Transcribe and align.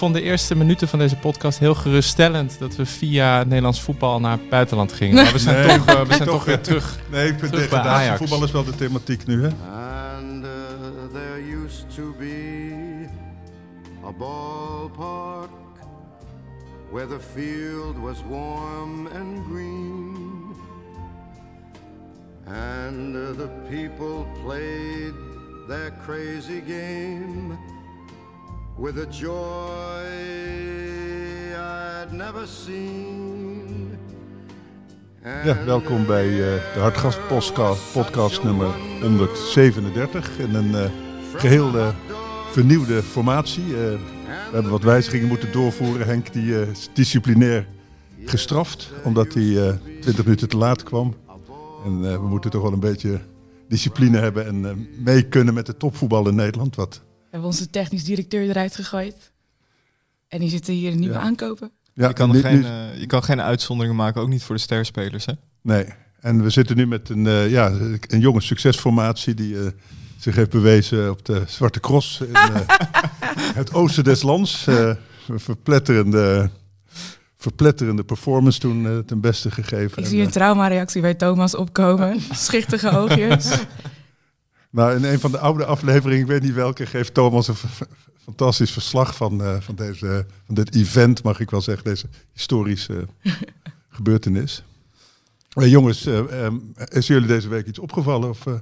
Vond 0.00 0.14
de 0.14 0.22
eerste 0.22 0.56
minuten 0.56 0.88
van 0.88 0.98
deze 0.98 1.16
podcast 1.16 1.58
heel 1.58 1.74
geruststellend 1.74 2.56
dat 2.58 2.76
we 2.76 2.86
via 2.86 3.42
Nederlands 3.44 3.80
voetbal 3.80 4.20
naar 4.20 4.32
het 4.32 4.48
buitenland 4.48 4.92
gingen. 4.92 5.14
Maar 5.14 5.32
we 5.32 5.38
zijn, 5.38 5.66
Nee, 5.66 5.76
toch, 5.76 5.86
eh, 5.86 6.00
we 6.00 6.14
zijn 6.14 6.18
toch, 6.28 6.34
toch 6.36 6.44
weer 6.44 6.60
terug. 6.60 6.98
Nee, 7.10 7.28
ik 7.28 7.38
vind 7.38 7.52
Terug 7.52 7.70
bij 7.70 8.16
voetbal 8.16 8.44
is 8.44 8.50
wel 8.50 8.64
de 8.64 8.74
thematiek 8.74 9.26
nu, 9.26 9.42
hè? 9.42 9.48
And 9.48 10.44
uh, 10.44 10.50
there 11.12 11.64
used 11.64 11.84
to 11.94 12.14
be 12.18 13.08
a 14.04 14.12
ballpark 14.18 15.50
where 16.90 17.06
the 17.08 17.20
field 17.34 17.96
was 17.98 18.16
warm 18.28 19.06
and 19.06 19.44
green. 19.52 20.16
And 22.46 23.16
uh, 23.16 23.20
the 23.36 23.48
people 23.68 24.26
played 24.44 25.14
their 25.68 25.92
crazy 26.06 26.62
game 26.66 27.58
with 28.78 28.96
a 28.98 29.06
joy 29.10 30.06
I'd 31.56 32.12
never 32.12 32.46
seen. 32.46 33.98
Ja, 35.44 35.64
welkom 35.64 36.06
bij 36.06 36.26
eh, 36.26 36.74
de 36.74 36.78
Hartgast 36.80 37.26
podcast, 37.28 37.92
podcast 37.92 38.42
nummer 38.42 38.68
137. 39.02 40.38
In 40.38 40.54
een 40.54 40.74
eh, 40.74 40.90
geheel 41.34 41.78
eh, 41.78 41.88
vernieuwde 42.50 43.02
formatie. 43.02 43.62
Eh, 43.64 43.70
we 43.70 44.52
hebben 44.52 44.70
wat 44.70 44.82
wijzigingen 44.82 45.28
moeten 45.28 45.52
doorvoeren. 45.52 46.06
Henk 46.06 46.32
die 46.32 46.60
is 46.70 46.88
disciplinair 46.92 47.66
gestraft 48.24 48.92
omdat 49.04 49.34
hij 49.34 49.68
eh 49.68 49.74
20 50.00 50.24
minuten 50.24 50.48
te 50.48 50.56
laat 50.56 50.82
kwam. 50.82 51.14
En 51.84 52.00
we 52.00 52.28
moeten 52.28 52.50
toch 52.50 52.62
wel 52.62 52.72
een 52.72 52.80
beetje 52.80 53.20
discipline 53.68 54.18
hebben 54.18 54.46
en 54.46 54.88
mee 55.04 55.22
kunnen 55.22 55.54
met 55.54 55.66
de 55.66 55.76
topvoetbal 55.76 56.28
in 56.28 56.34
Nederland. 56.34 56.76
Wat, 56.76 57.02
We 57.30 57.36
hebben 57.36 57.48
onze 57.50 57.70
technisch 57.70 58.04
directeur 58.04 58.48
eruit 58.48 58.74
gegooid. 58.74 59.30
En 60.28 60.38
die 60.40 60.48
zitten 60.50 60.74
hier 60.74 60.92
een 60.92 60.98
nieuwe 60.98 61.14
Ja. 61.14 61.20
aankopen. 61.20 61.70
ja, 61.94 62.08
je, 62.08 62.14
kan 62.14 62.30
nu- 62.30 62.40
geen, 62.40 62.58
nu- 62.60 62.64
eh, 62.64 63.00
je 63.00 63.06
kan 63.06 63.22
geen 63.24 63.40
uitzonderingen 63.40 63.96
maken, 63.96 64.20
ook 64.22 64.28
niet 64.28 64.42
voor 64.42 64.54
de 64.54 64.60
sterspelers. 64.60 65.26
Hè? 65.26 65.32
Nee, 65.62 65.84
en 66.20 66.42
we 66.42 66.50
zitten 66.50 66.76
nu 66.76 66.86
met 66.86 67.08
een, 67.08 67.26
eh, 67.26 67.50
ja, 67.50 67.70
een 68.08 68.20
jonge 68.20 68.40
succesformatie 68.40 69.34
die 69.34 69.58
eh, 69.60 69.66
zich 70.18 70.34
heeft 70.34 70.50
bewezen 70.50 71.10
op 71.10 71.24
de 71.24 71.42
Zwarte 71.46 71.80
Cross 71.80 72.20
in 72.20 72.34
eh, 72.34 72.60
het 73.60 73.72
oosten 73.74 74.04
des 74.04 74.22
lands. 74.22 74.66
Eh, 74.66 74.92
een 75.28 75.40
verpletterende, 75.40 76.50
verpletterende 77.36 78.04
performance 78.04 78.58
toen 78.58 79.02
ten 79.06 79.20
beste 79.20 79.50
gegeven. 79.50 79.98
Ik 79.98 80.04
En, 80.04 80.10
zie 80.10 80.22
een 80.22 80.30
traumareactie 80.30 81.00
bij 81.00 81.14
Thomas 81.14 81.54
opkomen. 81.54 82.20
Schichtige 82.32 82.90
oogjes. 82.90 83.50
nou, 84.70 84.96
in 84.96 85.04
een 85.04 85.20
van 85.20 85.30
de 85.30 85.38
oude 85.38 85.64
afleveringen, 85.64 86.20
ik 86.20 86.26
weet 86.26 86.42
niet 86.42 86.54
welke, 86.54 86.86
geeft 86.86 87.14
Thomas 87.14 87.48
een 87.48 87.54
fantastisch 88.24 88.70
verslag 88.70 89.16
van, 89.16 89.42
eh, 89.42 89.56
van, 89.60 89.74
deze, 89.74 90.26
van 90.46 90.54
dit 90.54 90.74
event, 90.74 91.22
mag 91.22 91.40
ik 91.40 91.50
wel 91.50 91.60
zeggen, 91.60 91.84
deze 91.84 92.06
historische 92.32 93.06
gebeurtenis. 93.88 94.62
Eh, 95.50 95.70
jongens, 95.70 96.06
eh, 96.06 96.46
eh, 96.46 96.52
is 96.88 97.06
jullie 97.06 97.28
deze 97.28 97.48
week 97.48 97.66
iets 97.66 97.78
opgevallen? 97.78 98.28
Of, 98.28 98.46
eh? 98.46 98.54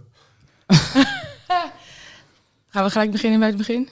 Gaan 2.71 2.85
we 2.85 2.91
gelijk 2.91 3.11
beginnen 3.11 3.39
bij 3.39 3.49
het 3.49 3.57
begin? 3.57 3.89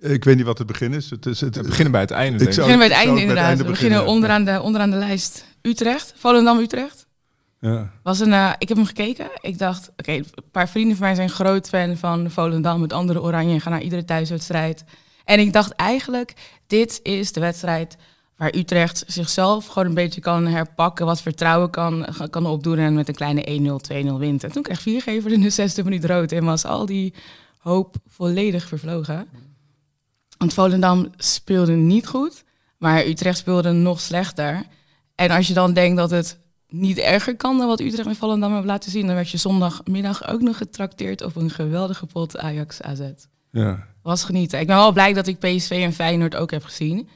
Ik 0.00 0.24
weet 0.24 0.36
niet 0.36 0.44
wat 0.44 0.58
het 0.58 0.66
begin 0.66 0.92
is. 0.94 1.10
Het 1.10 1.26
is 1.26 1.40
het, 1.40 1.56
We 1.56 1.62
beginnen 1.62 1.92
bij 1.92 2.00
het 2.00 2.10
einde. 2.10 2.32
Ik 2.32 2.38
denk 2.38 2.48
ik. 2.50 2.54
zou- 2.54 2.66
beginnen 2.66 2.88
bij 2.88 2.96
het 2.98 3.06
einde 3.06 3.20
het 3.20 3.28
het 3.28 3.28
inderdaad. 3.28 3.48
einde 3.48 3.64
we 3.64 3.70
beginnen 3.70 3.98
beginnen, 3.98 4.14
onderaan 4.14 4.44
de, 4.44 4.62
onderaan 4.62 4.90
de 4.90 4.96
lijst. 4.96 5.44
Utrecht, 5.62 6.14
Volendam-Utrecht. 6.16 7.06
Ja. 7.60 7.90
Was 8.02 8.20
een, 8.20 8.32
eh, 8.32 8.52
ik 8.58 8.68
heb 8.68 8.76
hem 8.76 8.86
gekeken. 8.86 9.30
Ik 9.40 9.58
dacht, 9.58 9.90
oké, 9.96 10.12
een 10.12 10.50
paar 10.50 10.68
vrienden 10.68 10.96
van 10.96 11.06
mij 11.06 11.14
zijn 11.14 11.30
groot 11.30 11.68
fan 11.68 11.96
van 11.96 12.30
Volendam. 12.30 12.82
Het 12.82 12.92
andere 12.92 13.22
Oranje 13.22 13.52
en 13.52 13.60
gaan 13.60 13.72
naar 13.72 13.82
iedere 13.82 14.04
thuiswedstrijd. 14.04 14.84
En 15.24 15.38
ik 15.38 15.52
dacht 15.52 15.72
eigenlijk, 15.72 16.34
dit 16.66 17.00
is 17.02 17.32
de 17.32 17.40
wedstrijd 17.40 17.96
waar 18.36 18.54
Utrecht 18.54 19.04
zichzelf 19.06 19.66
gewoon 19.66 19.88
een 19.88 19.94
beetje 19.94 20.20
kan 20.20 20.46
herpakken. 20.46 21.06
Wat 21.06 21.22
vertrouwen 21.22 21.70
kan, 21.70 22.06
kan 22.30 22.46
opdoen 22.46 22.78
en 22.78 22.94
met 22.94 23.08
een 23.08 23.14
kleine 23.14 23.42
1-0, 23.42 23.80
2-0 23.80 24.18
wint. 24.18 24.44
En 24.44 24.52
toen 24.52 24.62
kreeg 24.62 24.80
Viergever 24.80 25.32
in 25.32 25.40
de 25.40 25.50
zesde 25.50 25.84
minuut 25.84 26.04
rood. 26.04 26.32
En 26.32 26.44
was 26.44 26.64
al 26.64 26.86
die 26.86 27.14
hoop 27.58 27.96
volledig 28.06 28.68
vervlogen. 28.68 29.28
Want 30.38 30.54
Volendam 30.54 31.10
speelde 31.16 31.72
niet 31.72 32.06
goed, 32.06 32.44
maar 32.76 33.06
Utrecht 33.06 33.38
speelde 33.38 33.72
nog 33.72 34.00
slechter. 34.00 34.62
En 35.14 35.30
als 35.30 35.48
je 35.48 35.54
dan 35.54 35.72
denkt 35.72 35.96
dat 35.96 36.10
het 36.10 36.38
niet 36.68 36.98
erger 36.98 37.36
kan 37.36 37.58
dan 37.58 37.66
wat 37.66 37.80
Utrecht 37.80 38.08
met 38.08 38.16
Volendam 38.16 38.52
heeft 38.52 38.64
laten 38.64 38.90
zien, 38.90 39.06
dan 39.06 39.14
werd 39.14 39.30
je 39.30 39.36
zondagmiddag 39.36 40.28
ook 40.28 40.40
nog 40.40 40.56
getrakteerd 40.56 41.22
op 41.22 41.36
een 41.36 41.50
geweldige 41.50 42.06
pot 42.06 42.38
Ajax 42.38 42.82
AZ. 42.82 43.00
Ja. 43.50 43.86
Was 44.02 44.24
genieten. 44.24 44.60
Ik 44.60 44.66
ben 44.66 44.76
wel 44.76 44.92
blij 44.92 45.12
dat 45.12 45.26
ik 45.26 45.38
PSV 45.38 45.70
en 45.70 45.92
Feyenoord 45.92 46.36
ook 46.36 46.50
heb 46.50 46.64
gezien. 46.64 47.08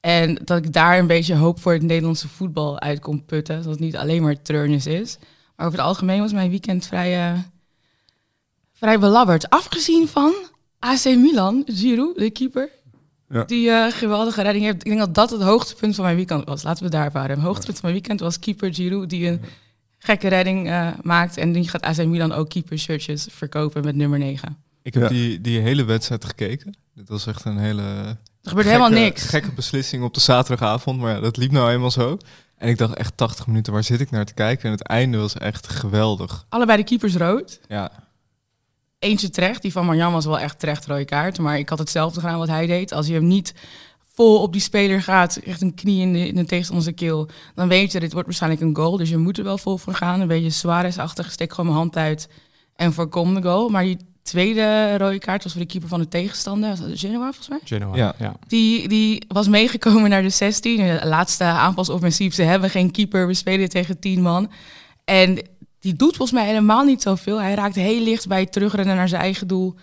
En 0.00 0.38
dat 0.44 0.64
ik 0.64 0.72
daar 0.72 0.98
een 0.98 1.06
beetje 1.06 1.34
hoop 1.34 1.60
voor 1.60 1.72
het 1.72 1.82
Nederlandse 1.82 2.28
voetbal 2.28 2.80
uit 2.80 3.00
kon 3.00 3.24
putten. 3.24 3.56
Dat 3.56 3.64
het 3.64 3.80
niet 3.80 3.96
alleen 3.96 4.22
maar 4.22 4.42
treurnis 4.42 4.86
is. 4.86 5.18
Maar 5.56 5.66
over 5.66 5.78
het 5.78 5.88
algemeen 5.88 6.20
was 6.20 6.32
mijn 6.32 6.50
weekend 6.50 6.86
vrij, 6.86 7.32
eh, 7.32 7.38
vrij 8.72 8.98
belabberd. 8.98 9.50
Afgezien 9.50 10.08
van 10.08 10.34
AC 10.78 11.04
Milan, 11.04 11.62
Giroud, 11.66 12.18
de 12.18 12.30
keeper. 12.30 12.70
Ja. 13.28 13.44
Die 13.44 13.70
eh, 13.70 13.92
geweldige 13.92 14.42
redding 14.42 14.64
heeft. 14.64 14.76
Ik 14.76 14.84
denk 14.84 14.98
dat 14.98 15.14
dat 15.14 15.30
het 15.30 15.42
hoogtepunt 15.42 15.94
van 15.94 16.04
mijn 16.04 16.16
weekend 16.16 16.44
was. 16.44 16.62
Laten 16.62 16.84
we 16.84 16.90
daar 16.90 17.10
varen. 17.10 17.30
Het 17.36 17.44
hoogtepunt 17.44 17.78
van 17.78 17.90
mijn 17.90 17.94
weekend 18.00 18.20
was 18.20 18.38
keeper 18.38 18.74
Giroud 18.74 19.10
die 19.10 19.26
een 19.28 19.40
gekke 19.98 20.28
redding 20.28 20.68
eh, 20.68 20.88
maakt. 21.02 21.36
En 21.36 21.52
die 21.52 21.68
gaat 21.68 21.82
AC 21.82 21.96
Milan 22.04 22.32
ook 22.32 22.48
keeper 22.48 22.78
shirtjes 22.78 23.26
verkopen 23.30 23.84
met 23.84 23.94
nummer 23.96 24.18
9. 24.18 24.56
Ik 24.82 24.94
heb 24.94 25.02
Ja. 25.02 25.08
die, 25.08 25.40
die 25.40 25.60
hele 25.60 25.84
wedstrijd 25.84 26.24
gekeken. 26.24 26.74
Dit 26.94 27.08
was 27.08 27.26
echt 27.26 27.44
een 27.44 27.58
hele 27.58 27.82
Er 27.82 28.16
gebeurt 28.42 28.66
helemaal 28.66 28.88
gekke- 28.88 29.02
niks. 29.02 29.22
gekke 29.28 29.52
beslissing 29.52 30.02
op 30.04 30.14
de 30.14 30.20
zaterdagavond. 30.20 31.00
Maar 31.00 31.14
ja, 31.14 31.20
dat 31.20 31.36
liep 31.36 31.50
nou 31.50 31.70
eenmaal 31.72 31.90
zo. 31.90 32.18
En 32.58 32.68
ik 32.68 32.78
dacht 32.78 32.94
echt 32.94 33.16
80 33.16 33.46
minuten, 33.46 33.72
waar 33.72 33.84
zit 33.84 34.00
ik 34.00 34.10
naar 34.10 34.24
te 34.24 34.34
kijken? 34.34 34.64
En 34.64 34.70
het 34.70 34.82
einde 34.82 35.18
was 35.18 35.34
echt 35.34 35.68
geweldig. 35.68 36.46
Allebei 36.48 36.78
de 36.78 36.84
keepers 36.84 37.14
rood. 37.16 37.60
Ja, 37.68 37.90
Eentje 38.98 39.30
terecht. 39.30 39.62
Die 39.62 39.72
van 39.72 39.86
Marjan 39.86 40.12
was 40.12 40.24
wel 40.24 40.38
echt 40.38 40.58
terecht 40.58 40.86
rode 40.86 41.04
kaart. 41.04 41.38
Maar 41.38 41.58
ik 41.58 41.68
had 41.68 41.78
hetzelfde 41.78 42.20
gedaan 42.20 42.38
wat 42.38 42.48
hij 42.48 42.66
deed. 42.66 42.92
Als 42.92 43.06
je 43.06 43.12
hem 43.12 43.26
niet 43.26 43.54
vol 44.14 44.42
op 44.42 44.52
die 44.52 44.60
speler 44.60 45.02
gaat, 45.02 45.36
echt 45.36 45.60
een 45.60 45.74
knie 45.74 46.00
in 46.00 46.12
de, 46.12 46.26
in 46.26 46.34
de 46.34 46.44
tegenstander 46.44 46.94
keel, 46.94 47.28
dan 47.54 47.68
weet 47.68 47.92
je, 47.92 48.00
dit 48.00 48.12
wordt 48.12 48.26
waarschijnlijk 48.26 48.62
een 48.62 48.76
goal. 48.76 48.96
Dus 48.96 49.08
je 49.08 49.16
moet 49.16 49.38
er 49.38 49.44
wel 49.44 49.58
vol 49.58 49.76
voor 49.76 49.94
gaan. 49.94 50.20
Een 50.20 50.28
beetje 50.28 50.50
Suarez-achtig, 50.50 51.32
steek 51.32 51.50
gewoon 51.50 51.66
mijn 51.66 51.78
hand 51.78 51.96
uit 51.96 52.28
en 52.76 52.92
voorkom 52.92 53.34
de 53.34 53.42
goal. 53.42 53.68
Maar 53.68 53.82
die 53.82 53.98
tweede 54.22 54.96
rode 54.96 55.18
kaart 55.18 55.42
was 55.42 55.52
voor 55.52 55.60
de 55.60 55.66
keeper 55.66 55.88
van 55.88 56.00
de 56.00 56.08
tegenstander. 56.08 56.68
Was 56.68 56.80
dat 56.80 56.98
Genoa 56.98 57.32
volgens 57.32 57.48
mij? 57.48 57.60
Genoa. 57.64 57.96
Ja. 57.96 58.14
ja. 58.18 58.34
Die, 58.46 58.88
die 58.88 59.24
was 59.28 59.48
meegekomen 59.48 60.10
naar 60.10 60.22
de 60.22 60.30
16. 60.30 60.76
De 60.76 61.00
laatste 61.04 61.44
aanvalsoffensief. 61.44 62.34
Ze 62.34 62.42
hebben 62.42 62.70
geen 62.70 62.90
keeper. 62.90 63.26
We 63.26 63.34
spelen 63.34 63.68
tegen 63.68 63.98
10 63.98 64.22
man. 64.22 64.50
En 65.04 65.38
die 65.86 65.94
doet 65.96 66.16
volgens 66.16 66.38
mij 66.38 66.46
helemaal 66.46 66.84
niet 66.84 67.02
zoveel. 67.02 67.40
Hij 67.40 67.54
raakt 67.54 67.74
heel 67.74 68.02
licht 68.02 68.28
bij 68.28 68.40
het 68.40 68.52
terugrennen 68.52 68.96
naar 68.96 69.08
zijn 69.08 69.22
eigen 69.22 69.46
doel. 69.46 69.74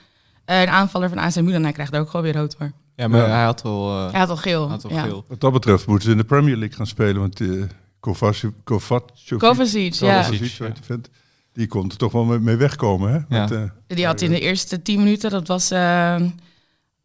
Eh, 0.46 0.62
een 0.62 0.70
aanvaller 0.70 1.10
van 1.10 1.18
AC 1.18 1.36
Milan. 1.42 1.64
Hij 1.64 1.72
krijgt 1.72 1.96
ook 1.96 2.10
gewoon 2.10 2.22
weer 2.26 2.36
rood 2.36 2.56
voor. 2.58 2.72
ja 2.96 3.08
maar 3.08 3.20
Ja. 3.20 3.28
hij 3.36 3.44
had 3.44 3.62
wel, 3.62 3.90
eh, 4.06 4.12
Hij 4.12 4.20
had 4.20 4.30
al 4.30 4.38
geel. 4.38 4.70
had 4.70 4.84
wel 4.84 4.92
ja. 4.92 5.04
geel. 5.04 5.26
Wat 5.28 5.40
dat 5.42 5.52
betreft 5.54 5.88
moeten 5.88 6.06
ze 6.06 6.12
in 6.12 6.18
de 6.18 6.24
Premier 6.24 6.56
League 6.58 6.76
gaan 6.78 6.88
spelen. 6.88 7.20
Want 7.20 7.40
uh, 7.40 7.64
Kovacic, 8.00 8.52
Kovacic, 8.64 9.38
Kovacic, 9.38 9.94
ja. 9.94 10.22
Kovacic, 10.22 11.08
die 11.54 11.68
kon 11.68 11.90
er 11.90 11.98
toch 11.98 12.12
wel 12.12 12.26
mee, 12.26 12.56
wegkomen. 12.56 13.12
Hè? 13.12 13.36
Ja. 13.38 13.42
Met, 13.42 13.52
eh, 13.52 13.62
Die 13.96 14.06
had 14.06 14.22
in 14.22 14.30
de 14.32 14.40
eerste 14.40 14.82
10 14.82 15.00
minuten, 15.04 15.30
dat 15.30 15.48
was 15.48 15.72
eh, 15.72 16.16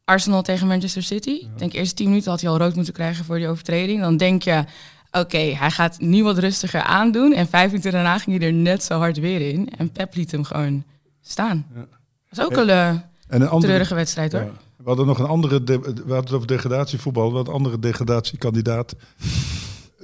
Arsenal 0.04 0.42
tegen 0.42 0.66
Manchester 0.66 1.02
City. 1.02 1.30
Ik 1.30 1.58
denk 1.58 1.72
eerste 1.72 1.94
10 1.94 2.08
minuten 2.08 2.30
had 2.30 2.40
hij 2.40 2.50
al 2.50 2.58
rood 2.58 2.74
moeten 2.74 2.92
krijgen 2.92 3.24
voor 3.24 3.38
die 3.38 3.48
overtreding. 3.48 4.00
Dan 4.00 4.16
denk 4.16 4.42
je, 4.42 4.64
oké, 5.10 5.38
hij 5.38 5.70
gaat 5.70 6.00
nu 6.00 6.22
wat 6.22 6.38
rustiger 6.38 6.80
aandoen. 6.82 7.32
En 7.32 7.46
vijf 7.48 7.66
minuten 7.70 7.92
daarna 7.92 8.18
ging 8.18 8.38
hij 8.38 8.46
er 8.46 8.52
net 8.54 8.82
zo 8.82 8.98
hard 8.98 9.18
weer 9.18 9.40
in. 9.40 9.68
En 9.76 9.90
Pep 9.92 10.14
liet 10.14 10.30
hem 10.30 10.44
gewoon 10.44 10.84
staan. 11.20 11.66
Ja. 11.74 11.80
Dat 12.30 12.38
is 12.38 12.44
ook 12.44 12.56
een 12.62 12.68
eh, 12.68 12.88
en 12.88 13.02
een 13.28 13.42
andere, 13.48 13.60
treurige 13.66 13.94
wedstrijd 13.94 14.32
hoor. 14.32 14.40
ja. 14.40 14.52
We 14.76 14.84
hadden 14.84 15.06
nog 15.06 15.18
een 15.18 15.26
andere, 15.26 15.64
de- 15.64 15.80
we 15.80 15.92
hadden 15.94 16.16
het 16.16 16.32
over 16.32 16.46
degradatievoetbal, 16.46 17.28
we 17.30 17.34
hadden 17.36 17.52
een 17.54 17.58
andere 17.60 17.78
degradatiekandidaat 17.78 18.94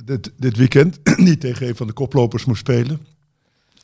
dit, 0.05 0.33
dit 0.37 0.57
weekend, 0.57 0.99
die 1.27 1.39
tegen 1.39 1.69
een 1.69 1.77
van 1.77 1.87
de 1.87 1.93
koplopers 1.93 2.45
moest 2.45 2.61
spelen. 2.61 3.07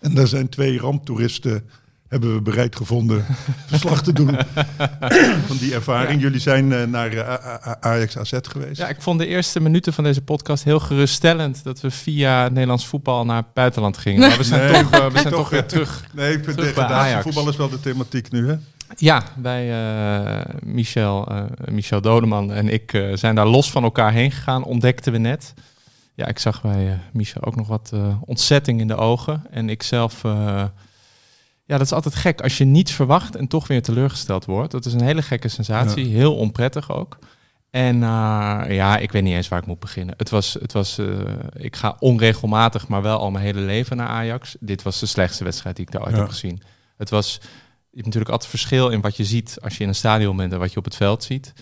En 0.01 0.15
daar 0.15 0.27
zijn 0.27 0.49
twee 0.49 0.79
ramptoeristen 0.79 1.69
hebben 2.11 2.35
we 2.35 2.41
bereid 2.41 2.77
gevonden 2.77 3.25
verslag 3.67 4.03
te 4.03 4.12
doen 4.12 4.39
van 5.49 5.57
die 5.57 5.75
ervaring. 5.75 6.21
Jullie 6.21 6.41
zijn 6.41 6.73
eh, 6.73 6.85
naar 6.87 7.12
uh, 7.12 7.35
Ajax 7.81 8.19
AZ 8.19 8.33
geweest. 8.43 8.81
Ja, 8.81 8.89
ik 8.89 9.01
vond 9.03 9.19
de 9.19 9.27
eerste 9.27 9.61
minuten 9.61 9.93
van 9.93 10.05
deze 10.05 10.23
podcast 10.23 10.65
heel 10.65 10.81
geruststellend 10.81 11.65
dat 11.65 11.81
we 11.81 11.91
via 11.91 12.49
Nederlands 12.49 12.87
voetbal 12.87 13.25
naar 13.25 13.37
het 13.37 13.53
buitenland 13.53 13.97
gingen. 13.99 14.21
Maar 14.29 14.37
we 14.37 14.45
zijn 14.45 14.73
Nee, 14.73 14.83
toch, 14.83 14.95
uh, 15.01 15.07
we 15.07 15.19
zijn 15.19 15.25
toch, 15.25 15.33
toch 15.33 15.51
weer 15.51 15.61
eh, 15.61 15.67
terug. 15.67 16.05
Nee, 16.12 16.33
ik 16.37 16.45
vind 16.45 16.57
Terug 16.57 16.75
bij 16.75 16.85
Ajax. 16.85 17.23
voetbal 17.23 17.49
is 17.49 17.57
wel 17.57 17.69
de 17.69 17.81
thematiek 17.81 18.31
nu, 18.31 18.49
hè? 18.49 18.55
Ja, 18.97 19.23
bij 19.37 19.71
eh, 19.71 20.45
Michel, 20.65 21.27
eh, 21.29 21.43
Michel 21.71 22.01
Dodeman 22.01 22.53
en 22.53 22.69
ik 22.69 22.93
eh, 22.93 23.03
zijn 23.15 23.35
daar 23.35 23.47
los 23.47 23.71
van 23.71 23.83
elkaar 23.83 24.12
heen 24.12 24.31
gegaan, 24.31 24.65
ontdekten 24.65 25.12
we 25.12 25.19
net. 25.19 25.55
Ja, 26.15 26.27
ik 26.27 26.39
zag 26.39 26.62
bij 26.62 26.87
eh, 26.89 26.99
Michel 27.12 27.45
ook 27.45 27.57
nog 27.57 27.67
wat 27.67 27.91
eh, 27.95 28.17
ontzetting 28.25 28.81
in 28.81 28.87
de 28.89 28.97
ogen. 28.97 29.43
En 29.51 29.69
ik 29.69 29.83
zelf, 29.83 30.25
eh, 30.25 30.65
ja, 31.71 31.79
dat 31.79 31.87
is 31.87 31.93
altijd 31.93 32.15
gek 32.15 32.41
als 32.41 32.59
je 32.59 32.65
niets 32.65 32.93
verwacht 32.93 33.37
en 33.37 33.47
toch 33.47 33.67
weer 33.67 33.83
teleurgesteld 33.83 34.45
wordt. 34.45 34.73
Dat 34.73 34.85
is 34.85 34.93
een 34.93 35.03
hele 35.03 35.23
gekke 35.23 35.49
sensatie, 35.49 36.07
heel 36.07 36.37
onprettig 36.37 36.91
ook. 36.93 37.19
En 37.71 37.95
eh, 38.03 38.63
ja, 38.69 38.99
ik 38.99 39.13
weet 39.13 39.23
niet 39.23 39.35
eens 39.35 39.49
waar 39.49 39.59
ik 39.61 39.67
moet 39.67 39.79
beginnen. 39.81 40.15
Het 40.17 40.31
was, 40.31 40.55
het 40.61 40.73
was 40.73 40.99
eh, 40.99 41.07
ik 41.53 41.77
ga 41.77 41.97
onregelmatig, 41.99 42.89
maar 42.89 43.03
wel 43.03 43.19
al 43.19 43.31
mijn 43.31 43.45
hele 43.45 43.61
leven 43.61 43.97
naar 43.97 44.09
Ajax. 44.09 44.57
Dit 44.61 44.83
was 44.83 45.01
de 45.01 45.07
slechtste 45.07 45.45
wedstrijd 45.45 45.77
die 45.77 45.85
ik 45.85 45.93
daar 45.93 46.03
ooit 46.03 46.15
Ja. 46.15 46.19
heb 46.21 46.29
gezien. 46.29 46.63
Het 46.97 47.11
was, 47.11 47.39
je 47.41 47.49
hebt 47.93 48.05
natuurlijk 48.05 48.31
altijd 48.31 48.51
verschil 48.51 48.89
in 48.89 49.01
wat 49.01 49.17
je 49.17 49.25
ziet 49.25 49.59
als 49.63 49.77
je 49.77 49.83
in 49.83 49.89
een 49.89 49.95
stadion 49.95 50.37
bent 50.37 50.53
en 50.53 50.59
wat 50.59 50.73
je 50.73 50.79
op 50.79 50.85
het 50.85 50.97
veld 50.97 51.25
ziet. 51.25 51.53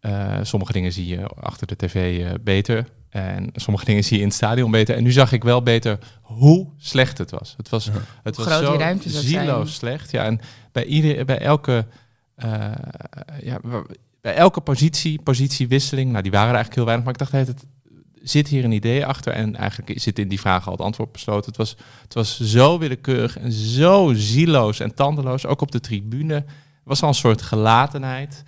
Eh, 0.00 0.38
sommige 0.42 0.72
dingen 0.72 0.92
zie 0.92 1.06
je 1.06 1.26
achter 1.26 1.66
de 1.66 1.76
tv 1.76 2.26
beter. 2.40 2.86
En 3.14 3.50
sommige 3.54 3.84
dingen 3.84 4.04
zie 4.04 4.16
je 4.16 4.22
in 4.22 4.28
het 4.28 4.36
stadion 4.36 4.70
beter. 4.70 4.96
En 4.96 5.02
nu 5.02 5.12
zag 5.12 5.32
ik 5.32 5.44
wel 5.44 5.62
beter 5.62 5.98
hoe 6.22 6.66
slecht 6.78 7.18
het 7.18 7.30
was. 7.30 7.54
Het 7.56 7.68
was, 7.68 7.90
het 8.22 8.36
was 8.36 8.58
zo 8.58 8.78
zieloos 8.98 9.74
slecht. 9.74 10.10
Ja, 10.10 10.24
en 10.24 10.40
bij, 10.72 10.84
ieder, 10.84 11.24
bij 11.24 11.38
elke... 11.38 11.86
eh, 12.34 12.72
ja, 13.42 13.60
bij 14.20 14.34
elke 14.34 14.60
positie, 14.60 15.20
positiewisseling, 15.22 16.10
nou 16.10 16.22
die 16.22 16.30
waren 16.30 16.48
er 16.48 16.54
eigenlijk 16.54 16.74
heel 16.74 16.84
weinig, 16.84 17.04
maar 17.04 17.14
ik 17.14 17.30
dacht, 17.32 17.46
het 17.48 17.66
zit 18.22 18.48
hier 18.48 18.64
een 18.64 18.72
idee 18.72 19.06
achter 19.06 19.32
en 19.32 19.56
eigenlijk 19.56 20.00
zit 20.00 20.18
in 20.18 20.28
die 20.28 20.40
vraag 20.40 20.66
al 20.66 20.72
het 20.72 20.80
antwoord 20.80 21.12
besloten. 21.12 21.46
Het 21.46 21.56
was, 21.56 21.76
het 22.02 22.14
was 22.14 22.40
zo 22.40 22.78
willekeurig 22.78 23.38
en 23.38 23.52
zo 23.52 24.12
zieloos 24.14 24.80
en 24.80 24.94
tandeloos, 24.94 25.46
ook 25.46 25.60
op 25.60 25.70
de 25.70 25.80
tribune. 25.80 26.44
Was 26.84 27.02
al 27.02 27.08
een 27.08 27.14
soort 27.14 27.42
gelatenheid. 27.42 28.42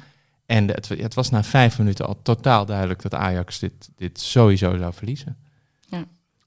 En 0.46 0.69
het, 0.69 0.88
het 0.88 1.14
was 1.14 1.31
na 1.31 1.44
vijf 1.44 1.78
minuten 1.78 2.06
al 2.06 2.19
totaal 2.22 2.66
duidelijk 2.66 3.02
dat 3.02 3.14
Ajax 3.14 3.58
dit, 3.58 3.88
dit 3.96 4.20
sowieso 4.20 4.76
zou 4.76 4.93
verliezen. 4.94 5.37
Ja. 5.88 5.98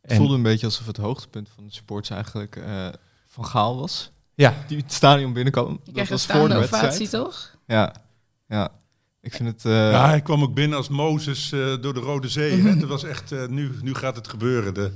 Het 0.01 0.11
En- 0.11 0.17
voelde 0.17 0.33
een 0.35 0.41
beetje 0.41 0.65
alsof 0.65 0.85
het 0.87 0.97
hoogtepunt 0.97 1.49
van 1.55 1.63
de 1.65 1.73
supports 1.73 2.09
eigenlijk 2.09 2.55
eh, 2.55 2.87
van 3.27 3.45
Gaal 3.45 3.79
was. 3.79 4.11
Ja, 4.35 4.53
Die 4.67 4.77
het 4.77 4.93
stadion 4.93 5.33
binnenkwam. 5.33 5.79
Dat 5.91 6.07
was 6.07 6.25
voor 6.25 6.47
de 6.49 6.53
wedstrijd. 6.57 6.83
ovatie, 6.83 7.09
toch? 7.09 7.55
Ja, 7.67 7.93
ja. 8.47 8.71
Ik 9.21 9.33
vind 9.33 9.49
het... 9.49 9.65
eh, 9.65 9.91
ja, 9.91 10.07
hij 10.07 10.21
kwam 10.21 10.43
ook 10.43 10.53
binnen 10.53 10.77
als 10.77 10.87
Mozes 10.89 11.51
eh, 11.51 11.59
door 11.81 11.93
de 11.93 11.99
Rode 11.99 12.27
Zee. 12.29 12.61
hè? 12.61 12.69
Het 12.69 12.83
was 12.83 13.03
echt, 13.03 13.31
eh, 13.31 13.47
nu, 13.47 13.71
nu 13.81 13.93
gaat 13.93 14.15
het 14.15 14.27
gebeuren. 14.27 14.73
De, 14.73 14.91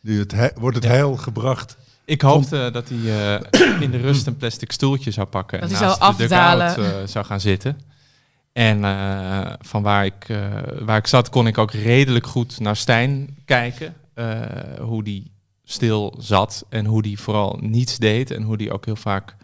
nu 0.00 0.18
het 0.18 0.32
he- 0.32 0.50
wordt 0.58 0.76
het 0.76 0.84
Ja. 0.84 0.90
heil 0.90 1.16
gebracht. 1.16 1.76
Ik 2.04 2.20
hoopte 2.22 2.70
dat 2.72 2.88
hij 2.88 2.98
eh, 3.40 3.80
in 3.82 3.90
de 3.90 3.96
rust 3.98 4.26
een 4.26 4.36
plastic 4.36 4.72
stoeltje 4.72 5.10
zou 5.10 5.26
pakken. 5.26 5.60
Dat 5.60 5.70
en 5.70 5.76
hij 5.76 5.86
zou 5.88 6.00
naast 6.00 6.18
de 6.18 6.24
afdalen. 6.24 6.74
dugout, 6.76 7.10
zou 7.10 7.24
gaan 7.24 7.40
zitten. 7.40 7.80
En 8.56 8.84
eh, 8.84 9.52
van 9.60 9.82
waar 9.82 10.04
ik, 10.04 10.28
eh, 10.28 10.62
waar 10.80 10.96
ik 10.96 11.06
zat, 11.06 11.28
kon 11.28 11.46
ik 11.46 11.58
ook 11.58 11.72
redelijk 11.72 12.26
goed 12.26 12.60
naar 12.60 12.76
Stijn 12.76 13.36
kijken. 13.44 13.94
eh, 14.14 14.40
hoe 14.80 15.02
die 15.02 15.30
stil 15.64 16.14
zat 16.18 16.64
en 16.68 16.86
hoe 16.86 17.02
die 17.02 17.20
vooral 17.20 17.58
niets 17.60 17.98
deed. 17.98 18.30
En 18.30 18.42
hoe 18.42 18.56
die 18.56 18.72
ook 18.72 18.84
heel 18.84 18.96
vaak 18.96 19.36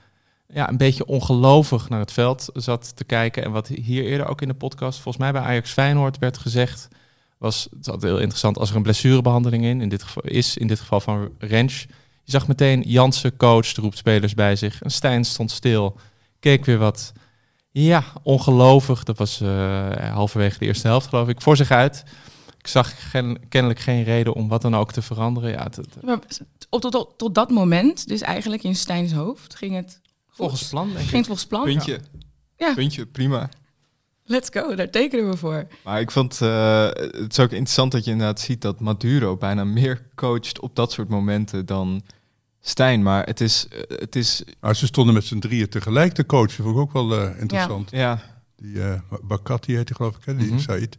ja, 0.48 0.68
een 0.68 0.76
beetje 0.76 1.06
ongelovig 1.06 1.88
naar 1.88 2.00
het 2.00 2.12
veld 2.12 2.48
zat 2.54 2.96
te 2.96 3.04
kijken. 3.04 3.44
En 3.44 3.50
wat 3.50 3.68
hier 3.68 4.04
eerder 4.04 4.26
ook 4.26 4.42
in 4.42 4.48
de 4.48 4.54
podcast, 4.54 5.00
volgens 5.00 5.24
mij 5.24 5.32
bij 5.32 5.42
Ajax 5.42 5.70
Feyenoord 5.70 6.18
werd 6.18 6.38
gezegd, 6.38 6.88
was 7.38 7.68
het 7.76 7.86
altijd 7.88 8.12
heel 8.12 8.20
interessant 8.20 8.58
als 8.58 8.70
er 8.70 8.76
een 8.76 8.82
blessurebehandeling 8.82 9.64
in, 9.64 9.80
in 9.80 9.88
dit 9.88 10.02
geval, 10.02 10.22
is, 10.22 10.56
in 10.56 10.66
dit 10.66 10.80
geval 10.80 11.00
van 11.00 11.30
Rens. 11.38 11.86
Je 12.22 12.30
zag 12.30 12.48
meteen 12.48 12.82
Jansen, 12.86 13.36
coach, 13.36 13.74
roept 13.74 13.96
spelers 13.96 14.34
bij 14.34 14.56
zich. 14.56 14.82
En 14.82 14.90
Stijn 14.90 15.24
stond 15.24 15.50
stil, 15.50 15.96
keek 16.40 16.64
weer 16.64 16.78
wat, 16.78 17.12
ja, 17.72 18.04
ongelovig. 18.22 19.02
Dat 19.04 19.18
was 19.18 19.40
eh, 19.40 20.12
halverwege 20.12 20.58
de 20.58 20.64
eerste 20.64 20.86
helft, 20.86 21.06
geloof 21.08 21.28
ik, 21.28 21.40
voor 21.40 21.56
zich 21.56 21.70
uit. 21.70 22.02
Ik 22.58 22.66
zag 22.66 23.10
gen- 23.10 23.48
kennelijk 23.48 23.80
geen 23.80 24.02
reden 24.04 24.32
om 24.34 24.48
wat 24.48 24.62
dan 24.62 24.76
ook 24.76 24.92
te 24.92 25.02
veranderen. 25.02 25.50
Ja, 25.50 25.62
het, 25.62 25.76
het- 25.76 26.02
Maar 26.02 26.14
op, 26.70 26.80
tot, 26.80 26.92
tot, 26.92 27.08
tot 27.16 27.34
dat 27.34 27.50
moment, 27.50 28.08
dus 28.08 28.20
eigenlijk 28.20 28.62
in 28.62 28.76
Stijns 28.76 29.12
hoofd, 29.12 29.54
ging 29.54 29.74
het 29.74 30.00
volgens 30.30 30.68
plan, 30.68 30.86
denk 30.86 30.98
ging 30.98 31.08
ik. 31.10 31.16
het 31.16 31.26
volgens 31.26 31.46
plan. 31.46 31.64
puntje. 31.64 32.00
Ja. 32.56 32.74
Puntje, 32.74 33.06
prima. 33.06 33.48
Let's 34.24 34.48
go, 34.52 34.74
daar 34.74 34.90
tekenen 34.90 35.30
we 35.30 35.36
voor. 35.36 35.66
Maar 35.84 36.00
ik 36.00 36.10
vond 36.10 36.40
eh, 36.40 36.84
het 36.94 37.30
is 37.32 37.38
ook 37.40 37.50
interessant 37.50 37.92
dat 37.92 38.04
je 38.04 38.10
inderdaad 38.10 38.40
ziet 38.40 38.60
dat 38.62 38.80
Maduro 38.80 39.36
bijna 39.36 39.64
meer 39.64 40.06
coacht 40.14 40.60
op 40.60 40.76
dat 40.76 40.92
soort 40.92 41.08
momenten 41.08 41.66
dan 41.66 42.02
Stijn. 42.64 43.02
Maar 43.02 43.24
het 43.26 43.40
is, 43.40 43.66
eh, 43.68 43.98
het 43.98 44.16
is 44.16 44.42
Maar 44.60 44.76
ze 44.76 44.86
stonden 44.86 45.14
met 45.14 45.24
z'n 45.24 45.38
drieën 45.38 45.68
tegelijk 45.68 46.12
te 46.12 46.26
coachen. 46.26 46.64
Vond 46.64 46.76
ik 46.76 46.80
ook 46.82 46.92
wel 46.92 47.18
eh, 47.20 47.40
interessant. 47.40 47.90
ja, 47.90 48.22
Die 48.56 48.82
eh 48.82 49.00
Bakati 49.22 49.74
heet 49.76 49.88
hij 49.88 49.96
geloof 49.96 50.16
ik, 50.16 50.24
hè? 50.24 50.36
die 50.36 50.46
Mhm. 50.46 50.58
Said. 50.58 50.96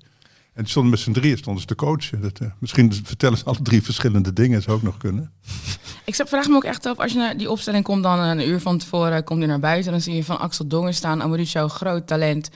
En 0.54 0.62
die 0.62 0.72
stonden 0.72 0.92
met 0.92 1.00
z'n 1.00 1.12
drieën 1.12 1.38
stonden 1.38 1.62
ze 1.62 1.68
te 1.68 1.76
coachen. 1.76 2.22
Dat, 2.22 2.40
misschien 2.60 2.94
vertellen 3.04 3.38
ze 3.38 3.44
alle 3.46 3.62
drie 3.62 3.84
verschillende 3.84 4.34
dingen. 4.34 4.62
Zou 4.62 4.78
ook 4.78 4.84
nog 4.84 4.98
kunnen. 4.98 5.32
Ik 6.06 6.16
vraag 6.16 6.48
me 6.48 6.56
ook 6.56 6.64
echt 6.64 6.86
af, 6.86 6.98
als 6.98 7.12
je 7.12 7.18
naar 7.18 7.38
die 7.38 7.50
opstelling 7.52 7.84
komt, 7.84 8.04
dan 8.04 8.20
een 8.20 8.48
uur 8.48 8.60
van 8.60 8.78
tevoren 8.78 9.24
komt 9.24 9.40
hij 9.40 9.48
naar 9.48 9.60
buiten. 9.60 9.92
Dan 9.92 10.02
zie 10.02 10.16
je 10.16 10.24
van 10.24 10.40
Axel 10.40 10.68
Dongen 10.68 10.94
staan, 10.94 11.22
Amauricio, 11.22 11.68
groot 11.68 12.08
talent. 12.08 12.50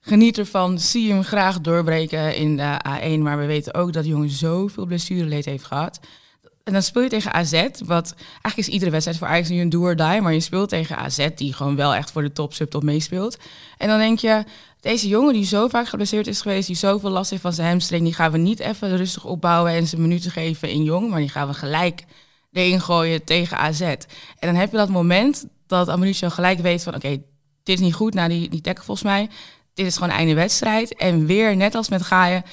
Geniet 0.00 0.38
ervan, 0.38 0.78
zie 0.78 1.12
hem 1.12 1.22
graag 1.22 1.60
doorbreken 1.60 2.36
in 2.36 2.56
de 2.56 2.80
A1. 2.88 3.18
Maar 3.22 3.38
we 3.38 3.46
weten 3.46 3.74
ook 3.74 3.92
dat 3.92 4.02
die 4.02 4.12
jongen 4.12 4.30
zoveel 4.30 4.86
blessureleed 4.86 5.44
heeft 5.44 5.64
gehad. 5.64 6.00
En 6.64 6.72
dan 6.72 6.82
speel 6.82 7.02
je 7.02 7.08
tegen 7.08 7.32
AZ, 7.32 7.52
wat 7.84 8.14
eigenlijk 8.30 8.56
is 8.56 8.68
iedere 8.68 8.90
wedstrijd 8.90 9.18
voor 9.18 9.28
Ajax 9.28 9.48
nu 9.48 9.60
een 9.60 9.68
do 9.68 9.80
or 9.80 9.96
die. 9.96 10.20
Maar 10.20 10.32
je 10.32 10.40
speelt 10.40 10.68
tegen 10.68 10.96
AZ, 10.96 11.28
die 11.34 11.52
gewoon 11.52 11.76
wel 11.76 11.94
echt 11.94 12.10
voor 12.10 12.22
de 12.22 12.32
top, 12.32 12.54
subtop 12.54 12.82
meespeelt. 12.82 13.36
En 13.78 13.88
dan 13.88 13.98
denk 13.98 14.18
je, 14.18 14.44
deze 14.80 15.08
jongen 15.08 15.32
die 15.32 15.44
zo 15.44 15.68
vaak 15.68 15.88
geblesseerd 15.88 16.26
is 16.26 16.40
geweest, 16.40 16.66
die 16.66 16.76
zoveel 16.76 17.10
last 17.10 17.30
heeft 17.30 17.42
van 17.42 17.52
zijn 17.52 17.68
hamstring, 17.68 18.04
die 18.04 18.14
gaan 18.14 18.32
we 18.32 18.38
niet 18.38 18.60
even 18.60 18.96
rustig 18.96 19.24
opbouwen 19.24 19.72
en 19.72 19.86
zijn 19.86 20.00
minuten 20.00 20.30
geven 20.30 20.70
in 20.70 20.82
jong. 20.82 21.10
Maar 21.10 21.20
die 21.20 21.28
gaan 21.28 21.48
we 21.48 21.54
gelijk 21.54 22.04
erin 22.52 22.80
gooien 22.80 23.24
tegen 23.24 23.58
AZ. 23.58 23.80
En 23.80 24.06
dan 24.38 24.54
heb 24.54 24.70
je 24.70 24.76
dat 24.76 24.88
moment 24.88 25.46
dat 25.66 25.88
Amoricio 25.88 26.28
gelijk 26.28 26.58
weet 26.58 26.82
van... 26.82 26.94
oké, 26.94 27.08
dit 27.62 27.78
is 27.78 27.80
niet 27.80 27.94
goed, 27.94 28.14
nou 28.14 28.28
die, 28.28 28.48
die 28.48 28.60
tackle 28.60 28.84
volgens 28.84 29.06
mij. 29.06 29.28
Dit 29.74 29.86
is 29.86 29.94
gewoon 29.94 30.14
einde 30.14 30.34
wedstrijd. 30.34 30.94
En 30.94 31.26
weer, 31.26 31.56
net 31.56 31.74
als 31.74 31.88
met 31.88 32.02
Gaaien, 32.02 32.44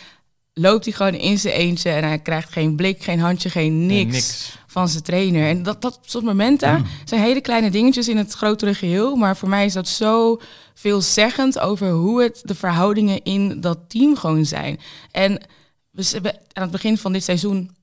loopt 0.60 0.86
hij 0.86 0.94
gewoon 0.94 1.14
in 1.14 1.40
zijn 1.40 1.54
eentje... 1.54 1.90
en 1.90 2.04
hij 2.04 2.20
krijgt 2.20 2.52
geen 2.52 2.76
blik, 2.76 3.04
geen 3.04 3.20
handje, 3.20 3.50
geen 3.50 3.86
Nee, 3.86 4.06
niks, 4.06 4.58
van 4.68 4.90
zijn 4.90 5.04
trainer. 5.04 5.48
En 5.48 5.64
dat, 5.64 5.82
dat 5.82 6.00
soort 6.02 6.24
momenten 6.24 6.78
Mm. 6.78 6.86
zijn 7.06 7.22
hele 7.22 7.42
kleine 7.42 7.70
dingetjes 7.72 8.08
in 8.08 8.18
het 8.18 8.34
grotere 8.34 8.74
geheel... 8.74 9.16
maar 9.16 9.38
voor 9.38 9.50
mij 9.50 9.66
is 9.66 9.74
dat 9.74 9.88
zo 9.88 10.40
veelzeggend 10.74 11.60
over 11.60 11.90
hoe 11.90 12.24
het 12.24 12.42
de 12.44 12.56
verhoudingen 12.56 13.24
in 13.24 13.62
dat 13.62 13.80
team 13.88 14.16
gewoon 14.18 14.46
zijn. 14.46 14.80
En 15.12 15.42
we- 15.92 16.40
aan 16.54 16.64
het 16.64 16.72
begin 16.72 16.98
van 16.98 17.12
dit 17.14 17.24
seizoen 17.24 17.76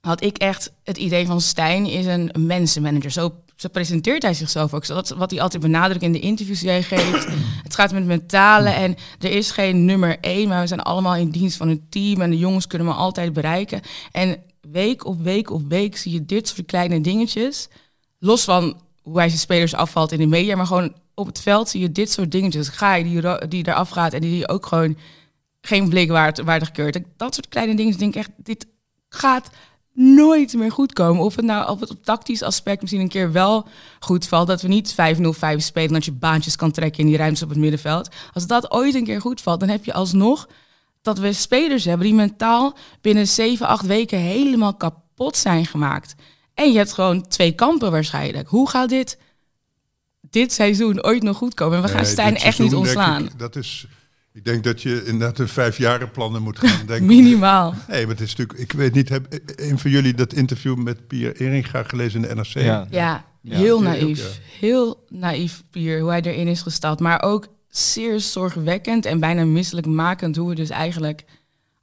had 0.00 0.22
ik 0.22 0.38
echt 0.38 0.72
het 0.84 0.96
idee 0.98 1.26
van 1.26 1.40
Stijn 1.40 1.86
is 1.86 2.06
een 2.06 2.30
mensenmanager. 2.38 3.10
Zo, 3.10 3.34
zo 3.62 3.68
presenteert 3.68 4.22
hij 4.22 4.34
zichzelf 4.34 4.74
ook. 4.74 4.86
Dat 4.86 5.08
wat 5.08 5.30
hij 5.30 5.40
altijd 5.40 5.62
benadrukt 5.62 6.02
in 6.02 6.12
de 6.12 6.20
interviews 6.20 6.60
die 6.60 6.68
hij 6.68 6.82
geeft. 6.82 7.26
het 7.62 7.74
gaat 7.74 7.92
met 7.92 8.04
mentale 8.04 8.68
en 8.68 8.96
er 9.18 9.30
is 9.30 9.50
geen 9.50 9.84
nummer 9.84 10.18
één, 10.20 10.48
maar 10.48 10.60
we 10.60 10.66
zijn 10.66 10.80
allemaal 10.80 11.14
in 11.14 11.30
dienst 11.30 11.56
van 11.56 11.68
het 11.68 11.90
team 11.90 12.20
en 12.20 12.30
de 12.30 12.38
jongens 12.38 12.66
kunnen 12.66 12.88
me 12.88 12.94
altijd 12.94 13.32
bereiken. 13.32 13.80
En 14.12 14.42
week 14.60 15.04
op 15.04 15.22
week 15.22 15.50
op 15.50 15.68
week 15.68 15.96
zie 15.96 16.12
je 16.12 16.24
dit 16.24 16.48
soort 16.48 16.66
kleine 16.66 17.00
dingetjes. 17.00 17.68
Los 18.18 18.44
van 18.44 18.80
hoe 19.02 19.18
hij 19.18 19.28
zijn 19.28 19.40
spelers 19.40 19.74
afvalt 19.74 20.12
in 20.12 20.18
de 20.18 20.26
media, 20.26 20.56
maar 20.56 20.66
gewoon 20.66 20.94
op 21.14 21.26
het 21.26 21.40
veld 21.40 21.68
zie 21.68 21.80
je 21.80 21.92
dit 21.92 22.10
soort 22.10 22.30
dingetjes. 22.30 22.68
Ga 22.68 22.94
je 22.94 23.04
die, 23.04 23.48
die 23.48 23.68
eraf 23.68 23.88
gaat 23.88 24.12
en 24.12 24.20
die 24.20 24.48
ook 24.48 24.66
gewoon 24.66 24.96
geen 25.60 25.88
blik 25.88 26.10
waard, 26.10 26.42
waardig 26.42 26.70
keurt. 26.70 27.00
Dat 27.16 27.34
soort 27.34 27.48
kleine 27.48 27.74
dingen 27.74 27.98
denk 27.98 28.14
ik 28.14 28.20
echt, 28.20 28.30
dit 28.36 28.66
gaat 29.08 29.50
nooit 29.92 30.54
meer 30.54 30.72
goed 30.72 30.92
komen. 30.92 31.24
Of 31.24 31.36
het 31.36 31.44
nou 31.44 31.70
of 31.70 31.80
het 31.80 31.90
op 31.90 32.04
tactisch 32.04 32.42
aspect 32.42 32.80
misschien 32.80 33.02
een 33.02 33.08
keer 33.08 33.32
wel 33.32 33.68
goed 34.00 34.26
valt. 34.26 34.46
Dat 34.46 34.62
we 34.62 34.68
niet 34.68 34.92
5-0-5 34.92 34.96
spelen 35.56 35.88
en 35.88 35.94
dat 35.94 36.04
je 36.04 36.12
baantjes 36.12 36.56
kan 36.56 36.70
trekken 36.70 37.00
in 37.00 37.06
die 37.06 37.16
ruimtes 37.16 37.42
op 37.42 37.48
het 37.48 37.58
middenveld. 37.58 38.08
Als 38.32 38.46
dat 38.46 38.72
ooit 38.72 38.94
een 38.94 39.04
keer 39.04 39.20
goed 39.20 39.40
valt, 39.40 39.60
dan 39.60 39.68
heb 39.68 39.84
je 39.84 39.92
alsnog 39.92 40.48
dat 41.02 41.18
we 41.18 41.32
spelers 41.32 41.84
hebben 41.84 42.06
die 42.06 42.14
mentaal 42.14 42.76
binnen 43.00 43.28
7, 43.28 43.66
8 43.66 43.86
weken 43.86 44.18
helemaal 44.18 44.74
kapot 44.74 45.36
zijn 45.36 45.66
gemaakt. 45.66 46.14
En 46.54 46.72
je 46.72 46.78
hebt 46.78 46.92
gewoon 46.92 47.28
twee 47.28 47.52
kampen 47.52 47.90
waarschijnlijk. 47.90 48.48
Hoe 48.48 48.68
gaat 48.68 48.88
dit 48.88 49.18
dit 50.30 50.52
seizoen 50.52 51.04
ooit 51.04 51.22
nog 51.22 51.36
goed 51.36 51.54
komen? 51.54 51.76
En 51.76 51.82
we 51.82 51.88
gaan 51.88 52.02
Nee, 52.02 52.10
Stijn 52.10 52.36
echt 52.36 52.58
niet 52.58 52.74
ontslaan. 52.74 53.24
ik, 53.24 53.38
dat 53.38 53.56
is, 53.56 53.86
Ik 54.34 54.44
denk 54.44 54.64
dat 54.64 54.82
je 54.82 55.04
inderdaad 55.04 55.38
een 55.38 55.48
vijfjarenplannen 55.48 56.42
moet 56.42 56.58
gaan 56.58 56.86
denken. 56.86 57.06
Minimaal. 57.06 57.74
Nee, 57.88 58.00
maar 58.06 58.14
het 58.14 58.20
is 58.24 58.34
natuurlijk, 58.36 58.58
ik 58.58 58.72
weet 58.72 58.94
niet, 58.94 59.08
heb 59.08 59.40
een 59.56 59.78
van 59.78 59.90
jullie 59.90 60.14
dat 60.14 60.32
interview 60.32 60.76
met 60.76 61.06
Pier 61.06 61.36
Eringa 61.40 61.82
gelezen 61.82 62.22
in 62.22 62.28
de 62.28 62.34
NRC? 62.34 62.46
Ja. 62.54 62.86
Ja, 62.90 63.24
Ja. 63.40 63.56
heel 63.56 63.82
Ja, 63.82 63.88
naïef. 63.88 64.18
ja. 64.18 64.66
Heel 64.66 65.04
naïef, 65.08 65.62
Pier, 65.70 66.00
hoe 66.00 66.10
hij 66.10 66.22
erin 66.22 66.46
is 66.48 66.62
gestapt. 66.62 67.00
Maar 67.00 67.22
ook 67.22 67.46
zeer 67.68 68.20
zorgwekkend 68.20 69.06
en 69.06 69.20
bijna 69.20 69.44
misselijkmakend 69.44 70.36
hoe 70.36 70.48
we 70.48 70.54
dus 70.54 70.70
eigenlijk 70.70 71.24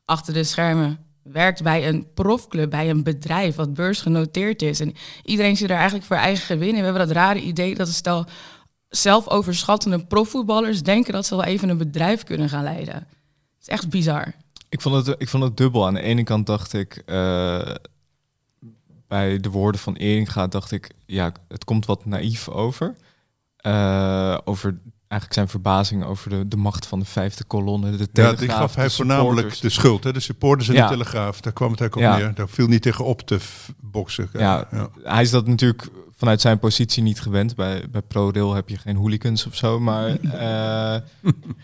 achter 0.06 0.34
de 0.34 0.44
schermen 0.44 1.00
werkt 1.24 1.64
bij 1.64 1.88
een 1.88 2.08
profclub, 2.14 2.70
bij 2.70 2.90
een 2.90 3.04
bedrijf 3.04 3.56
wat 3.56 3.74
beursgenoteerd 3.74 4.62
is. 4.62 4.80
En 4.80 4.94
iedereen 5.24 5.58
zit 5.58 5.70
er 5.70 5.76
eigenlijk 5.76 6.06
voor 6.06 6.16
eigen 6.16 6.46
gewin. 6.46 6.70
En 6.70 6.76
we 6.78 6.84
hebben 6.84 7.08
dat 7.08 7.16
rare 7.16 7.40
idee 7.42 7.76
dat 7.76 7.88
een 7.88 7.94
stel 7.94 8.26
zelfoverschattende 8.90 10.06
profvoetballers 10.06 10.84
denken 10.84 11.14
dat 11.14 11.26
ze 11.26 11.36
wel 11.36 11.46
even 11.46 11.70
een 11.70 11.78
bedrijf 11.78 12.24
kunnen 12.24 12.50
gaan 12.50 12.64
leiden. 12.64 12.94
Het 12.96 13.06
is 13.62 13.68
echt 13.68 13.90
bizar. 13.90 14.34
Ik 14.70 14.82
vond, 14.82 15.06
het, 15.06 15.16
ik 15.22 15.30
vond 15.30 15.44
het 15.44 15.58
dubbel. 15.58 15.86
Aan 15.88 15.94
de 15.94 16.02
ene 16.02 16.24
kant 16.24 16.46
dacht 16.46 16.74
ik, 16.74 17.02
eh, 17.06 17.72
bij 19.08 19.40
de 19.40 19.50
woorden 19.50 19.82
van 19.82 19.96
Eringa 19.96 20.48
dacht 20.48 20.72
ik, 20.72 20.92
ja, 21.06 21.32
het 21.48 21.64
komt 21.64 21.86
wat 21.86 22.06
naïef 22.06 22.50
over. 22.50 22.96
Eh, 23.56 24.38
over 24.44 24.80
eigenlijk 25.08 25.34
zijn 25.34 25.48
verbazing 25.48 26.04
over 26.04 26.30
de, 26.30 26.48
de 26.48 26.58
macht 26.58 26.86
van 26.88 27.00
de 27.00 27.06
vijfde 27.06 27.44
kolonne, 27.44 27.92
de 27.92 27.98
Ja, 27.98 28.06
telegraaf, 28.14 28.40
die 28.40 28.50
gaf 28.50 28.76
hij 28.76 28.88
de 28.88 28.92
voornamelijk 28.94 29.62
de 29.62 29.70
schuld. 29.70 30.04
Hè? 30.04 30.14
De 30.14 30.20
supporters 30.20 30.70
en 30.70 30.76
Ja. 30.76 30.84
de 30.88 30.92
Telegraaf, 30.94 31.42
daar 31.42 31.54
kwam 31.54 31.72
het 31.72 31.80
eigenlijk 31.82 32.12
op 32.12 32.18
Ja. 32.20 32.26
neer. 32.26 32.36
Daar 32.36 32.50
viel 32.50 32.68
niet 32.68 32.82
tegen 32.82 33.06
op 33.06 33.22
te 33.22 33.40
boksen. 33.82 34.30
Ja, 34.34 34.68
hij 35.04 35.22
is 35.22 35.30
dat 35.30 35.48
natuurlijk 35.48 35.88
vanuit 36.20 36.42
zijn 36.42 36.60
positie 36.60 37.04
niet 37.04 37.22
gewend. 37.22 37.56
Bij, 37.56 37.90
bij 37.92 38.02
ProRail 38.02 38.54
heb 38.54 38.70
je 38.70 38.78
geen 38.78 38.96
hooligans 38.96 39.46
of 39.46 39.56
zo. 39.56 39.80
Maar 39.80 40.08
eh, 40.20 40.94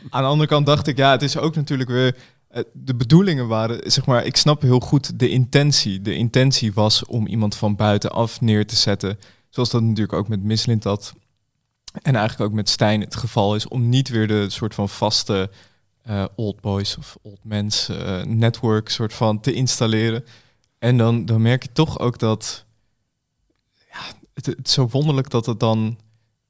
aan 0.10 0.22
de 0.22 0.30
andere 0.30 0.50
kant 0.50 0.66
dacht 0.66 0.88
ik, 0.88 0.98
ja, 0.98 1.12
het 1.12 1.22
is 1.22 1.38
ook 1.38 1.56
natuurlijk 1.56 1.90
weer... 1.90 2.16
eh, 2.48 2.64
De 2.74 2.96
bedoelingen 2.96 3.48
waren, 3.48 3.92
zeg 3.92 4.06
maar, 4.06 4.26
ik 4.26 4.36
snap 4.38 4.62
heel 4.62 4.80
goed 4.80 5.20
de 5.20 5.30
intentie. 5.30 6.02
De 6.02 6.16
intentie 6.16 6.74
was 6.74 7.06
om 7.06 7.28
iemand 7.28 7.56
van 7.56 7.76
buitenaf 7.76 8.42
neer 8.42 8.68
te 8.68 8.76
zetten. 8.76 9.20
Zoals 9.50 9.70
dat 9.70 9.82
natuurlijk 9.82 10.14
ook 10.14 10.28
met 10.28 10.44
Mislint 10.44 10.84
had. 10.84 11.14
En 12.02 12.16
eigenlijk 12.16 12.50
ook 12.50 12.56
met 12.56 12.70
Stijn 12.70 13.02
het 13.02 13.16
geval 13.16 13.56
is. 13.56 13.68
Om 13.68 13.90
niet 13.90 14.10
weer 14.10 14.28
de 14.28 14.50
soort 14.50 14.74
van 14.74 14.90
vaste 14.90 15.50
eh, 16.04 16.26
old 16.36 16.62
boys 16.62 16.98
of 16.98 17.18
old 17.22 17.40
mens 17.44 17.90
network 18.28 18.90
soort 18.90 19.14
van 19.14 19.40
te 19.40 19.54
installeren. 19.54 20.24
En 20.80 20.98
dan, 20.98 21.26
dan 21.26 21.42
merk 21.42 21.64
je 21.64 21.70
toch 21.74 22.00
ook 22.00 22.20
dat 22.20 22.65
het, 24.36 24.46
het 24.46 24.68
is 24.68 24.74
zo 24.74 24.88
wonderlijk 24.88 25.30
dat 25.30 25.46
het 25.46 25.60
dan 25.60 25.98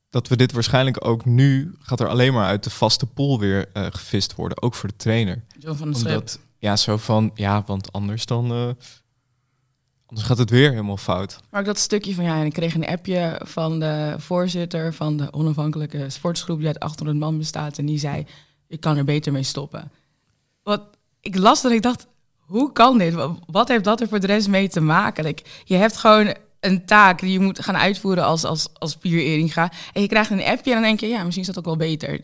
dat 0.09 0.27
we 0.27 0.35
dit 0.35 0.51
waarschijnlijk 0.51 1.05
ook 1.07 1.25
nu 1.25 1.75
gaat 1.79 1.99
er 1.99 2.07
alleen 2.07 2.33
maar 2.33 2.45
uit 2.45 2.63
de 2.63 2.69
vaste 2.69 3.05
pool 3.05 3.39
weer 3.39 3.69
eh, 3.73 3.85
gevist 3.89 4.35
worden, 4.35 4.61
ook 4.61 4.73
voor 4.75 4.89
de 4.89 4.95
trainer. 4.95 5.43
Van 5.59 5.95
Schip. 5.95 6.07
Omdat 6.07 6.39
ja, 6.57 6.75
zo 6.75 6.97
van 6.97 7.31
ja, 7.33 7.63
want 7.65 7.91
anders 7.91 8.25
dan 8.25 8.51
eh, 8.51 8.69
anders 10.05 10.27
gaat 10.27 10.37
het 10.37 10.49
weer 10.49 10.69
helemaal 10.69 10.97
fout. 10.97 11.39
Maar 11.49 11.59
ook 11.59 11.65
dat 11.65 11.77
stukje 11.79 12.13
van 12.13 12.23
ja, 12.23 12.39
en 12.39 12.45
ik 12.45 12.53
kreeg 12.53 12.75
een 12.75 12.87
appje 12.87 13.41
van 13.43 13.79
de 13.79 14.15
voorzitter 14.17 14.93
van 14.93 15.17
de 15.17 15.33
onafhankelijke 15.33 16.09
sportsgroep 16.09 16.57
die 16.57 16.67
uit 16.67 16.79
800 16.79 17.17
man 17.19 17.37
bestaat. 17.37 17.77
En 17.77 17.85
die 17.85 17.99
zei, 17.99 18.25
ik 18.67 18.79
kan 18.79 18.97
er 18.97 19.03
beter 19.05 19.31
mee 19.31 19.43
stoppen. 19.43 19.91
Wat 20.63 20.81
ik 21.21 21.35
las 21.37 21.61
dat 21.61 21.71
ik 21.71 21.81
dacht, 21.81 22.07
hoe 22.37 22.71
kan 22.71 22.97
dit? 22.97 23.13
Wa- 23.13 23.35
Wat 23.45 23.67
heeft 23.67 23.83
dat 23.83 24.01
er 24.01 24.07
voor 24.07 24.19
de 24.19 24.27
rest 24.27 24.47
mee 24.47 24.69
te 24.69 24.81
maken? 24.81 25.23
Like, 25.23 25.43
je 25.63 25.75
hebt 25.75 25.97
gewoon 25.97 26.35
een 26.65 26.85
taak 26.85 27.19
die 27.19 27.31
je 27.31 27.39
moet 27.39 27.63
gaan 27.63 27.75
uitvoeren 27.77 28.23
als, 28.23 28.43
als, 28.43 28.67
als 28.73 28.97
Eringa. 29.01 29.71
En 29.93 30.01
je 30.01 30.07
krijgt 30.07 30.31
een 30.31 30.43
appje 30.43 30.69
en 30.69 30.75
dan 30.75 30.81
denk 30.81 30.99
je, 30.99 31.07
ja, 31.07 31.23
misschien 31.23 31.41
is 31.41 31.53
dat 31.53 31.57
ook 31.57 31.65
wel 31.65 31.77
beter. 31.77 32.21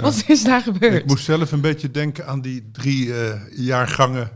Wat 0.00 0.24
is 0.26 0.44
daar 0.44 0.60
gebeurd? 0.62 0.94
Ik 0.94 1.06
moest 1.06 1.24
zelf 1.24 1.52
een 1.52 1.60
beetje 1.60 1.90
denken 1.90 2.26
aan 2.26 2.40
die 2.40 2.68
drie 2.72 3.14
eh, 3.20 3.40
jaargangen 3.56 4.30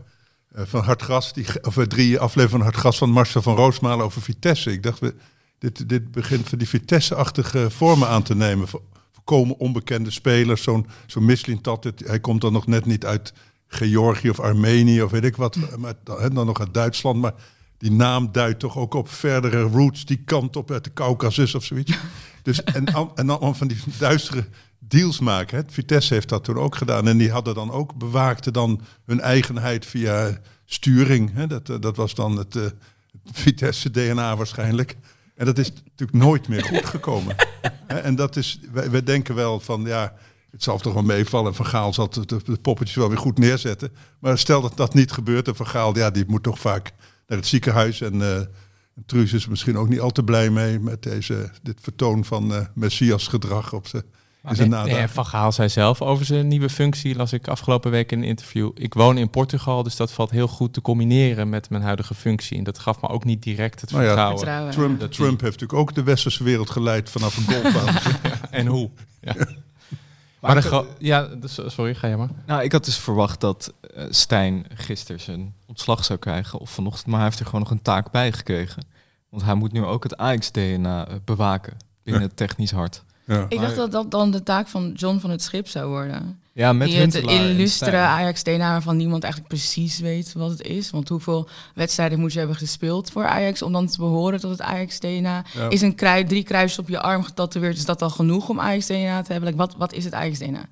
eh, 0.55 0.63
van 0.65 0.83
Hartgras. 0.83 1.33
Die, 1.33 1.45
of 1.61 1.77
eh, 1.77 1.83
drie 1.83 2.19
afleveringen 2.19 2.49
van 2.49 2.61
Hartgras 2.61 2.97
van 2.97 3.09
Marcel 3.09 3.41
van 3.41 3.55
Roosmalen 3.55 4.05
over 4.05 4.21
Vitesse. 4.21 4.71
Ik 4.71 4.83
dacht, 4.83 4.99
we, 4.99 5.15
dit, 5.59 5.89
dit 5.89 6.11
begint 6.11 6.49
van 6.49 6.57
die 6.57 6.67
Vitesse-achtige 6.69 7.69
vormen 7.69 8.07
aan 8.07 8.23
te 8.23 8.35
nemen. 8.35 8.67
Vo- 8.67 8.83
Volkomen 9.11 9.57
onbekende 9.57 10.11
spelers. 10.11 10.63
Zo'n 10.63 10.87
zo'n 11.05 11.25
Mislintat, 11.25 11.91
hij 12.05 12.19
komt 12.19 12.41
dan 12.41 12.53
nog 12.53 12.67
net 12.67 12.85
niet 12.85 13.05
uit 13.05 13.33
Georgië 13.67 14.29
of 14.29 14.39
Armenië 14.39 15.01
of 15.01 15.11
weet 15.11 15.23
ik 15.23 15.35
wat. 15.35 15.57
Maar 15.77 15.93
dan, 16.03 16.33
dan 16.33 16.45
nog 16.45 16.59
uit 16.59 16.73
Duitsland. 16.73 17.21
Maar 17.21 17.33
die 17.81 17.91
naam 17.91 18.31
duidt 18.31 18.59
toch 18.59 18.77
ook 18.77 18.93
op 18.93 19.09
verdere 19.09 19.61
roots 19.61 20.05
die 20.05 20.21
kant 20.25 20.55
op 20.55 20.71
uit 20.71 20.83
de 20.83 20.93
Caucasus 20.93 21.55
of 21.55 21.63
zoiets. 21.63 21.97
Dus, 22.43 22.63
en, 22.63 22.85
en 23.15 23.27
dan 23.27 23.55
van 23.55 23.67
die 23.67 23.77
duistere 23.97 24.45
deals 24.79 25.19
maken. 25.19 25.57
Hè. 25.57 25.63
Vitesse 25.67 26.13
heeft 26.13 26.29
dat 26.29 26.43
toen 26.43 26.57
ook 26.57 26.75
gedaan. 26.75 27.07
En 27.07 27.17
die 27.17 27.31
hadden 27.31 27.55
dan 27.55 27.71
ook 27.71 27.95
bewaakte 27.95 28.51
dan 28.51 28.81
hun 29.05 29.19
eigenheid 29.19 29.85
via 29.85 30.39
sturing. 30.65 31.33
Hè. 31.33 31.47
Dat, 31.47 31.69
eh, 31.69 31.75
dat 31.79 31.95
was 31.95 32.15
dan 32.15 32.37
het, 32.37 32.55
eh, 32.55 32.61
het 32.63 32.73
Vitesse 33.31 33.91
DNA 33.91 34.35
waarschijnlijk. 34.35 34.97
En 35.35 35.45
dat 35.45 35.57
is 35.57 35.71
natuurlijk 35.73 36.17
nooit 36.17 36.47
meer 36.47 36.63
goed 36.63 36.85
gekomen. 36.85 37.35
En 37.87 38.15
dat 38.15 38.35
is, 38.35 38.59
wij, 38.71 38.91
wij 38.91 39.03
denken 39.03 39.35
wel 39.35 39.59
van 39.59 39.83
ja, 39.83 40.13
het 40.51 40.63
zal 40.63 40.77
toch 40.77 40.93
wel 40.93 41.03
meevallen. 41.03 41.55
Van 41.55 41.65
Gaal 41.65 41.93
zal 41.93 42.09
de, 42.09 42.25
de 42.25 42.57
poppetjes 42.61 42.97
wel 42.97 43.09
weer 43.09 43.17
goed 43.17 43.37
neerzetten. 43.37 43.91
Maar 44.19 44.37
stel 44.37 44.61
dat 44.61 44.77
dat 44.77 44.93
niet 44.93 45.11
gebeurt. 45.11 45.47
En 45.47 45.55
Van 45.55 45.67
Gaal, 45.67 45.97
ja, 45.97 46.09
die 46.09 46.23
moet 46.27 46.43
toch 46.43 46.59
vaak 46.59 46.93
naar 47.31 47.39
het 47.39 47.47
ziekenhuis. 47.47 48.01
En 48.01 48.21
eh 48.21 48.41
Truus 49.05 49.33
is 49.33 49.47
misschien 49.47 49.77
ook 49.77 49.89
niet 49.89 49.99
al 49.99 50.11
te 50.11 50.23
blij 50.23 50.49
mee 50.49 50.79
met 50.79 51.03
deze, 51.03 51.49
dit 51.63 51.77
vertoon 51.81 52.25
van 52.25 52.53
eh 52.53 52.65
Messias 52.75 53.27
gedrag 53.27 53.73
op 53.73 53.87
zijn, 53.87 54.03
in 54.49 54.55
zijn 54.55 54.69
Nee, 54.69 54.83
nee. 54.93 55.07
Van 55.07 55.25
Gaal 55.25 55.51
zei 55.51 55.69
zelf 55.69 56.01
over 56.01 56.25
zijn 56.25 56.47
nieuwe 56.47 56.69
functie, 56.69 57.15
las 57.15 57.33
ik 57.33 57.47
afgelopen 57.47 57.91
week 57.91 58.11
in 58.11 58.17
een 58.17 58.23
interview. 58.27 58.71
Ik 58.73 58.93
woon 58.93 59.17
in 59.17 59.29
Portugal, 59.29 59.83
dus 59.83 59.95
dat 59.95 60.11
valt 60.11 60.31
heel 60.31 60.47
goed 60.47 60.73
te 60.73 60.81
combineren 60.81 61.49
met 61.49 61.69
mijn 61.69 61.83
huidige 61.83 62.13
functie. 62.13 62.57
En 62.57 62.63
dat 62.63 62.79
gaf 62.79 63.01
me 63.01 63.07
ook 63.07 63.23
niet 63.25 63.43
direct 63.43 63.81
het 63.81 63.91
Nou 63.91 64.03
ja, 64.03 64.07
vertrouwen. 64.09 64.37
Vertrouwen. 64.39 64.73
Trump, 64.73 64.99
die- 64.99 65.09
Trump 65.09 65.41
heeft 65.41 65.59
natuurlijk 65.59 65.79
ook 65.79 65.95
de 65.95 66.03
westerse 66.03 66.43
wereld 66.43 66.69
geleid 66.69 67.09
vanaf 67.09 67.37
een 67.37 67.43
golfbaan. 67.53 67.95
En 68.51 68.65
hoe? 68.67 68.89
Ja. 69.21 69.35
Maar 70.41 70.83
ja, 70.97 71.25
dus- 71.25 71.59
sorry, 71.65 71.95
ga 71.95 72.07
je 72.07 72.17
maar. 72.17 72.29
Nou, 72.45 72.63
ik 72.63 72.71
had 72.71 72.85
dus 72.85 72.97
verwacht 72.97 73.39
dat 73.41 73.73
eh, 73.93 74.05
Stijn 74.09 74.65
gisteren 74.73 75.21
zijn 75.21 75.55
ontslag 75.67 76.05
zou 76.05 76.19
krijgen 76.19 76.59
of 76.59 76.69
vanochtend, 76.69 77.05
maar 77.07 77.15
hij 77.15 77.25
heeft 77.25 77.39
er 77.39 77.45
gewoon 77.45 77.61
nog 77.61 77.71
een 77.71 77.81
taak 77.81 78.11
bij 78.11 78.31
gekregen. 78.31 78.83
Want 79.29 79.43
hij 79.43 79.53
moet 79.53 79.71
nu 79.71 79.83
ook 79.85 80.03
het 80.03 80.17
Ajax-DNA 80.17 81.07
eh, 81.07 81.15
bewaken 81.25 81.77
binnen 82.03 82.21
Ja. 82.21 82.27
het 82.27 82.37
technisch 82.37 82.71
hart. 82.71 83.03
Ja. 83.31 83.45
Ik 83.49 83.59
dacht 83.61 83.75
dat 83.75 83.91
dat 83.91 84.11
dan 84.11 84.31
de 84.31 84.43
taak 84.43 84.67
van 84.67 84.91
John 84.95 85.19
van 85.19 85.29
het 85.29 85.41
Schip 85.41 85.67
zou 85.67 85.89
worden. 85.89 86.39
Ja, 86.53 86.73
met 86.73 86.87
die 86.87 86.97
het 86.97 87.15
illustere 87.15 87.67
Stijn. 87.89 88.03
Ajax-DNA 88.03 88.71
waarvan 88.71 88.97
niemand 88.97 89.23
eigenlijk 89.23 89.53
precies 89.53 89.99
weet 89.99 90.33
wat 90.33 90.49
het 90.49 90.61
is. 90.61 90.89
Want 90.89 91.09
hoeveel 91.09 91.49
wedstrijden 91.75 92.19
moet 92.19 92.33
je 92.33 92.37
hebben 92.39 92.57
gespeeld 92.57 93.11
voor 93.11 93.25
Ajax 93.25 93.61
om 93.61 93.71
dan 93.71 93.87
te 93.87 93.97
behoren 93.97 94.39
tot 94.39 94.51
het 94.51 94.61
Ajax-DNA? 94.61 95.45
Ja. 95.53 95.69
Is 95.69 95.81
een 95.81 95.95
krui, 95.95 96.23
drie 96.25 96.43
kruisjes 96.43 96.79
op 96.79 96.89
je 96.89 96.99
arm 96.99 97.23
getatoeëerd, 97.23 97.77
is 97.77 97.85
dat 97.85 98.01
al 98.01 98.09
genoeg 98.09 98.49
om 98.49 98.59
Ajax-DNA 98.59 99.21
te 99.21 99.31
hebben? 99.31 99.49
Like, 99.49 99.57
wat, 99.57 99.75
wat 99.77 99.93
is 99.93 100.03
het 100.03 100.13
Ajax-DNA? 100.13 100.65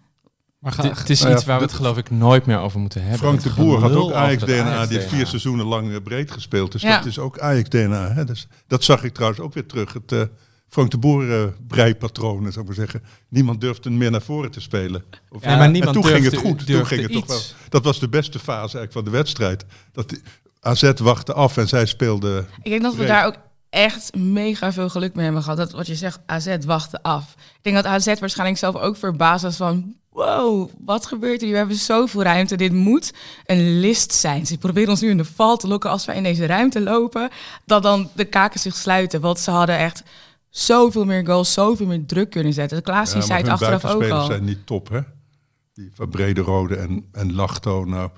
Maar 0.59 0.75
Het, 0.77 0.97
het 0.97 1.09
is 1.09 1.19
Nou 1.19 1.31
ja, 1.31 1.37
iets 1.37 1.45
waar 1.45 1.57
we 1.57 1.63
het 1.63 1.73
geloof 1.73 1.97
ik 1.97 2.09
nooit 2.11 2.45
meer 2.45 2.59
over 2.59 2.79
moeten 2.79 3.01
hebben. 3.01 3.19
Frank 3.19 3.41
de 3.43 3.49
Boer 3.53 3.79
had 3.79 3.91
ook 3.91 4.03
over 4.03 4.15
Ajax 4.15 4.39
dat 4.39 4.49
DNA. 4.49 4.63
Die 4.63 4.67
heeft 4.69 4.79
Ajax-DNA. 4.89 5.15
vier 5.17 5.27
seizoenen 5.27 5.65
lang 5.65 5.91
eh, 5.93 6.01
breed 6.03 6.31
gespeeld. 6.31 6.71
Dus 6.71 6.81
Ja. 6.81 6.97
dat 6.97 7.05
is 7.05 7.19
ook 7.19 7.39
Ajax 7.39 7.69
DNA. 7.69 8.11
Hè? 8.13 8.25
Dus, 8.25 8.47
dat 8.67 8.83
zag 8.83 9.03
ik 9.03 9.13
trouwens 9.13 9.41
ook 9.41 9.53
weer 9.53 9.65
terug. 9.65 9.93
Het 9.93 10.11
eh, 10.11 10.21
Frank 10.69 10.91
de 10.91 10.97
Boer 10.97 11.31
eh 11.41 11.47
breipatroon, 11.67 12.41
zou 12.51 12.59
ik 12.59 12.65
maar 12.65 12.75
zeggen. 12.75 13.03
Niemand 13.29 13.61
durfde 13.61 13.89
meer 13.89 14.11
naar 14.11 14.21
voren 14.21 14.51
te 14.51 14.61
spelen. 14.61 15.03
Of, 15.29 15.43
Nee, 15.43 15.57
maar 15.57 15.69
niemand 15.69 15.95
en 15.95 16.01
toen 16.01 16.11
ging 16.11 16.25
het 16.25 16.35
goed. 16.37 16.65
Toen 16.65 16.85
ging 16.85 17.01
het 17.01 17.11
toch 17.11 17.25
wel. 17.27 17.39
Dat 17.69 17.83
was 17.83 17.99
de 17.99 18.09
beste 18.09 18.39
fase 18.39 18.59
eigenlijk 18.59 18.91
van 18.91 19.03
de 19.03 19.09
wedstrijd. 19.09 19.65
Dat 19.91 20.09
die- 20.09 20.21
AZ 20.61 20.91
wachtte 20.95 21.33
af 21.33 21.57
en 21.57 21.67
zij 21.67 21.85
speelde. 21.85 22.45
Ik 22.63 22.71
denk 22.71 22.81
dat 22.81 22.95
we 22.95 23.05
daar 23.05 23.25
ook 23.25 23.35
echt 23.69 24.15
mega 24.15 24.71
veel 24.73 24.89
geluk 24.89 25.13
mee 25.15 25.23
hebben 25.25 25.43
gehad. 25.43 25.57
Dat 25.57 25.71
wat 25.71 25.87
je 25.87 25.95
zegt, 25.95 26.19
AZ 26.25 26.55
wachtte 26.65 27.03
af. 27.03 27.33
Ik 27.37 27.59
denk 27.61 27.75
dat 27.75 27.85
AZ 27.85 28.19
waarschijnlijk 28.19 28.59
zelf 28.59 28.75
ook 28.75 28.97
verbaasd 28.97 29.43
was 29.43 29.55
van... 29.55 29.93
Wow, 30.11 30.69
wat 30.85 31.05
gebeurt 31.05 31.41
hier? 31.41 31.51
We 31.51 31.57
hebben 31.57 31.75
zoveel 31.75 32.23
ruimte. 32.23 32.55
Dit 32.55 32.71
moet 32.73 33.13
een 33.45 33.79
list 33.79 34.13
zijn. 34.13 34.45
Ze 34.45 34.57
proberen 34.57 34.89
ons 34.89 35.01
nu 35.01 35.09
in 35.09 35.17
de 35.17 35.25
val 35.25 35.57
te 35.57 35.67
lokken 35.67 35.89
als 35.89 36.05
we 36.05 36.13
in 36.15 36.23
deze 36.23 36.45
ruimte 36.45 36.81
lopen. 36.81 37.29
Dat 37.65 37.83
dan 37.83 38.09
de 38.15 38.25
kaken 38.25 38.59
zich 38.59 38.75
sluiten. 38.75 39.21
Want 39.21 39.39
ze 39.39 39.51
hadden 39.51 39.77
echt 39.77 40.03
zoveel 40.65 41.05
meer 41.05 41.25
goals, 41.25 41.53
zoveel 41.53 41.85
meer 41.85 42.05
druk 42.05 42.29
kunnen 42.29 42.53
zetten. 42.53 42.81
Klaas 42.81 43.13
Ja, 43.13 43.21
zei 43.21 43.39
het 43.41 43.49
achteraf 43.49 43.85
ook 43.85 44.03
al. 44.09 44.25
zijn 44.25 44.43
niet 44.43 44.65
top, 44.65 44.89
hè? 44.89 44.99
Die 45.73 45.91
van 45.93 46.09
Brederode 46.09 46.75
en, 46.75 47.05
en 47.11 47.33
Lachto. 47.33 47.85
Nou, 47.85 48.09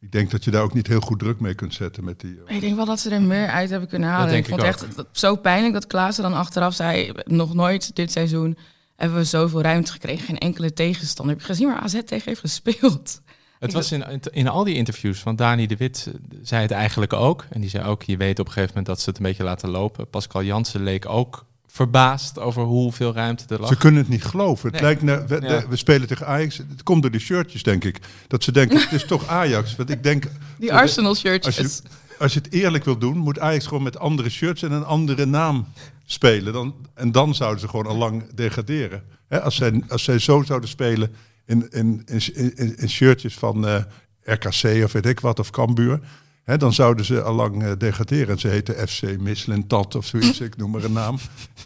ik 0.00 0.12
denk 0.12 0.30
dat 0.30 0.44
je 0.44 0.50
daar 0.50 0.62
ook 0.62 0.74
niet 0.74 0.86
heel 0.86 1.00
goed 1.00 1.18
druk 1.18 1.40
mee 1.40 1.54
kunt 1.54 1.74
zetten 1.74 2.04
met 2.04 2.20
die... 2.20 2.38
eh, 2.46 2.54
Ik 2.54 2.60
denk 2.60 2.76
wel 2.76 2.84
dat 2.84 3.00
ze 3.00 3.10
er 3.10 3.22
meer 3.22 3.48
uit 3.48 3.70
hebben 3.70 3.88
kunnen 3.88 4.08
halen. 4.08 4.34
Ik 4.34 4.46
vond 4.48 4.60
ik 4.62 4.66
het 4.66 4.84
echt 4.84 5.04
zo 5.12 5.36
pijnlijk 5.36 5.72
dat 5.74 5.86
Klaassen 5.86 6.22
dan 6.22 6.32
achteraf 6.34 6.74
zei... 6.74 7.12
nog 7.24 7.54
nooit 7.54 7.96
dit 7.96 8.12
seizoen 8.12 8.58
hebben 8.96 9.18
we 9.18 9.24
zoveel 9.24 9.60
ruimte 9.62 9.92
gekregen. 9.92 10.24
Geen 10.26 10.38
enkele 10.38 10.72
tegenstander. 10.72 11.34
Heb 11.34 11.44
je 11.44 11.50
gezien 11.52 11.68
waar 11.68 11.80
AZ 11.80 12.00
tegen 12.04 12.28
heeft 12.28 12.40
gespeeld? 12.40 13.20
Het 13.58 13.72
was 13.72 13.92
in, 13.92 14.04
in 14.30 14.48
al 14.48 14.64
die 14.64 14.74
interviews 14.74 15.18
van 15.20 15.36
Dani 15.36 15.66
de 15.66 15.76
Wit 15.76 16.06
eh, 16.08 16.38
zei 16.42 16.62
het 16.62 16.70
eigenlijk 16.70 17.12
ook. 17.12 17.46
En 17.50 17.60
die 17.60 17.70
zei 17.70 17.84
ook, 17.84 18.02
je 18.02 18.16
weet 18.16 18.38
op 18.38 18.46
een 18.46 18.52
gegeven 18.52 18.68
moment 18.76 18.86
dat 18.86 19.00
ze 19.00 19.08
het 19.08 19.18
een 19.18 19.24
beetje 19.24 19.44
laten 19.44 19.68
lopen. 19.68 20.08
Pascal 20.10 20.42
Jansen 20.42 20.82
leek 20.82 21.08
ook 21.08 21.46
verbaasd 21.70 22.38
over 22.38 22.62
hoeveel 22.62 23.12
ruimte 23.14 23.44
er 23.54 23.60
lag. 23.60 23.68
Ze 23.68 23.76
kunnen 23.76 24.00
het 24.00 24.08
niet 24.10 24.24
geloven. 24.24 24.64
Het 24.64 24.72
Nee. 24.72 24.82
lijkt 24.82 25.02
naar, 25.02 25.26
we, 25.26 25.34
Ja. 25.34 25.60
de- 25.60 25.66
we 25.68 25.76
spelen 25.76 26.08
tegen 26.08 26.26
Ajax. 26.26 26.56
Het 26.56 26.82
komt 26.82 27.02
door 27.02 27.10
de 27.10 27.18
shirtjes, 27.18 27.62
denk 27.62 27.84
ik. 27.84 27.98
Dat 28.26 28.44
ze 28.44 28.52
denken, 28.52 28.80
het 28.80 28.92
is 28.92 29.04
toch 29.04 29.26
Ajax. 29.26 29.76
Want 29.76 29.90
ik 29.90 30.02
denk, 30.02 30.22
Die 30.26 30.30
Voor 30.58 30.66
de- 30.66 30.72
Arsenal 30.72 31.08
als 31.08 31.18
shirtjes. 31.18 31.56
je, 31.56 31.80
als 32.18 32.32
je 32.34 32.40
het 32.40 32.52
eerlijk 32.52 32.84
wil 32.84 32.98
doen, 32.98 33.16
moet 33.18 33.38
Ajax 33.38 33.66
gewoon 33.66 33.82
met 33.82 33.98
andere 33.98 34.28
shirts 34.28 34.62
en 34.62 34.72
een 34.72 34.84
andere 34.84 35.24
naam 35.26 35.66
spelen. 36.06 36.52
Dan, 36.52 36.74
en 36.94 37.12
dan 37.12 37.34
zouden 37.34 37.60
ze 37.60 37.68
gewoon 37.68 37.86
al 37.86 37.96
lang 37.96 38.24
degraderen. 38.34 39.02
Hè, 39.28 39.40
als, 39.42 39.56
zij, 39.56 39.82
als 39.88 40.04
zij 40.04 40.18
zo 40.18 40.42
zouden 40.42 40.68
spelen 40.68 41.14
in, 41.46 41.66
in, 41.70 42.02
in, 42.06 42.20
in, 42.56 42.76
in 42.78 42.88
shirtjes 42.90 43.34
van 43.34 43.66
eh, 43.66 43.82
RKC 44.22 44.84
of 44.84 44.92
weet 44.92 45.06
ik 45.06 45.20
wat, 45.20 45.38
of 45.38 45.50
Cambuur. 45.50 46.00
Hè, 46.48 46.56
dan 46.56 46.72
zouden 46.72 47.04
ze 47.04 47.22
al 47.22 47.34
lang 47.34 47.62
eh, 47.62 47.72
degraderen. 47.78 48.28
En 48.28 48.38
ze 48.38 48.48
heten 48.48 48.88
FC 48.88 49.18
Mislintat 49.18 49.94
of 49.94 50.06
zoiets, 50.06 50.40
ik 50.50 50.56
noem 50.56 50.70
maar 50.70 50.84
een 50.84 50.92
naam. 50.92 51.18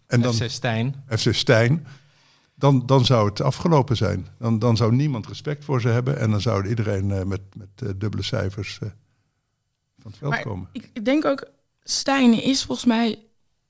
En 0.06 0.20
dan 0.20 0.34
FC 0.34 0.50
Stijn. 0.50 1.04
FC 1.08 1.34
Stijn. 1.34 1.86
Dan, 2.54 2.86
dan 2.86 3.04
zou 3.04 3.28
het 3.28 3.40
afgelopen 3.40 3.96
zijn. 3.96 4.26
Dan, 4.38 4.58
dan 4.58 4.76
zou 4.76 4.94
niemand 4.94 5.26
respect 5.26 5.64
voor 5.64 5.80
ze 5.80 5.88
hebben. 5.88 6.18
En 6.18 6.30
dan 6.30 6.40
zou 6.40 6.68
iedereen 6.68 7.10
eh, 7.10 7.22
met, 7.22 7.40
met 7.56 7.68
eh, 7.76 7.88
dubbele 7.96 8.22
cijfers 8.22 8.78
eh, 8.82 8.88
van 9.98 10.10
het 10.10 10.18
veld 10.18 10.30
Maar 10.30 10.42
komen. 10.42 10.68
ik, 10.72 10.90
ik 10.92 11.04
denk 11.04 11.24
ook, 11.24 11.46
Stijn 11.82 12.42
is 12.42 12.64
volgens 12.64 12.86
mij, 12.86 13.10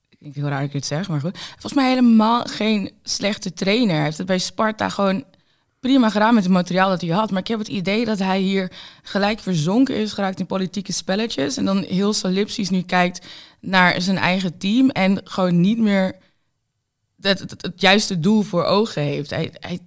ik 0.09 0.19
denk 0.19 0.35
heel 0.35 0.49
raar 0.49 0.61
dat 0.67 0.75
ik 0.75 0.85
zeg, 0.85 1.09
maar 1.09 1.21
goed, 1.21 1.39
volgens 1.39 1.75
mij 1.75 1.89
helemaal 1.89 2.45
geen 2.45 2.93
slechte 3.03 3.53
trainer. 3.53 3.95
Hij 3.95 4.05
heeft 4.05 4.19
het 4.19 4.27
bij 4.27 4.39
Sparta 4.39 4.89
gewoon 4.89 5.25
prima 5.83 6.11
gedaan 6.11 6.35
met 6.35 6.43
het 6.43 6.53
materiaal 6.53 6.89
dat 6.89 7.01
hij 7.01 7.11
had. 7.11 7.31
Maar 7.31 7.41
ik 7.41 7.47
heb 7.47 7.59
het 7.59 7.69
idee 7.69 8.05
dat 8.05 8.19
hij 8.19 8.41
hier 8.41 8.73
gelijk 9.03 9.41
verzonken 9.41 9.97
is 9.97 10.13
geraakt 10.13 10.41
in 10.41 10.47
politieke 10.47 10.93
spelletjes. 10.93 11.57
En 11.57 11.65
dan 11.65 11.83
heel 11.83 12.13
solipsisch 12.13 12.71
nu 12.71 12.83
kijkt 12.83 13.27
naar 13.61 14.01
zijn 14.01 14.17
eigen 14.17 14.59
team 14.59 14.91
en 14.91 15.21
gewoon 15.25 15.61
niet 15.61 15.79
meer 15.79 16.17
het, 17.21 17.39
het, 17.39 17.63
het 17.63 17.81
juiste 17.81 18.21
doel 18.21 18.43
voor 18.43 18.65
ogen 18.65 19.03
heeft. 19.03 19.31
Hij, 19.31 19.51
hij, 19.53 19.79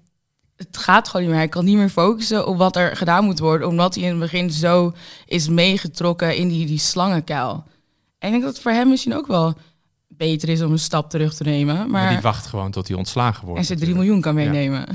het 0.56 0.78
gaat 0.78 1.08
gewoon 1.08 1.22
niet 1.22 1.32
meer. 1.32 1.42
Hij 1.42 1.50
kan 1.50 1.66
niet 1.66 1.78
meer 1.78 1.90
focussen 1.90 2.48
op 2.48 2.58
wat 2.58 2.75
er 2.75 2.96
gedaan 2.96 3.25
moet 3.25 3.40
worden, 3.40 3.68
omdat 3.68 3.96
hij 3.96 4.04
in 4.04 4.10
het 4.10 4.20
begin 4.20 4.52
zo 4.52 4.94
is 5.25 5.50
meegetrokken 5.50 6.38
in 6.38 6.48
die, 6.48 6.66
die 6.66 6.80
slangenkuil. 6.80 7.64
En 8.20 8.28
ik 8.28 8.32
denk 8.32 8.44
dat 8.44 8.54
het 8.54 8.62
voor 8.62 8.72
hem 8.72 8.90
misschien 8.90 9.16
ook 9.16 9.28
wel 9.28 9.54
beter 10.08 10.50
is 10.50 10.62
om 10.62 10.72
een 10.72 10.80
stap 10.80 11.10
terug 11.10 11.34
te 11.34 11.44
nemen. 11.44 11.75
Maar, 11.75 11.88
Maar, 11.90 12.10
die 12.10 12.20
wacht 12.20 12.46
gewoon 12.46 12.72
tot 12.72 12.88
hij 12.88 12.98
ontslagen 12.98 13.46
wordt. 13.46 13.60
en 13.60 13.66
ze 13.66 13.75
3 13.75 13.80
natuurlijk. 13.80 14.08
miljoen 14.08 14.22
kan 14.22 14.36
meenemen. 14.36 14.86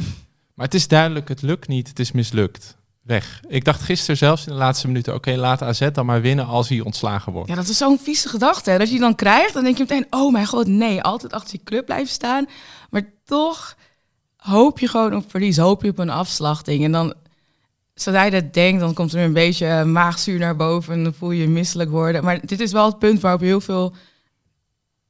Maar 0.55 0.67
het 0.67 0.75
is 0.75 0.89
duidelijk, 0.89 1.29
het 1.29 1.43
lukt 1.43 1.69
niet, 1.69 1.89
het 1.89 1.99
is 1.99 2.13
mislukt. 2.13 2.79
Weg. 3.03 3.41
Ik 3.49 3.65
dacht 3.65 3.83
gisteren 3.83 4.17
zelfs 4.17 4.47
in 4.47 4.53
de 4.53 4.59
laatste 4.59 4.87
minuten, 4.87 5.15
oké, 5.15 5.37
laat 5.37 5.63
AZ 5.63 5.89
dan 5.93 6.07
maar 6.07 6.21
winnen 6.21 6.47
als 6.47 6.69
hij 6.69 6.81
ontslagen 6.81 7.33
wordt. 7.33 7.49
Ja, 7.49 7.55
dat 7.55 7.69
is 7.69 7.77
zo'n 7.77 7.99
vieze 7.99 8.29
gedachte. 8.29 8.71
Hè? 8.71 8.79
Dat 8.79 8.87
je 8.87 8.93
die 8.93 9.03
dan 9.03 9.15
krijgt, 9.15 9.55
dan 9.55 9.65
denk 9.65 9.77
je 9.77 9.83
meteen, 9.89 10.07
oh 10.11 10.33
mijn 10.33 10.47
god, 10.47 10.67
nee, 10.67 11.03
altijd 11.03 11.33
achter 11.33 11.53
je 11.53 11.65
club 11.65 11.85
blijven 11.85 12.13
staan. 12.13 12.47
Maar 12.91 13.03
toch 13.25 13.77
hoop 14.37 14.79
je 14.79 14.89
gewoon 14.89 15.15
op 15.15 15.31
verlies, 15.31 15.57
hoop 15.57 15.83
je 15.83 15.91
op 15.91 15.99
een 15.99 16.11
afslachting. 16.11 16.85
En 16.85 16.93
dan, 16.93 17.15
zodra 17.95 18.23
je 18.23 18.31
dat 18.31 18.55
denkt, 18.55 18.81
dan 18.81 18.95
komt 18.95 19.13
er 19.13 19.25
een 19.25 19.33
beetje 19.33 19.67
eh, 19.67 19.85
maagzuur 19.85 20.39
naar 20.39 20.57
boven 20.57 20.95
en 20.95 21.05
dan 21.05 21.15
voel 21.15 21.31
je 21.31 21.41
je 21.41 21.49
misselijk 21.49 21.91
worden. 21.91 22.25
Maar 22.25 22.47
dit 22.47 22.61
is 22.61 22.73
wel 22.73 22.87
het 22.87 22.99
punt 22.99 23.21
waarop 23.21 23.41
heel 23.41 23.61
veel 23.61 23.95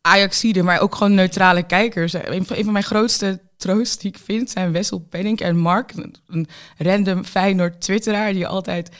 Ajaxiden, 0.00 0.64
maar 0.64 0.80
ook 0.80 0.95
gewoon 0.95 1.14
neutrale 1.14 1.62
kijkers. 1.62 2.12
Een 2.12 2.47
van, 2.47 2.57
een 2.57 2.64
van 2.64 2.73
mijn 2.73 2.85
grootste 2.85 3.40
troost 3.57 4.00
die 4.00 4.11
ik 4.11 4.19
vind 4.25 4.50
zijn 4.50 4.73
Wessel 4.73 4.99
Penning 4.99 5.40
en 5.40 5.57
Mark, 5.57 5.92
een, 5.95 6.14
een 6.26 6.47
random 6.78 7.25
Feyenoord 7.25 7.80
twitteraar 7.80 8.33
die 8.33 8.47
altijd 8.47 8.90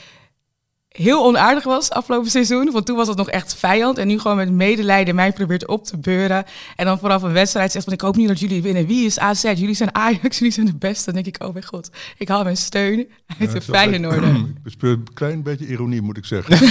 heel 0.89 1.25
onaardig 1.25 1.65
was 1.65 1.91
afgelopen 1.91 2.31
seizoen. 2.31 2.71
Want 2.71 2.87
toen 2.87 2.97
was 2.97 3.09
het 3.09 3.17
nog 3.17 3.31
echt 3.31 3.55
vijand. 3.55 3.99
En 3.99 4.07
nu 4.07 4.19
gewoon 4.19 4.37
met 4.37 4.51
medelijden 4.51 5.15
mij 5.15 5.33
probeert 5.33 5.67
op 5.67 5.85
te 5.85 5.99
beuren. 5.99 6.45
En 6.77 6.85
dan 6.85 6.99
vanaf 6.99 7.23
een 7.23 7.33
wedstrijd 7.33 7.73
zegt 7.73 7.85
van 7.85 7.93
ik 7.93 8.01
hoop 8.01 8.17
niet 8.17 8.29
dat 8.29 8.41
jullie 8.41 8.63
winnen. 8.63 8.87
Wie 8.87 9.07
is 9.07 9.19
AZ? 9.19 9.43
Jullie 9.43 9.75
zijn 9.75 9.95
Ajax, 9.95 10.39
jullie 10.39 10.55
zijn 10.55 10.67
de 10.67 10.77
beste. 10.77 11.05
Dan 11.05 11.23
denk 11.23 11.37
ik, 11.37 11.45
oh 11.45 11.53
mijn 11.53 11.65
god, 11.65 11.91
ik 12.19 12.29
haal 12.29 12.43
mijn 12.43 12.57
steun 12.57 13.09
uit 13.27 13.53
Ja, 13.53 13.59
de 13.59 13.61
Feyenoorder. 13.61 14.35
Ik 14.35 14.63
bespeur 14.63 14.93
een 14.93 15.13
klein 15.15 15.43
beetje 15.43 15.67
ironie, 15.67 16.03
moet 16.03 16.17
ik 16.17 16.25
zeggen. 16.25 16.59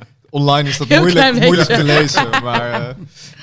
Online 0.30 0.68
is 0.68 0.78
dat 0.78 0.88
Heel 0.88 1.00
moeilijk, 1.00 1.68
te 1.68 1.84
lezen, 1.84 2.28
maar 2.42 2.72
eh, 2.72 2.94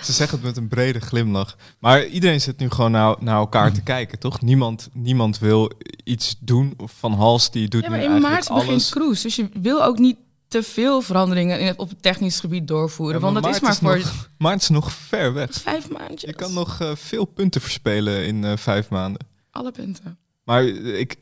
ze 0.01 0.13
zeggen 0.13 0.37
het 0.37 0.45
met 0.45 0.57
een 0.57 0.67
brede 0.67 0.99
glimlach. 0.99 1.57
Maar 1.79 2.05
iedereen 2.05 2.41
zit 2.41 2.59
nu 2.59 2.69
gewoon 2.69 2.91
naar, 2.91 3.15
naar 3.19 3.37
elkaar 3.37 3.71
te 3.71 3.81
kijken, 3.81 4.19
toch? 4.19 4.41
Niemand, 4.41 4.89
niemand 4.93 5.39
wil 5.39 5.71
iets 6.03 6.35
doen. 6.39 6.73
Of 6.77 6.93
Van 6.99 7.13
Hals 7.13 7.51
die 7.51 7.67
doet 7.67 7.81
Ja, 7.83 7.89
nu 7.89 7.95
maar 7.95 8.03
in 8.03 8.11
eigenlijk 8.11 8.35
maart 8.35 8.47
begint 8.47 8.69
alles. 8.69 8.89
Cruise. 8.89 9.21
Dus 9.21 9.35
je 9.35 9.49
wil 9.61 9.83
ook 9.83 9.97
niet 9.97 10.17
te 10.47 10.63
veel 10.63 11.01
veranderingen 11.01 11.59
in 11.59 11.65
het, 11.67 11.77
op 11.77 11.89
het 11.89 12.01
technisch 12.01 12.39
gebied 12.39 12.67
doorvoeren. 12.67 13.15
Ja, 13.15 13.21
want 13.21 13.33
dat 13.33 13.43
maar 13.43 13.53
is 13.53 13.59
maar 13.59 13.75
voor 13.75 13.97
nog, 13.97 14.29
maart 14.37 14.61
is 14.61 14.69
nog 14.69 14.91
ver 14.91 15.33
weg. 15.33 15.49
vijf 15.51 15.89
maandjes. 15.89 16.29
Je 16.29 16.33
kan 16.33 16.53
nog 16.53 16.81
eh, 16.81 16.91
veel 16.95 17.25
punten 17.25 17.61
verspelen 17.61 18.25
in 18.25 18.43
eh, 18.43 18.57
vijf 18.57 18.89
maanden. 18.89 19.25
Alle 19.51 19.71
punten. 19.71 20.17
Maar 20.43 20.65
ik, 20.65 21.15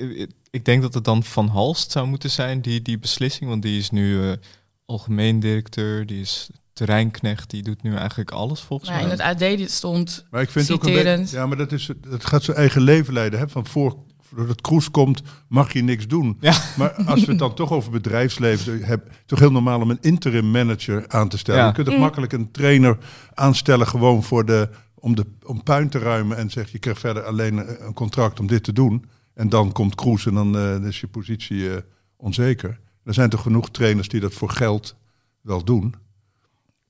ik 0.49 0.65
denk 0.65 0.81
dat 0.81 0.93
het 0.93 1.03
dan 1.03 1.23
Van 1.23 1.47
Halst 1.47 1.91
zou 1.91 2.07
moeten 2.07 2.29
zijn, 2.29 2.61
die, 2.61 2.81
die 2.81 2.99
beslissing. 2.99 3.49
Want 3.49 3.61
die 3.61 3.79
is 3.79 3.89
nu 3.89 4.37
algemeen 4.85 5.39
directeur, 5.39 6.05
die 6.05 6.21
is 6.21 6.49
terreinknecht, 6.73 7.49
die 7.49 7.63
doet 7.63 7.83
nu 7.83 7.95
eigenlijk 7.95 8.31
alles 8.31 8.59
volgens 8.61 8.89
Maar 8.89 9.01
mij. 9.03 9.11
in 9.11 9.19
het 9.19 9.61
AD 9.63 9.71
stond 9.71 10.25
Maar 10.31 10.41
ik 10.41 10.49
vind 10.49 10.71
ook 10.71 10.83
een 10.83 10.89
Citerend. 10.89 11.21
beetje... 11.21 11.37
Ja, 11.37 11.45
maar 11.45 11.57
dat, 11.57 11.71
is, 11.71 11.89
dat 12.09 12.25
gaat 12.25 12.43
zijn 12.43 12.57
eigen 12.57 12.81
leven 12.81 13.13
leiden. 13.13 13.39
Hè? 13.39 13.49
Van 13.49 13.65
voor, 13.65 13.97
voordat 14.21 14.47
het 14.47 14.61
kroes 14.61 14.91
komt, 14.91 15.21
mag 15.47 15.73
je 15.73 15.81
niks 15.83 16.07
doen. 16.07 16.37
Ja. 16.39 16.53
Maar 16.77 16.93
als 16.93 17.23
we 17.25 17.29
het 17.29 17.39
dan 17.39 17.53
toch 17.55 17.71
over 17.71 17.91
bedrijfsleven 17.91 18.83
hebben... 18.83 19.07
toch 19.25 19.39
heel 19.39 19.51
normaal 19.51 19.81
om 19.81 19.89
een 19.89 19.97
interim 20.01 20.51
manager 20.51 21.07
aan 21.07 21.29
te 21.29 21.37
stellen. 21.37 21.61
Ja. 21.61 21.67
Je 21.67 21.73
kunt 21.73 21.85
toch 21.85 21.95
Mm. 21.95 22.01
makkelijk 22.01 22.33
een 22.33 22.51
trainer 22.51 22.97
aanstellen 23.33 23.87
gewoon 23.87 24.23
voor 24.23 24.45
de, 24.45 24.69
om, 24.95 25.15
de, 25.15 25.25
om 25.45 25.63
puin 25.63 25.89
te 25.89 25.99
ruimen... 25.99 26.37
en 26.37 26.49
zegt 26.49 26.69
je 26.71 26.79
krijgt 26.79 26.99
verder 26.99 27.23
alleen 27.23 27.85
een 27.85 27.93
contract 27.93 28.39
om 28.39 28.47
dit 28.47 28.63
te 28.63 28.73
doen. 28.73 29.05
En 29.33 29.49
dan 29.49 29.71
komt 29.71 29.95
Kroes 29.95 30.25
en 30.25 30.33
dan 30.33 30.57
eh, 30.57 30.87
is 30.87 30.99
je 30.99 31.07
positie 31.07 31.69
eh, 31.73 31.81
onzeker. 32.17 32.79
Er 33.05 33.13
zijn 33.13 33.29
toch 33.29 33.41
genoeg 33.41 33.69
trainers 33.69 34.07
die 34.07 34.19
dat 34.19 34.33
voor 34.33 34.49
geld 34.49 34.95
wel 35.41 35.63
doen. 35.63 35.95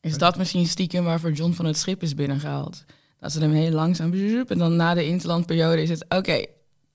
Is 0.01 0.17
dat 0.17 0.37
misschien 0.37 0.67
stiekem 0.67 1.03
waarvoor 1.03 1.31
John 1.31 1.51
van 1.51 1.65
het 1.65 1.77
Schip 1.77 2.03
is 2.03 2.15
binnengehaald? 2.15 2.85
Dat 3.19 3.31
ze 3.31 3.39
hem 3.39 3.51
heel 3.51 3.71
langzaam 3.71 4.13
en 4.47 4.57
dan 4.57 4.75
na 4.75 4.93
de 4.93 5.05
interlandperiode 5.05 5.81
is 5.81 5.89
het 5.89 6.05
oké. 6.09 6.45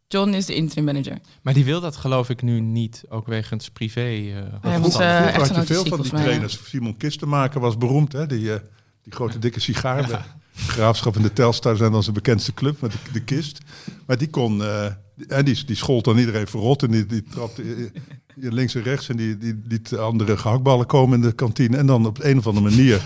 John 0.09 0.31
is 0.31 0.47
de 0.47 0.55
interim 0.55 0.85
manager. 0.85 1.19
Maar 1.43 1.55
die 1.55 1.65
wil 1.65 1.81
dat 1.81 1.97
geloof 1.97 2.29
ik 2.29 2.43
nu 2.43 2.61
niet, 2.61 3.05
ook 3.09 3.27
wegens 3.27 3.71
privé. 3.71 4.01
eh, 4.01 4.39
eh, 4.39 4.75
vroeger 4.75 5.35
had 5.35 5.55
je 5.55 5.63
veel 5.63 5.85
van 5.85 6.01
die 6.01 6.11
trainers. 6.11 6.69
Simon 6.69 6.97
Kistenmaker 6.97 7.61
was 7.61 7.77
beroemd, 7.77 8.13
hè? 8.13 8.27
Die, 8.27 8.53
eh, 8.53 8.61
die 9.03 9.13
grote 9.13 9.39
dikke 9.39 9.61
sigaar. 9.61 10.07
De 10.07 10.19
Graafschap 10.55 11.17
en 11.17 11.23
de 11.23 11.33
Telstar 11.33 11.77
zijn 11.77 11.93
dan 11.93 12.03
zijn 12.03 12.15
bekendste 12.15 12.55
club 12.55 12.81
met 12.81 12.93
de, 12.93 12.99
de 13.13 13.25
kist. 13.25 13.59
Maar 14.07 14.19
die 14.19 14.31
kon, 14.31 14.63
eh, 14.63 14.85
en 15.29 15.45
die, 15.45 15.65
die 15.65 15.77
schold 15.77 16.05
dan 16.05 16.19
iedereen 16.19 16.47
verrot 16.47 16.83
en 16.83 16.91
die, 16.91 17.07
die 17.07 17.23
trapte 17.23 17.93
links 18.41 18.75
en 18.75 18.83
rechts 18.83 19.09
en 19.09 19.17
die, 19.17 19.39
die 19.39 19.61
liet 19.69 19.97
andere 19.97 20.37
gehaktballen 20.37 20.87
komen 20.87 21.23
in 21.23 21.29
de 21.29 21.33
kantine. 21.33 21.77
En 21.77 21.87
dan 21.87 22.07
op 22.07 22.23
een 22.23 22.39
of 22.39 22.47
andere 22.47 22.69
manier 22.69 23.03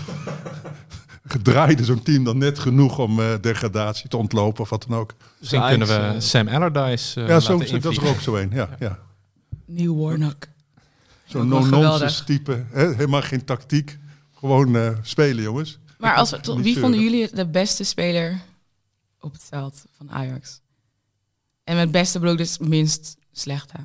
gedraaide 1.25 1.85
zo'n 1.85 2.03
team 2.03 2.23
dan 2.23 2.37
net 2.37 2.59
genoeg 2.59 2.99
om 2.99 3.19
eh, 3.19 3.33
degradatie 3.41 4.09
te 4.09 4.17
ontlopen 4.17 4.61
of 4.61 4.69
wat 4.69 4.85
dan 4.87 4.97
ook. 4.97 5.13
Misschien 5.39 5.67
kunnen 5.67 5.87
we 5.87 5.93
eh, 5.93 6.19
Sam 6.19 6.47
Allardyce 6.47 7.21
eh 7.21 7.27
ja, 7.27 7.39
zo, 7.39 7.57
laten 7.57 7.81
dat 7.81 7.91
is 7.91 7.97
er 7.97 8.07
ook 8.07 8.19
zo 8.19 8.35
een. 8.35 8.49
Ja, 8.53 8.69
ja. 8.79 8.99
Nieuw 9.65 9.95
Warnock. 9.95 10.47
Zo'n 11.25 11.47
no-nonsense 11.47 12.23
type. 12.23 12.65
Hè? 12.71 12.93
Helemaal 12.93 13.21
geen 13.21 13.45
tactiek. 13.45 13.97
Gewoon 14.33 14.75
eh, 14.75 14.89
spelen, 15.01 15.43
jongens. 15.43 15.79
Maar 15.97 16.15
als 16.15 16.29
we, 16.29 16.61
wie 16.61 16.79
vonden 16.79 16.99
jullie 16.99 17.35
de 17.35 17.47
beste 17.47 17.83
speler 17.83 18.41
op 19.19 19.33
het 19.33 19.43
veld 19.43 19.85
van 19.97 20.11
Ajax? 20.11 20.61
En 21.63 21.75
met 21.75 21.91
beste 21.91 22.19
bedoel 22.19 22.33
ik 22.33 22.39
dus 22.39 22.57
minst 22.57 23.17
slechte. 23.31 23.77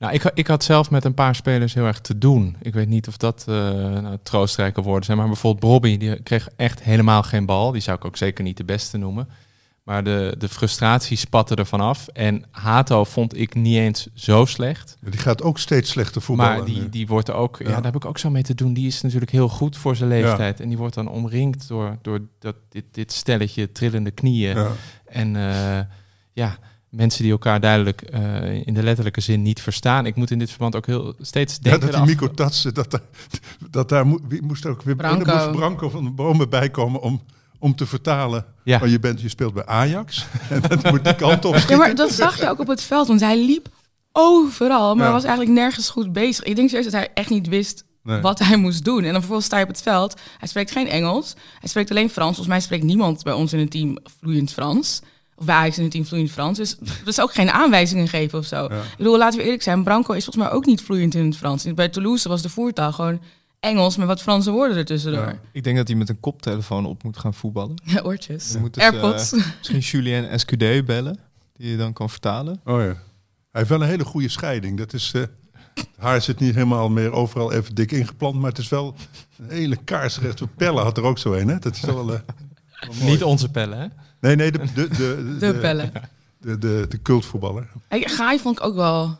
Nou, 0.00 0.12
ik, 0.12 0.30
ik 0.34 0.46
had 0.46 0.64
zelf 0.64 0.90
met 0.90 1.04
een 1.04 1.14
paar 1.14 1.34
spelers 1.34 1.74
heel 1.74 1.86
erg 1.86 2.00
te 2.00 2.18
doen. 2.18 2.56
Ik 2.62 2.74
weet 2.74 2.88
niet 2.88 3.08
of 3.08 3.16
dat 3.16 3.44
eh 3.48 3.54
nou, 3.54 4.16
troostrijke 4.22 4.82
woorden 4.82 5.04
zijn. 5.04 5.18
Maar 5.18 5.26
bijvoorbeeld 5.26 5.72
Bobby, 5.72 5.96
die 5.96 6.22
kreeg 6.22 6.48
echt 6.56 6.82
helemaal 6.82 7.22
geen 7.22 7.46
bal. 7.46 7.72
Die 7.72 7.80
zou 7.80 7.96
ik 7.96 8.04
ook 8.04 8.16
zeker 8.16 8.44
niet 8.44 8.56
de 8.56 8.64
beste 8.64 8.96
noemen. 8.96 9.28
Maar 9.82 10.04
de, 10.04 10.34
de 10.38 10.48
frustratie 10.48 11.16
spatte 11.16 11.54
er 11.54 11.66
vanaf. 11.66 12.08
En 12.08 12.44
Hato 12.50 13.04
vond 13.04 13.36
ik 13.36 13.54
niet 13.54 13.76
eens 13.76 14.08
zo 14.14 14.44
slecht. 14.44 14.96
Die 15.00 15.20
gaat 15.20 15.42
ook 15.42 15.58
steeds 15.58 15.90
slechter 15.90 16.22
voetballen. 16.22 16.56
maar 16.56 16.64
die, 16.64 16.80
nu. 16.80 16.88
die 16.88 17.06
wordt 17.06 17.28
er 17.28 17.34
ook, 17.34 17.58
ja. 17.58 17.68
Ja. 17.68 17.74
daar 17.74 17.84
heb 17.84 17.96
ik 17.96 18.04
ook 18.04 18.18
zo 18.18 18.30
mee 18.30 18.42
te 18.42 18.54
doen. 18.54 18.72
Die 18.72 18.86
is 18.86 19.00
natuurlijk 19.00 19.30
heel 19.30 19.48
goed 19.48 19.76
voor 19.76 19.96
zijn 19.96 20.08
leeftijd. 20.08 20.60
En 20.60 20.68
die 20.68 20.78
wordt 20.78 20.94
dan 20.94 21.08
omringd 21.08 21.68
door, 21.68 21.98
door 22.02 22.20
dat, 22.38 22.56
dit, 22.68 22.84
dit 22.90 23.12
stelletje 23.12 23.72
trillende 23.72 24.10
knieën. 24.10 24.56
Ja. 24.56 24.70
En 25.04 25.36
eh, 25.36 25.80
ja, 26.32 26.58
mensen 26.90 27.22
die 27.22 27.32
elkaar 27.32 27.60
duidelijk 27.60 28.02
eh, 28.02 28.66
in 28.66 28.74
de 28.74 28.82
letterlijke 28.82 29.20
zin 29.20 29.42
niet 29.42 29.60
verstaan. 29.62 30.06
Ik 30.06 30.14
moet 30.14 30.30
in 30.30 30.38
dit 30.38 30.48
verband 30.50 30.76
ook 30.76 30.86
heel 30.86 31.14
steeds 31.20 31.54
Ja, 31.54 31.58
denken... 31.62 31.80
dat 31.80 31.90
die 31.90 32.00
af- 32.00 32.06
Mico 32.06 32.30
Tatsen, 32.34 32.74
dat, 32.74 32.90
daar- 32.90 33.00
dat 33.70 33.88
daar 33.88 34.06
mo- 34.06 34.18
wie 34.28 34.42
moest 34.42 34.64
er 34.64 34.70
ook 34.70 34.82
weer 34.82 34.96
Branco. 34.96 35.32
moest 35.34 35.50
Branco 35.50 35.88
van 35.88 36.04
de 36.04 36.10
bomen 36.10 36.48
bij 36.50 36.70
komen 36.70 37.00
om, 37.00 37.22
om 37.58 37.74
te 37.74 37.86
vertalen. 37.86 38.44
Ja. 38.64 38.78
Want 38.78 38.90
je, 38.90 38.98
bent, 39.00 39.20
je 39.20 39.28
speelt 39.28 39.54
bij 39.54 39.66
Ajax 39.66 40.26
en 40.50 40.60
dat 40.60 40.90
moet 40.90 41.04
die 41.04 41.14
kant 41.14 41.44
op 41.44 41.56
Ja, 41.56 41.76
maar 41.76 41.94
dat 41.94 42.12
zag 42.12 42.40
je 42.40 42.48
ook 42.48 42.58
op 42.60 42.66
het 42.68 42.82
veld, 42.82 43.06
want 43.08 43.20
hij 43.20 43.44
liep 43.44 43.68
overal, 44.12 44.94
maar 44.94 45.06
Ja. 45.06 45.12
was 45.12 45.24
eigenlijk 45.24 45.54
nergens 45.58 45.88
goed 45.90 46.12
bezig. 46.12 46.44
Ik 46.44 46.56
denk 46.56 46.68
serieus 46.68 46.84
dat 46.90 47.00
hij 47.00 47.08
echt 47.14 47.30
niet 47.30 47.48
wist 47.48 47.84
Nee. 48.02 48.20
wat 48.20 48.38
hij 48.38 48.56
moest 48.56 48.84
doen. 48.84 48.98
En 48.98 49.04
dan 49.10 49.14
vervolgens 49.14 49.46
sta 49.46 49.56
je 49.58 49.62
op 49.64 49.68
het 49.70 49.82
veld. 49.82 50.20
Hij 50.38 50.48
spreekt 50.48 50.70
geen 50.70 50.88
Engels. 50.88 51.34
Hij 51.58 51.68
spreekt 51.68 51.90
alleen 51.90 52.10
Frans. 52.10 52.28
Volgens 52.36 52.46
mij 52.48 52.60
spreekt 52.60 52.84
niemand 52.84 53.22
bij 53.22 53.32
ons 53.32 53.52
in 53.52 53.58
het 53.58 53.70
team 53.70 53.98
vloeiend 54.20 54.52
Frans. 54.52 55.00
Of 55.40 55.46
bij 55.46 55.54
Ajax 55.54 55.76
in 55.76 55.82
het 55.82 55.92
team 55.92 56.04
vloeiend 56.06 56.30
Frans. 56.30 56.58
Dus 56.58 56.76
er 56.80 57.08
is 57.08 57.20
ook 57.20 57.32
geen 57.34 57.50
aanwijzingen 57.50 58.08
geven 58.08 58.38
of 58.38 58.44
zo. 58.46 58.64
Ik 58.64 58.72
bedoel, 58.96 59.18
laten 59.18 59.38
we 59.38 59.44
eerlijk 59.44 59.62
zijn. 59.62 59.82
Branco 59.82 60.12
is 60.12 60.24
volgens 60.24 60.44
mij 60.44 60.54
ook 60.54 60.66
niet 60.66 60.82
vloeiend 60.82 61.14
in 61.14 61.24
het 61.24 61.36
Frans. 61.36 61.74
Bij 61.74 61.88
Toulouse 61.88 62.28
was 62.28 62.42
de 62.42 62.48
voertaal 62.48 62.92
gewoon 62.92 63.20
Engels 63.60 63.96
met 63.96 64.06
wat 64.06 64.22
Franse 64.22 64.50
woorden 64.50 64.76
ertussendoor. 64.76 65.24
Ja. 65.24 65.38
Ik 65.52 65.64
denk 65.64 65.76
dat 65.76 65.88
hij 65.88 65.96
met 65.96 66.08
een 66.08 66.20
koptelefoon 66.20 66.86
op 66.86 67.02
moet 67.02 67.18
gaan 67.18 67.34
voetballen. 67.34 67.74
Ja, 67.84 68.00
oortjes. 68.00 68.50
Ze, 68.50 68.70
Airpods. 68.74 69.32
eh, 69.32 69.44
misschien 69.58 69.78
Julien 69.78 70.28
Escudé 70.28 70.82
bellen, 70.82 71.18
die 71.56 71.70
je 71.70 71.76
dan 71.76 71.92
kan 71.92 72.10
vertalen. 72.10 72.60
Oh 72.64 72.80
ja. 72.80 72.84
Hij 72.86 72.94
heeft 73.50 73.68
wel 73.68 73.82
een 73.82 73.88
hele 73.88 74.04
goede 74.04 74.28
scheiding. 74.28 74.78
Dat 74.78 74.92
is, 74.92 75.12
eh, 75.14 75.20
het 75.74 75.88
haar 75.98 76.22
zit 76.22 76.40
niet 76.40 76.54
helemaal 76.54 76.88
meer 76.88 77.12
overal 77.12 77.52
even 77.52 77.74
dik 77.74 77.92
ingeplant, 77.92 78.34
maar 78.34 78.48
het 78.50 78.58
is 78.58 78.68
wel 78.68 78.94
een 79.38 79.50
hele 79.50 79.76
kaarsrechte 79.84 80.46
pellen 80.46 80.82
had 80.82 80.96
er 80.96 81.02
ook 81.04 81.18
zo 81.18 81.32
een. 81.32 81.48
Hè? 81.48 81.58
Dat 81.58 81.74
is 81.76 81.80
wel, 81.80 82.00
eh, 82.00 82.06
mooi. 82.06 82.20
Niet 83.00 83.22
onze 83.22 83.50
pellen, 83.50 83.78
hè? 83.78 83.86
Nee, 84.20 84.36
nee, 84.36 84.52
de, 84.52 84.72
de, 84.74 84.88
de, 84.88 85.36
De 85.38 85.54
pellen. 85.54 85.92
De, 86.38 86.58
de, 86.58 86.86
de 86.88 87.02
cultvoetballer. 87.02 87.68
Hey, 87.88 88.00
Gaai 88.08 88.38
vond 88.38 88.58
ik 88.58 88.64
ook 88.64 88.74
wel 88.74 89.18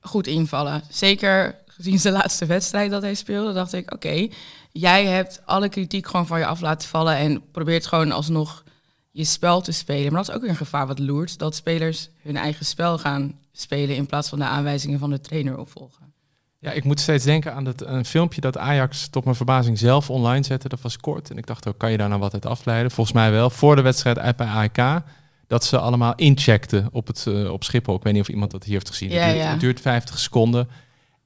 goed 0.00 0.26
invallen. 0.26 0.82
Zeker 0.88 1.58
gezien 1.66 1.98
zijn 1.98 2.14
laatste 2.14 2.46
wedstrijd 2.46 2.90
dat 2.90 3.02
hij 3.02 3.14
speelde, 3.14 3.52
dacht 3.52 3.72
ik, 3.72 3.92
oké, 3.92 4.28
jij 4.72 5.06
hebt 5.06 5.42
alle 5.44 5.68
kritiek 5.68 6.06
gewoon 6.06 6.26
van 6.26 6.38
je 6.38 6.46
af 6.46 6.60
laten 6.60 6.88
vallen 6.88 7.16
en 7.16 7.50
probeert 7.50 7.86
gewoon 7.86 8.12
alsnog 8.12 8.64
je 9.10 9.24
spel 9.24 9.60
te 9.60 9.72
spelen. 9.72 10.12
Maar 10.12 10.20
dat 10.20 10.28
is 10.28 10.34
ook 10.34 10.40
weer 10.40 10.50
een 10.50 10.56
gevaar 10.56 10.86
wat 10.86 10.98
loert, 10.98 11.38
dat 11.38 11.54
spelers 11.54 12.08
hun 12.22 12.36
eigen 12.36 12.66
spel 12.66 12.98
gaan 12.98 13.38
spelen 13.52 13.96
in 13.96 14.06
plaats 14.06 14.28
van 14.28 14.38
de 14.38 14.44
aanwijzingen 14.44 14.98
van 14.98 15.10
de 15.10 15.20
trainer 15.20 15.58
opvolgen. 15.58 16.13
Ja, 16.64 16.70
ik 16.70 16.84
moet 16.84 17.00
steeds 17.00 17.24
denken 17.24 17.54
aan 17.54 17.64
dat, 17.64 17.86
een 17.86 18.04
filmpje 18.04 18.40
dat 18.40 18.58
Ajax 18.58 19.08
tot 19.08 19.24
mijn 19.24 19.36
verbazing 19.36 19.78
zelf 19.78 20.10
online 20.10 20.44
zette. 20.44 20.68
Dat 20.68 20.80
was 20.80 20.96
kort. 20.98 21.30
En 21.30 21.38
ik 21.38 21.46
dacht, 21.46 21.68
ook, 21.68 21.78
kan 21.78 21.90
je 21.90 21.96
daar 21.96 22.08
nou 22.08 22.20
wat 22.20 22.32
uit 22.32 22.46
afleiden? 22.46 22.90
Volgens 22.90 23.16
mij 23.16 23.30
wel. 23.30 23.50
Voor 23.50 23.76
de 23.76 23.82
wedstrijd 23.82 24.18
uit 24.18 24.36
bij 24.36 24.46
AEK. 24.46 25.02
Dat 25.46 25.64
ze 25.64 25.78
allemaal 25.78 26.14
incheckten 26.14 26.88
op, 26.92 27.06
het, 27.06 27.26
eh, 27.26 27.52
op 27.52 27.64
Schiphol. 27.64 27.96
Ik 27.96 28.02
weet 28.02 28.12
niet 28.12 28.22
of 28.22 28.28
iemand 28.28 28.50
dat 28.50 28.64
hier 28.64 28.72
heeft 28.72 28.88
gezien. 28.88 29.10
Ja, 29.10 29.20
het, 29.20 29.32
duurt, 29.32 29.44
ja. 29.44 29.50
het 29.50 29.60
duurt 29.60 29.80
50 29.80 30.18
seconden. 30.18 30.68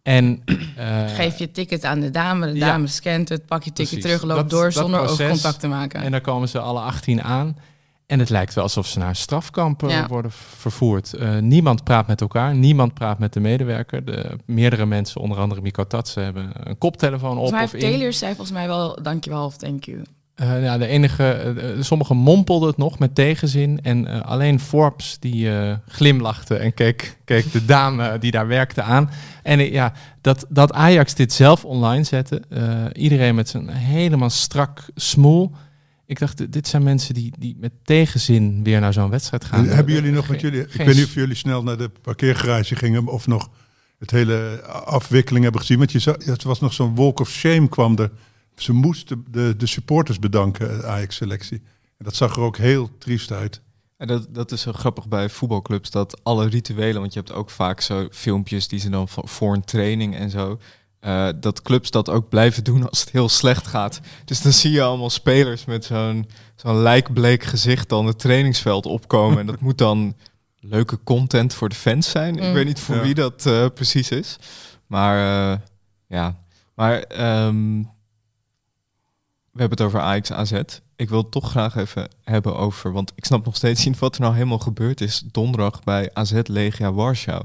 En, 0.02 0.42
eh, 0.76 1.14
Geef 1.14 1.38
je 1.38 1.50
ticket 1.50 1.84
aan 1.84 2.00
de 2.00 2.10
dame, 2.10 2.46
de 2.52 2.58
ja. 2.58 2.66
dame 2.66 2.86
scant 2.86 3.28
het, 3.28 3.46
pak 3.46 3.62
je 3.62 3.72
ticket 3.72 3.98
Precies. 4.00 4.04
terug, 4.04 4.22
loopt 4.22 4.40
Dat- 4.40 4.50
door 4.50 4.64
dat 4.64 4.72
zonder 4.72 5.00
proces. 5.00 5.20
oogcontact 5.20 5.60
te 5.60 5.68
maken. 5.68 6.02
En 6.02 6.10
daar 6.10 6.20
komen 6.20 6.48
ze 6.48 6.58
alle 6.58 6.80
18 6.80 7.22
aan. 7.22 7.56
En 8.08 8.18
het 8.18 8.30
lijkt 8.30 8.54
wel 8.54 8.64
alsof 8.64 8.86
ze 8.86 8.98
naar 8.98 9.16
strafkampen 9.16 9.88
Ja. 9.88 10.06
worden 10.06 10.30
vervoerd. 10.32 11.12
Eh, 11.14 11.38
niemand 11.38 11.84
praat 11.84 12.06
met 12.06 12.20
elkaar, 12.20 12.54
niemand 12.54 12.94
praat 12.94 13.18
met 13.18 13.32
de 13.32 13.40
medewerker. 13.40 14.04
De, 14.04 14.36
meerdere 14.46 14.86
mensen, 14.86 15.20
onder 15.20 15.38
andere 15.38 15.60
Miko 15.60 15.86
Tatsen, 15.86 16.24
hebben 16.24 16.50
een 16.54 16.78
koptelefoon 16.78 17.38
op 17.38 17.52
of 17.52 17.74
in. 17.74 17.80
Taylor 17.80 18.12
zei 18.12 18.34
volgens 18.34 18.56
mij 18.56 18.66
wel 18.66 18.98
dankjewel 19.02 19.44
of 19.44 19.56
thank 19.56 19.84
you. 19.84 20.02
Eh, 20.34 20.62
ja, 20.62 20.78
de 20.78 20.86
enige, 20.86 21.30
eh, 21.32 21.82
sommigen 21.82 22.16
mompelden 22.16 22.68
het 22.68 22.76
nog 22.76 22.98
met 22.98 23.14
tegenzin. 23.14 23.80
En 23.82 24.06
eh, 24.06 24.20
alleen 24.20 24.60
Forbes 24.60 25.16
die 25.20 25.58
eh, 25.58 25.74
glimlachte 25.88 26.54
en 26.56 26.74
keek, 26.74 27.18
keek 27.24 27.52
de 27.52 27.64
dame 27.74 28.18
die 28.18 28.30
daar 28.30 28.46
werkte 28.46 28.82
aan. 28.82 29.10
En 29.42 29.58
ja, 29.72 29.92
dat, 30.20 30.46
dat 30.48 30.72
Ajax 30.72 31.14
dit 31.14 31.32
zelf 31.32 31.64
online 31.64 32.04
zette. 32.04 32.42
eh, 32.48 32.84
iedereen 32.92 33.34
met 33.34 33.48
zijn 33.48 33.68
helemaal 33.68 34.30
strak 34.30 34.84
smoel. 34.94 35.52
Ik 36.08 36.18
dacht, 36.18 36.52
dit- 36.52 36.66
zijn 36.68 36.82
mensen 36.82 37.14
die, 37.14 37.32
die 37.38 37.56
met 37.58 37.72
tegenzin 37.82 38.62
weer 38.64 38.80
naar 38.80 38.92
zo'n 38.92 39.10
wedstrijd 39.10 39.44
gaan. 39.44 39.68
En 39.68 39.74
hebben 39.74 39.94
jullie 39.94 40.10
nog 40.12 40.24
Geen- 40.24 40.32
met 40.32 40.40
jullie... 40.40 40.60
Ik 40.60 40.72
weet 40.72 40.94
niet 40.96 41.04
of 41.04 41.14
jullie 41.14 41.34
snel 41.34 41.62
naar 41.62 41.76
de 41.78 41.88
parkeergarage 41.88 42.76
gingen 42.76 43.06
of 43.06 43.26
nog 43.26 43.50
het 43.98 44.10
hele 44.10 44.62
afwikkeling 44.84 45.42
hebben 45.44 45.60
gezien. 45.60 45.78
Want 45.78 45.92
je 45.92 45.98
zag, 45.98 46.24
het 46.24 46.42
was 46.42 46.60
nog 46.60 46.72
zo'n 46.72 46.94
walk 46.94 47.20
of 47.20 47.30
shame 47.30 47.68
kwam 47.68 47.98
er. 47.98 48.10
Ze 48.56 48.72
moesten 48.72 49.24
de, 49.30 49.54
de 49.56 49.66
supporters 49.66 50.18
bedanken, 50.18 50.68
de 50.80 50.86
Ajax-selectie. 50.86 51.62
En 51.98 52.04
dat 52.04 52.14
zag 52.16 52.36
er 52.36 52.42
ook 52.42 52.56
heel 52.56 52.90
triest 52.98 53.32
uit. 53.32 53.60
En 53.96 54.06
dat, 54.06 54.34
dat 54.34 54.52
is 54.52 54.60
zo 54.60 54.72
grappig 54.72 55.08
bij 55.08 55.28
voetbalclubs, 55.28 55.90
dat 55.90 56.20
alle 56.24 56.48
rituelen, 56.48 57.00
want 57.00 57.12
je 57.12 57.18
hebt 57.18 57.32
ook 57.32 57.50
vaak 57.50 57.80
zo 57.80 58.08
filmpjes 58.10 58.68
die 58.68 58.78
ze 58.78 58.90
dan 58.90 59.08
voor, 59.08 59.28
voor 59.28 59.54
een 59.54 59.64
training 59.64 60.16
en 60.16 60.30
zo, 60.30 60.58
eh, 61.00 61.28
dat 61.36 61.62
clubs 61.62 61.90
dat 61.90 62.08
ook 62.10 62.28
blijven 62.28 62.64
doen 62.64 62.88
als 62.88 63.00
het 63.00 63.10
heel 63.10 63.28
slecht 63.28 63.66
gaat. 63.66 64.00
Dus 64.24 64.40
dan 64.42 64.52
zie 64.52 64.70
je 64.70 64.82
allemaal 64.82 65.10
spelers 65.10 65.64
met 65.64 65.84
zo'n 65.84 66.28
zo'n 66.56 66.76
lijkbleek 66.82 67.42
gezicht 67.42 67.88
dan 67.88 68.06
het 68.06 68.18
trainingsveld 68.18 68.86
opkomen. 68.86 69.38
en 69.38 69.46
dat 69.46 69.60
moet 69.60 69.78
dan 69.78 70.14
leuke 70.60 70.98
content 71.04 71.54
voor 71.54 71.68
de 71.68 71.74
fans 71.74 72.10
zijn. 72.10 72.36
Ik 72.36 72.42
Mm. 72.42 72.52
weet 72.52 72.66
niet 72.66 72.80
voor 72.80 72.94
Ja. 72.96 73.02
wie 73.02 73.14
dat 73.14 73.46
eh, 73.46 73.66
precies 73.74 74.10
is. 74.10 74.36
Maar 74.86 75.52
eh, 75.52 75.58
ja, 76.06 76.36
maar 76.74 76.98
ehm, 77.02 77.78
we 79.52 79.64
hebben 79.64 79.78
het 79.78 79.86
over 79.86 80.00
Ajax 80.00 80.32
AZ. 80.32 80.52
Ik 80.96 81.08
wil 81.08 81.18
het 81.22 81.30
toch 81.30 81.50
graag 81.50 81.76
even 81.76 82.08
hebben 82.24 82.56
over, 82.56 82.92
want 82.92 83.12
ik 83.14 83.24
snap 83.24 83.44
nog 83.44 83.56
steeds 83.56 83.84
niet 83.84 83.98
wat 83.98 84.14
er 84.14 84.20
nou 84.20 84.34
helemaal 84.34 84.58
gebeurd 84.58 85.00
is 85.00 85.22
donderdag 85.30 85.82
bij 85.84 86.10
AZ 86.12 86.40
Legia 86.44 86.92
Warschau. 86.92 87.44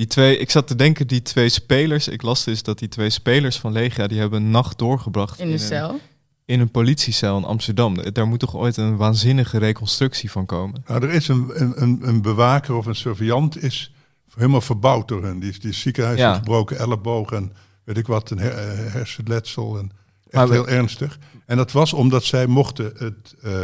Die 0.00 0.08
twee, 0.08 0.36
ik 0.38 0.50
zat 0.50 0.66
te 0.66 0.74
denken, 0.76 1.06
die 1.06 1.22
twee 1.22 1.48
spelers, 1.48 2.08
ik 2.08 2.22
las 2.22 2.44
dus 2.44 2.62
dat 2.62 2.78
die 2.78 2.88
twee 2.88 3.10
spelers 3.10 3.58
van 3.58 3.72
Legia, 3.72 4.06
die 4.06 4.18
hebben 4.18 4.42
een 4.42 4.50
nacht 4.50 4.78
doorgebracht 4.78 5.38
In 5.40 5.46
de 5.46 5.52
een, 5.52 5.58
cel. 5.58 6.00
in 6.44 6.60
een 6.60 6.70
politiecel 6.70 7.36
in 7.38 7.44
Amsterdam. 7.44 8.12
Daar 8.12 8.26
moet 8.26 8.38
toch 8.38 8.56
ooit 8.56 8.76
een 8.76 8.96
waanzinnige 8.96 9.58
reconstructie 9.58 10.30
van 10.30 10.46
komen? 10.46 10.82
Nou, 10.86 11.02
er 11.06 11.10
is 11.12 11.28
een, 11.28 11.50
een, 11.82 12.08
een, 12.08 12.22
bewaker 12.22 12.74
of 12.74 12.86
een 12.86 12.94
surveillant 12.94 13.62
is 13.62 13.92
helemaal 14.34 14.60
verbouwd 14.60 15.08
door 15.08 15.24
hen. 15.24 15.38
Die 15.38 15.50
is, 15.50 15.60
die 15.60 15.70
is 15.70 15.80
ziekenhuis 15.80 16.18
Ja. 16.18 16.34
gebroken 16.34 16.78
elleboog 16.78 17.30
en 17.32 17.52
weet 17.84 17.96
ik 17.98 18.06
wat, 18.06 18.30
een 18.30 18.38
her, 18.38 18.52
eh, 18.52 18.92
hersenletsel. 18.92 19.78
En 19.78 19.90
echt 20.24 20.32
Maar 20.34 20.48
we- 20.48 20.54
heel 20.54 20.68
ernstig. 20.68 21.18
En 21.46 21.56
dat 21.56 21.72
was 21.72 21.92
omdat 21.92 22.24
zij 22.24 22.46
mochten 22.46 22.92
het 22.96 23.34
eh 23.42 23.60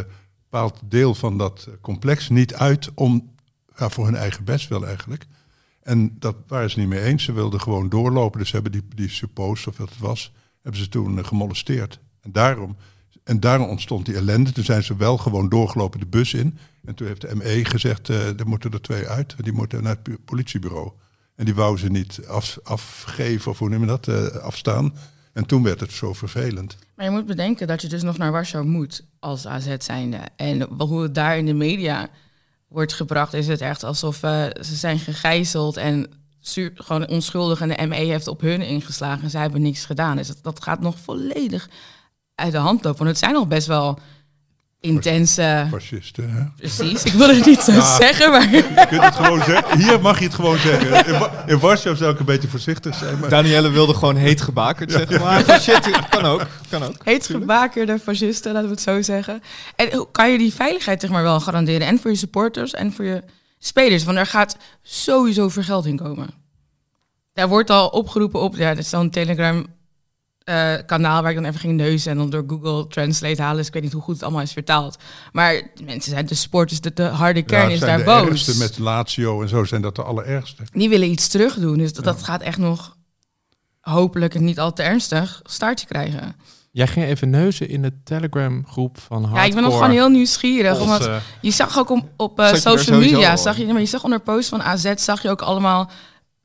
bepaald 0.51 0.81
deel 0.85 1.15
van 1.15 1.39
dat 1.39 1.69
complex 1.81 2.29
niet 2.29 2.55
uit 2.55 2.91
om, 2.95 3.31
ja, 3.77 3.89
voor 3.89 4.05
hun 4.05 4.17
eigen 4.17 4.45
best 4.45 4.69
wel 4.69 4.87
eigenlijk. 4.87 5.27
En 5.87 6.17
dat 6.19 6.37
waren 6.47 6.71
ze 6.71 6.79
niet 6.79 6.89
mee 6.89 7.03
eens. 7.03 7.25
Ze 7.25 7.33
wilden 7.33 7.61
gewoon 7.61 7.89
doorlopen. 7.89 8.39
Dus 8.39 8.53
hebben 8.53 8.73
die, 8.73 8.83
die 8.95 9.09
suppose, 9.09 9.69
of 9.69 9.77
wat 9.77 9.89
het 9.89 9.99
was, 9.99 10.33
hebben 10.63 10.81
ze 10.81 10.89
toen 10.89 11.19
eh, 11.19 11.25
gemolesteerd. 11.25 12.01
En 12.21 12.33
daarom, 12.33 12.77
en 13.25 13.41
daarom 13.41 13.69
ontstond 13.69 14.07
die 14.07 14.15
ellende. 14.15 14.53
Toen 14.53 14.65
zijn 14.65 14.83
ze 14.83 14.97
wel 14.97 15.17
gewoon 15.17 15.49
doorgelopen 15.49 16.01
de 16.01 16.07
bus 16.07 16.35
in. 16.35 16.59
En 16.85 16.95
toen 16.95 17.07
heeft 17.07 17.21
de 17.21 17.35
ME 17.35 17.65
gezegd, 17.65 18.09
eh 18.09 18.41
er 18.41 18.47
moeten 18.47 18.73
er 18.73 18.81
twee 18.81 19.07
uit. 19.07 19.35
Die 19.45 19.53
moeten 19.53 19.83
naar 19.83 19.97
het 20.03 20.25
politiebureau. 20.25 20.91
En 21.37 21.45
die 21.45 21.55
wou 21.55 21.79
ze 21.79 21.91
niet 21.91 22.21
af, 22.27 22.59
afgeven, 22.63 23.51
of 23.51 23.59
hoe 23.59 23.69
noem 23.69 23.81
je 23.81 23.87
dat, 23.87 24.09
eh, 24.09 24.27
afstaan. 24.27 24.95
En 25.33 25.47
toen 25.47 25.63
werd 25.63 25.81
het 25.81 25.93
zo 25.93 26.13
vervelend. 26.13 26.77
Maar 26.97 27.05
je 27.05 27.11
moet 27.11 27.27
bedenken 27.27 27.67
dat 27.67 27.83
je 27.83 27.89
dus 27.89 28.03
nog 28.03 28.19
naar 28.19 28.33
Warschau 28.33 28.65
moet 28.65 29.07
als 29.19 29.47
AZ 29.47 29.77
zijnde. 29.79 30.19
En 30.37 30.63
hoe 30.63 31.03
het 31.03 31.15
daar 31.15 31.39
in 31.39 31.47
de 31.47 31.55
media 31.55 32.09
wordt 32.69 32.93
gebracht, 32.93 33.33
is 33.35 33.47
het 33.47 33.61
echt 33.61 33.85
alsof 33.85 34.23
eh, 34.23 34.45
ze 34.61 34.75
zijn 34.75 34.99
gegijzeld 34.99 35.77
en 35.77 36.11
gewoon 36.75 37.09
onschuldig 37.09 37.61
en 37.61 37.69
de 37.69 37.87
ME 37.87 37.95
heeft 37.95 38.29
op 38.29 38.41
hun 38.41 38.63
ingeslagen 38.63 39.25
en 39.25 39.31
zij 39.31 39.41
hebben 39.41 39.63
niks 39.63 39.85
gedaan. 39.85 40.17
Dus 40.17 40.27
dat, 40.27 40.39
dat 40.43 40.63
gaat 40.63 40.81
nog 40.81 40.99
volledig 40.99 41.69
uit 42.35 42.53
de 42.53 42.59
hand 42.59 42.85
lopen. 42.85 42.99
Want 42.99 43.11
het 43.11 43.19
zijn 43.19 43.33
nog 43.33 43.49
best 43.49 43.67
wel 43.67 43.99
intense... 44.87 45.67
Fascisten, 45.71 46.31
hè? 46.31 46.43
Precies, 46.57 47.05
ik 47.05 47.13
wil 47.13 47.29
het 47.29 47.47
niet 47.47 47.61
zo 47.61 47.81
zeggen, 47.99 48.31
maar... 48.31 48.51
Je 48.51 48.87
kunt 48.89 49.05
het 49.05 49.15
gewoon 49.15 49.43
zeggen. 49.43 49.79
Hier 49.79 50.01
mag 50.01 50.19
je 50.19 50.25
het 50.25 50.35
gewoon 50.35 50.59
zeggen. 50.59 51.07
In, 51.07 51.19
Wa- 51.19 51.45
in 51.47 51.59
Warschau 51.59 51.97
zou 51.97 52.13
ik 52.13 52.19
een 52.19 52.25
beetje 52.25 52.49
voorzichtig 52.49 52.95
zijn. 52.95 53.19
Maar 53.19 53.29
Danielle 53.29 53.71
wilde 53.71 53.95
gewoon 53.95 54.17
heet 54.17 54.41
gebakerd 54.41 54.93
zeggen, 54.93 55.21
maar 55.21 55.61
shit, 55.61 55.91
kan 56.09 56.25
ook, 56.25 56.47
kan 56.69 56.83
ook. 56.83 56.95
Heet 57.05 57.27
gebakerde 57.27 57.99
fascisten, 57.99 58.53
laten 58.53 58.69
we 58.69 58.75
het 58.75 58.83
zo 58.85 59.03
zeggen. 59.03 59.43
En 59.77 59.95
hoe 59.95 60.09
kan 60.13 60.31
je 60.31 60.39
die 60.39 60.55
veiligheid 60.55 61.01
zeg 61.01 61.11
maar 61.11 61.23
wel 61.23 61.41
garanderen? 61.41 61.87
En 61.87 61.99
voor 61.99 62.11
je 62.11 62.17
supporters 62.17 62.73
en 62.73 62.93
voor 62.93 63.05
je 63.05 63.23
spelers. 63.59 64.05
Want 64.05 64.19
er 64.19 64.27
gaat 64.27 64.57
sowieso 64.83 65.49
vergelding 65.49 66.01
komen. 66.01 66.29
Daar 67.33 67.49
wordt 67.49 67.71
al 67.71 67.89
opgeroepen 67.89 68.41
op, 68.41 68.57
ja, 68.57 68.69
dat 68.69 68.79
is 68.79 68.89
zo'n 68.89 69.11
Telegram 69.11 69.67
eh, 70.47 70.75
kanaal 70.87 71.23
waar 71.23 71.31
ik 71.31 71.37
dan 71.37 71.45
even 71.47 71.61
ging 71.61 71.77
neuzen 71.77 72.11
en 72.11 72.17
dan 72.17 72.31
door 72.31 72.45
Google 72.47 72.87
Translate 72.87 73.43
halen. 73.43 73.57
Dus 73.57 73.67
ik 73.67 73.73
weet 73.73 73.83
niet 73.83 73.93
hoe 73.93 74.03
goed 74.03 74.15
het 74.15 74.23
allemaal 74.23 74.43
is 74.43 74.53
vertaald. 74.53 74.97
Maar 75.33 75.63
mensen 75.85 76.11
zijn 76.13 76.27
de 76.27 76.35
sporters, 76.35 76.81
de, 76.81 76.93
de 76.93 77.03
harde 77.03 77.43
kern 77.43 77.69
ja, 77.69 77.73
is 77.75 77.79
zijn 77.79 78.05
daar 78.05 78.19
de 78.19 78.25
boos. 78.25 78.31
ergste 78.31 78.57
met 78.59 78.79
Lazio 78.79 79.43
en 79.43 79.49
zo 79.49 79.65
zijn 79.65 79.83
dat 79.83 79.97
de 79.97 80.03
allerergste. 80.03 80.63
Die 80.73 80.89
willen 80.89 81.11
iets 81.11 81.29
terug 81.29 81.55
doen. 81.55 81.79
Dus 81.79 81.93
dat, 81.93 82.05
dat 82.05 82.23
gaat 82.23 82.43
echt 82.43 82.59
nog 82.59 82.97
hopelijk 83.81 84.35
en 84.35 84.45
niet 84.45 84.59
al 84.61 84.73
te 84.73 84.83
ernstig 84.83 85.41
staartje 85.45 85.87
krijgen. 85.87 86.37
Jij 86.71 86.87
ging 86.87 87.07
even 87.07 87.31
neuzen 87.31 87.69
in 87.69 87.83
de 87.83 87.93
Telegram 88.05 88.65
groep 88.69 88.99
van 88.99 89.17
Hardcore. 89.17 89.41
Ja, 89.41 89.47
ik 89.47 89.55
ben 89.55 89.63
nog 89.63 89.73
gewoon 89.73 89.91
heel 89.91 90.09
nieuwsgierig. 90.09 90.81
Omdat 90.81 90.99
Onze- 91.01 91.21
je 91.41 91.51
zag 91.51 91.79
ook 91.79 91.91
op, 91.91 92.05
op 92.17 92.41
eh, 92.41 92.55
social 92.55 92.99
media, 92.99 93.37
zag 93.37 93.57
je, 93.57 93.67
maar 93.67 93.81
je 93.81 93.87
zag 93.87 94.05
onder 94.05 94.21
posts 94.21 94.49
van 94.49 94.63
AZ, 94.63 94.93
zag 94.97 95.23
je 95.23 95.31
ook 95.31 95.43
allemaal 95.43 95.91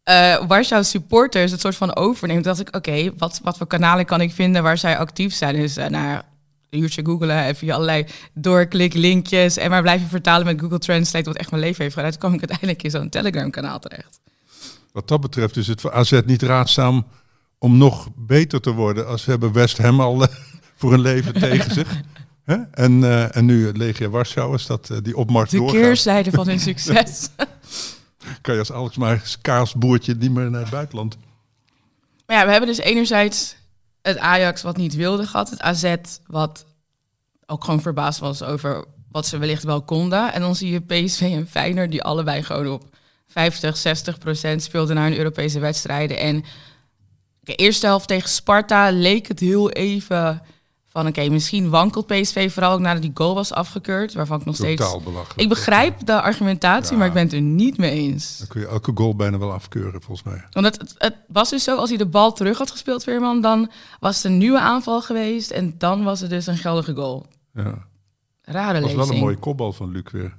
eh 0.03 0.47
Warschau 0.47 0.83
supporters 0.83 1.51
het 1.51 1.59
soort 1.61 1.75
van 1.75 1.95
overneemt. 1.95 2.43
Dacht 2.43 2.59
ik, 2.59 2.75
oké, 2.75 3.11
wat, 3.17 3.39
wat 3.43 3.57
voor 3.57 3.67
kanalen 3.67 4.05
kan 4.05 4.21
ik 4.21 4.31
vinden 4.31 4.63
waar 4.63 4.77
zij 4.77 4.97
actief 4.97 5.33
zijn? 5.33 5.55
Dus 5.55 5.77
eh 5.77 5.87
nou, 5.89 6.21
een 6.69 6.79
uurtje 6.79 7.05
googelen, 7.05 7.43
even 7.45 7.67
je 7.67 7.73
allerlei 7.73 8.05
doorklik, 8.33 8.93
linkjes 8.93 9.57
en 9.57 9.69
maar 9.69 9.81
blijf 9.81 10.01
je 10.01 10.07
vertalen 10.07 10.45
met 10.45 10.59
Google 10.59 10.79
Translate, 10.79 11.25
wat 11.25 11.37
echt 11.37 11.51
mijn 11.51 11.63
leven 11.63 11.83
heeft 11.83 11.95
gedaan. 11.95 12.09
Toen 12.11 12.19
kwam 12.19 12.33
ik 12.33 12.39
uiteindelijk 12.39 12.83
in 12.83 12.91
zo'n 12.91 13.09
Telegram 13.09 13.51
kanaal 13.51 13.79
terecht. 13.79 14.19
Wat 14.91 15.07
dat 15.07 15.21
betreft 15.21 15.57
is 15.57 15.67
het 15.67 15.81
voor 15.81 15.91
AZ 15.91 16.19
niet 16.25 16.41
raadzaam 16.41 17.05
om 17.57 17.77
nog 17.77 18.07
beter 18.15 18.61
te 18.61 18.71
worden 18.71 19.07
als 19.07 19.25
we 19.25 19.31
hebben 19.31 19.51
West 19.53 19.77
Ham 19.77 19.99
al 20.01 20.23
eh, 20.23 20.27
voor 20.79 20.93
een 20.93 21.01
leven 21.01 21.33
tegen 21.33 21.73
zich. 21.73 21.87
En, 22.71 23.03
eh, 23.03 23.35
en 23.35 23.45
nu 23.45 23.71
Legia 23.73 24.09
Warschau 24.09 24.55
is 24.55 24.65
dat 24.65 24.89
eh, 24.89 24.97
die 25.01 25.17
opmars 25.17 25.49
De 25.49 25.57
doorgaat. 25.57 25.81
keerzijde 25.81 26.31
van 26.31 26.47
hun 26.47 26.59
succes. 26.59 27.29
Kan 28.41 28.53
je 28.53 28.60
als 28.60 28.71
Alex 28.71 28.97
maar 28.97 29.38
kaarsboertje 29.41 30.15
niet 30.15 30.31
meer 30.31 30.49
naar 30.49 30.62
het 30.62 30.69
buitenland. 30.69 31.17
Maar 32.25 32.38
ja, 32.38 32.45
we 32.45 32.51
hebben 32.51 32.69
dus 32.69 32.79
enerzijds 32.79 33.55
het 34.01 34.17
Ajax 34.17 34.62
wat 34.62 34.77
niet 34.77 34.95
wilde 34.95 35.27
gehad. 35.27 35.49
Het 35.49 35.62
AZ 35.62 35.95
wat 36.27 36.65
ook 37.45 37.63
gewoon 37.63 37.81
verbaasd 37.81 38.19
was 38.19 38.43
over 38.43 38.86
wat 39.12 39.27
ze 39.27 39.38
wellicht 39.38 39.63
wel 39.63 39.81
konden. 39.81 40.34
En 40.34 40.41
dan 40.41 40.55
zie 40.55 40.71
je 40.71 40.79
PSV 41.05 41.21
en 41.21 41.47
Feyenoord 41.47 41.91
die 41.91 42.03
allebei 42.03 42.43
gewoon 42.43 42.67
op 42.67 42.95
50, 43.27 43.77
60 43.77 44.17
procent 44.17 44.63
speelden 44.63 44.95
naar 44.95 45.07
hun 45.07 45.17
Europese 45.17 45.60
wedstrijden. 45.60 46.19
En 46.19 46.43
de 47.39 47.55
eerste 47.55 47.86
helft 47.86 48.07
tegen 48.07 48.29
Sparta 48.29 48.91
leek 48.91 49.27
het 49.27 49.39
heel 49.39 49.71
even 49.71 50.41
van... 50.91 51.08
oké, 51.08 51.30
misschien 51.30 51.69
wankelt 51.69 52.06
PSV 52.08 52.51
vooral 52.54 52.71
ook 52.71 52.80
nadat 52.80 53.01
die 53.01 53.12
goal 53.13 53.34
was 53.36 53.54
afgekeurd. 53.54 54.13
Waarvan 54.13 54.39
ik 54.39 54.45
nog 54.45 54.56
steeds... 54.56 54.82
Totaal 54.82 55.01
belachelijk. 55.01 55.39
Ik 55.41 55.49
begrijp 55.49 56.06
de 56.06 56.21
argumentatie, 56.21 56.91
Ja. 56.91 56.97
maar 56.97 57.08
ik 57.08 57.13
ben 57.13 57.23
het 57.23 57.34
er 57.34 57.41
niet 57.41 57.77
mee 57.77 57.91
eens. 57.91 58.38
Dan 58.38 58.47
kun 58.47 58.62
je 58.62 58.67
elke 58.67 58.91
goal 58.95 59.15
bijna 59.15 59.38
wel 59.38 59.51
afkeuren, 59.51 60.01
volgens 60.01 60.27
mij. 60.27 60.43
Want 60.51 60.65
het, 60.65 60.77
het, 60.80 60.95
het 60.97 61.15
was 61.27 61.49
dus 61.49 61.63
zo, 61.63 61.75
als 61.77 61.89
hij 61.89 61.97
de 61.97 62.06
bal 62.06 62.34
terug 62.34 62.58
had 62.58 62.71
gespeeld, 62.71 63.04
Veerman, 63.04 63.41
dan 63.41 63.71
was 63.99 64.15
het 64.15 64.25
een 64.25 64.38
nieuwe 64.38 64.60
aanval 64.60 65.01
geweest 65.01 65.51
en 65.51 65.75
dan 65.77 66.04
was 66.04 66.19
het 66.19 66.30
dus 66.30 66.47
een 66.47 66.58
geldige 66.58 66.93
goal. 66.95 67.25
Ja. 67.54 67.89
Rare 68.41 68.73
Dat 68.73 68.82
was 68.82 68.91
lezing. 68.91 68.97
wel 69.08 69.10
een 69.15 69.23
mooie 69.23 69.38
kopbal 69.38 69.73
van 69.73 69.91
Luc 69.91 70.04
weer. 70.12 70.36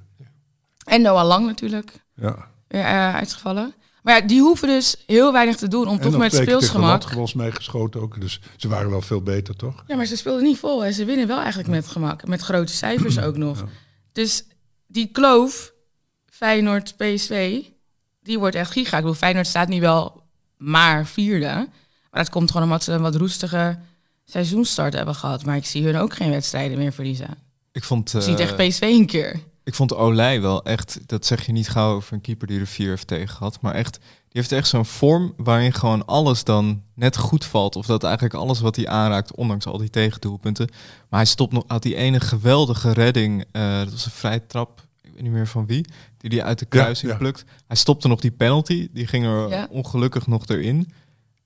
En 0.85 1.01
Noah 1.01 1.27
Lang 1.27 1.45
natuurlijk, 1.45 2.03
Ja. 2.15 2.35
weer 2.67 2.81
eh, 2.83 3.15
uitgevallen. 3.15 3.73
Maar 4.03 4.21
ja, 4.21 4.27
die 4.27 4.41
hoeven 4.41 4.67
dus 4.67 4.95
heel 5.05 5.31
weinig 5.31 5.55
te 5.55 5.67
doen 5.67 5.87
om 5.87 5.97
en 5.97 6.01
toch 6.01 6.17
met 6.17 6.33
speelsgemak... 6.33 7.03
volgens 7.03 7.33
mij 7.33 7.51
geschoten 7.51 8.01
ook. 8.01 8.21
Dus 8.21 8.39
ze 8.57 8.67
waren 8.67 8.89
wel 8.89 9.01
veel 9.01 9.21
beter, 9.21 9.55
toch? 9.55 9.83
Ja, 9.87 9.95
maar 9.95 10.05
ze 10.05 10.17
speelden 10.17 10.43
niet 10.43 10.57
vol 10.57 10.85
en 10.85 10.93
ze 10.93 11.05
winnen 11.05 11.27
wel 11.27 11.39
eigenlijk 11.39 11.69
met 11.69 11.87
gemak. 11.87 12.27
Met 12.27 12.41
grote 12.41 12.73
cijfers 12.73 13.19
ook 13.27 13.37
nog. 13.37 13.59
Ja. 13.59 13.65
Dus 14.11 14.43
die 14.87 15.07
kloof, 15.07 15.73
Feyenoord-PSV, 16.25 17.61
die 18.21 18.39
wordt 18.39 18.55
echt 18.55 18.71
giga. 18.71 18.97
Ik 18.97 19.03
bedoel, 19.03 19.17
Feyenoord 19.17 19.47
staat 19.47 19.67
nu 19.67 19.79
wel 19.79 20.23
maar 20.57 21.05
vierde. 21.05 21.67
Maar 22.11 22.21
dat 22.23 22.29
komt 22.29 22.51
gewoon 22.51 22.65
omdat 22.65 22.83
ze 22.83 22.91
een 22.91 23.01
wat 23.01 23.15
roestige 23.15 23.79
seizoenstart 24.25 24.93
hebben 24.93 25.15
gehad. 25.15 25.45
Maar 25.45 25.55
ik 25.55 25.65
zie 25.65 25.83
hun 25.83 25.95
ook 25.95 26.13
geen 26.13 26.29
wedstrijden 26.29 26.77
meer 26.77 26.93
verliezen. 26.93 27.37
Ik 27.71 27.83
vond, 27.83 28.13
Ik 28.13 28.21
zie 28.21 28.31
eh, 28.31 28.37
tegen 28.37 28.67
PSV 28.67 28.81
een 28.81 29.05
keer. 29.05 29.39
Ik 29.63 29.73
vond 29.73 29.95
Olij 29.95 30.41
wel 30.41 30.63
echt, 30.63 30.99
dat 31.05 31.25
zeg 31.25 31.45
je 31.45 31.51
niet 31.51 31.69
gauw 31.69 31.95
over 31.95 32.13
een 32.13 32.21
keeper 32.21 32.47
die 32.47 32.59
er 32.59 32.67
vier 32.67 32.89
heeft 32.89 33.07
tegen 33.07 33.35
gehad, 33.35 33.61
maar 33.61 33.73
echt, 33.73 33.93
die 33.99 34.41
heeft 34.41 34.51
echt 34.51 34.67
zo'n 34.67 34.85
vorm 34.85 35.33
waarin 35.37 35.73
gewoon 35.73 36.05
alles 36.05 36.43
dan 36.43 36.81
net 36.93 37.17
goed 37.17 37.45
valt. 37.45 37.75
Of 37.75 37.85
dat 37.85 38.03
eigenlijk 38.03 38.33
alles 38.33 38.59
wat 38.59 38.75
hij 38.75 38.87
aanraakt, 38.87 39.35
ondanks 39.35 39.65
al 39.65 39.77
die 39.77 39.89
tegendoelpunten. 39.89 40.67
Maar 41.09 41.19
hij 41.19 41.29
stopt 41.29 41.53
nog, 41.53 41.63
had 41.67 41.83
die 41.83 41.95
ene 41.95 42.19
geweldige 42.19 42.91
redding, 42.93 43.45
eh, 43.51 43.77
dat 43.77 43.91
was 43.91 44.05
een 44.05 44.11
vrije 44.11 44.45
trap, 44.47 44.81
ik 45.01 45.11
weet 45.13 45.21
niet 45.21 45.31
meer 45.31 45.47
van 45.47 45.65
wie, 45.65 45.85
die 46.17 46.29
die 46.29 46.43
uit 46.43 46.59
de 46.59 46.65
kruising 46.65 47.11
ja. 47.11 47.17
plukt. 47.17 47.43
Hij 47.67 47.75
stopte 47.77 48.07
nog 48.07 48.19
die 48.19 48.31
penalty, 48.31 48.87
die 48.91 49.07
ging 49.07 49.25
er 49.25 49.49
Ja. 49.49 49.67
ongelukkig 49.69 50.27
nog 50.27 50.45
erin. 50.47 50.91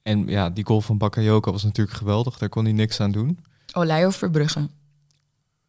En 0.03 0.27
ja, 0.27 0.49
die 0.49 0.65
goal 0.65 0.82
van 0.82 0.97
Bakayoko 0.97 1.51
was 1.51 1.63
natuurlijk 1.63 1.97
geweldig, 1.97 2.38
daar 2.38 2.49
kon 2.49 2.63
hij 2.63 2.73
niks 2.73 2.99
aan 2.99 3.12
doen. 3.12 3.39
Olij 3.73 4.06
of 4.06 4.15
Verbrugge. 4.15 4.69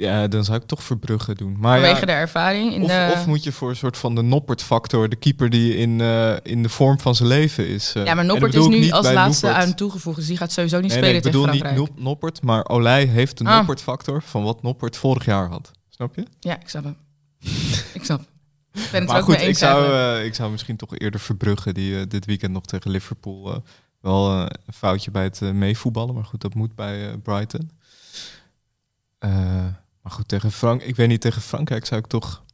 Ja, 0.00 0.28
dan 0.28 0.44
zou 0.44 0.58
ik 0.58 0.66
toch 0.66 0.82
Verbrugge 0.82 1.34
doen. 1.34 1.56
Maar 1.58 1.78
Vanwege 1.78 2.00
ja, 2.00 2.06
de 2.06 2.12
ervaring. 2.12 2.72
In 2.72 2.82
of, 2.82 2.88
de... 2.90 3.10
of 3.14 3.26
moet 3.26 3.42
je 3.44 3.52
voor 3.52 3.68
een 3.70 3.76
soort 3.76 3.96
van 3.96 4.14
de 4.14 4.22
Noppert-factor, 4.22 5.08
de 5.08 5.16
keeper 5.16 5.50
die 5.50 5.76
in, 5.76 6.00
eh, 6.00 6.36
in 6.42 6.62
de 6.62 6.68
vorm 6.68 7.00
van 7.00 7.14
zijn 7.14 7.28
leven 7.28 7.68
is. 7.68 7.92
eh. 7.94 8.04
ja, 8.04 8.14
maar 8.14 8.24
Noppert 8.24 8.54
is 8.54 8.64
ik 8.64 8.70
nu 8.70 8.90
als 8.90 9.12
laatste 9.12 9.46
Noppert. 9.46 9.66
aan 9.66 9.74
toegevoegd. 9.74 10.16
Dus 10.16 10.26
die 10.26 10.36
gaat 10.36 10.52
sowieso 10.52 10.80
niet 10.80 10.90
Nee, 10.90 10.96
spelen 10.98 11.14
nee, 11.14 11.18
ik 11.18 11.22
tegen 11.32 11.40
bedoel 11.40 11.52
niet 11.54 11.62
Frankrijk. 11.64 11.90
Nop- 11.96 12.04
Noppert, 12.04 12.42
maar 12.42 12.68
Olij 12.68 13.04
heeft 13.04 13.38
de 13.38 13.44
Ah. 13.44 13.56
Noppert-factor 13.56 14.22
van 14.22 14.42
wat 14.42 14.62
Noppert 14.62 14.96
vorig 14.96 15.24
jaar 15.24 15.48
had. 15.48 15.70
Snap 15.88 16.14
je? 16.14 16.24
Ja, 16.40 16.60
ik 16.60 16.68
snap 16.68 16.84
hem. 16.84 16.96
ik 17.94 18.04
snap. 18.04 18.20
Ik 18.72 18.88
ben 18.92 19.00
het 19.00 19.08
maar 19.10 19.18
ook 19.18 19.24
goed, 19.24 19.34
mee 19.34 19.42
ik 19.42 19.48
eens. 19.48 19.58
zou, 19.58 19.82
eigenlijk. 19.84 20.18
eh, 20.20 20.24
ik 20.26 20.34
zou 20.34 20.50
misschien 20.50 20.76
toch 20.76 20.98
eerder 20.98 21.20
Verbrugge, 21.20 21.72
die 21.72 22.06
dit 22.06 22.24
weekend 22.24 22.52
nog 22.52 22.64
tegen 22.64 22.90
Liverpool 22.90 23.62
wel 24.00 24.30
een 24.40 24.48
foutje 24.74 25.10
bij 25.10 25.22
het 25.24 25.40
meevoetballen. 25.40 26.14
Maar 26.14 26.24
goed, 26.24 26.40
dat 26.40 26.54
moet 26.54 26.74
bij 26.74 27.18
Brighton. 27.22 27.70
Eh, 29.18 29.64
maar 30.08 30.16
goed, 30.16 30.28
tegen 30.28 30.52
Frank, 30.52 30.82
ik 30.82 30.96
weet 30.96 31.08
niet, 31.08 31.20
tegen 31.20 31.42
Frankrijk 31.42 31.86
zou 31.86 32.00
ik 32.00 32.06
toch... 32.06 32.44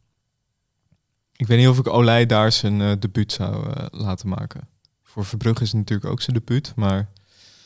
Ik 1.37 1.47
weet 1.47 1.59
niet 1.59 1.69
of 1.69 1.79
ik 1.79 1.89
Olij 1.89 2.27
daar 2.27 2.53
zijn 2.53 2.81
eh, 2.81 2.93
debuut 2.99 3.33
zou 3.33 3.71
eh, 3.71 3.87
laten 3.91 4.29
maken. 4.29 4.69
Voor 5.03 5.25
Verbrugge 5.25 5.63
is 5.63 5.69
het 5.69 5.77
natuurlijk 5.77 6.11
ook 6.11 6.21
zijn 6.21 6.37
debuut, 6.37 6.73
maar... 6.77 7.09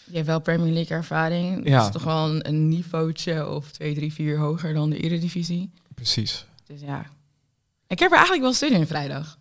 Je 0.04 0.14
hebt 0.14 0.26
wel 0.26 0.40
Premier 0.40 0.72
League 0.72 0.96
ervaring. 0.96 1.68
Ja. 1.68 1.76
Dat 1.76 1.86
is 1.86 1.92
toch 1.92 2.04
wel 2.04 2.28
een, 2.28 2.48
een 2.48 2.68
niveautje 2.68 3.48
of 3.48 3.70
2, 3.70 3.94
3, 3.94 4.12
4 4.12 4.38
hoger 4.38 4.74
dan 4.74 4.90
de 4.90 4.98
Eredivisie. 4.98 5.70
Precies. 5.94 6.46
Dus 6.66 6.80
ja. 6.80 7.06
Ik 7.86 7.98
heb 7.98 8.10
er 8.10 8.16
eigenlijk 8.16 8.42
wel 8.42 8.54
zin 8.54 8.72
in 8.72 8.86
vrijdag. 8.86 9.38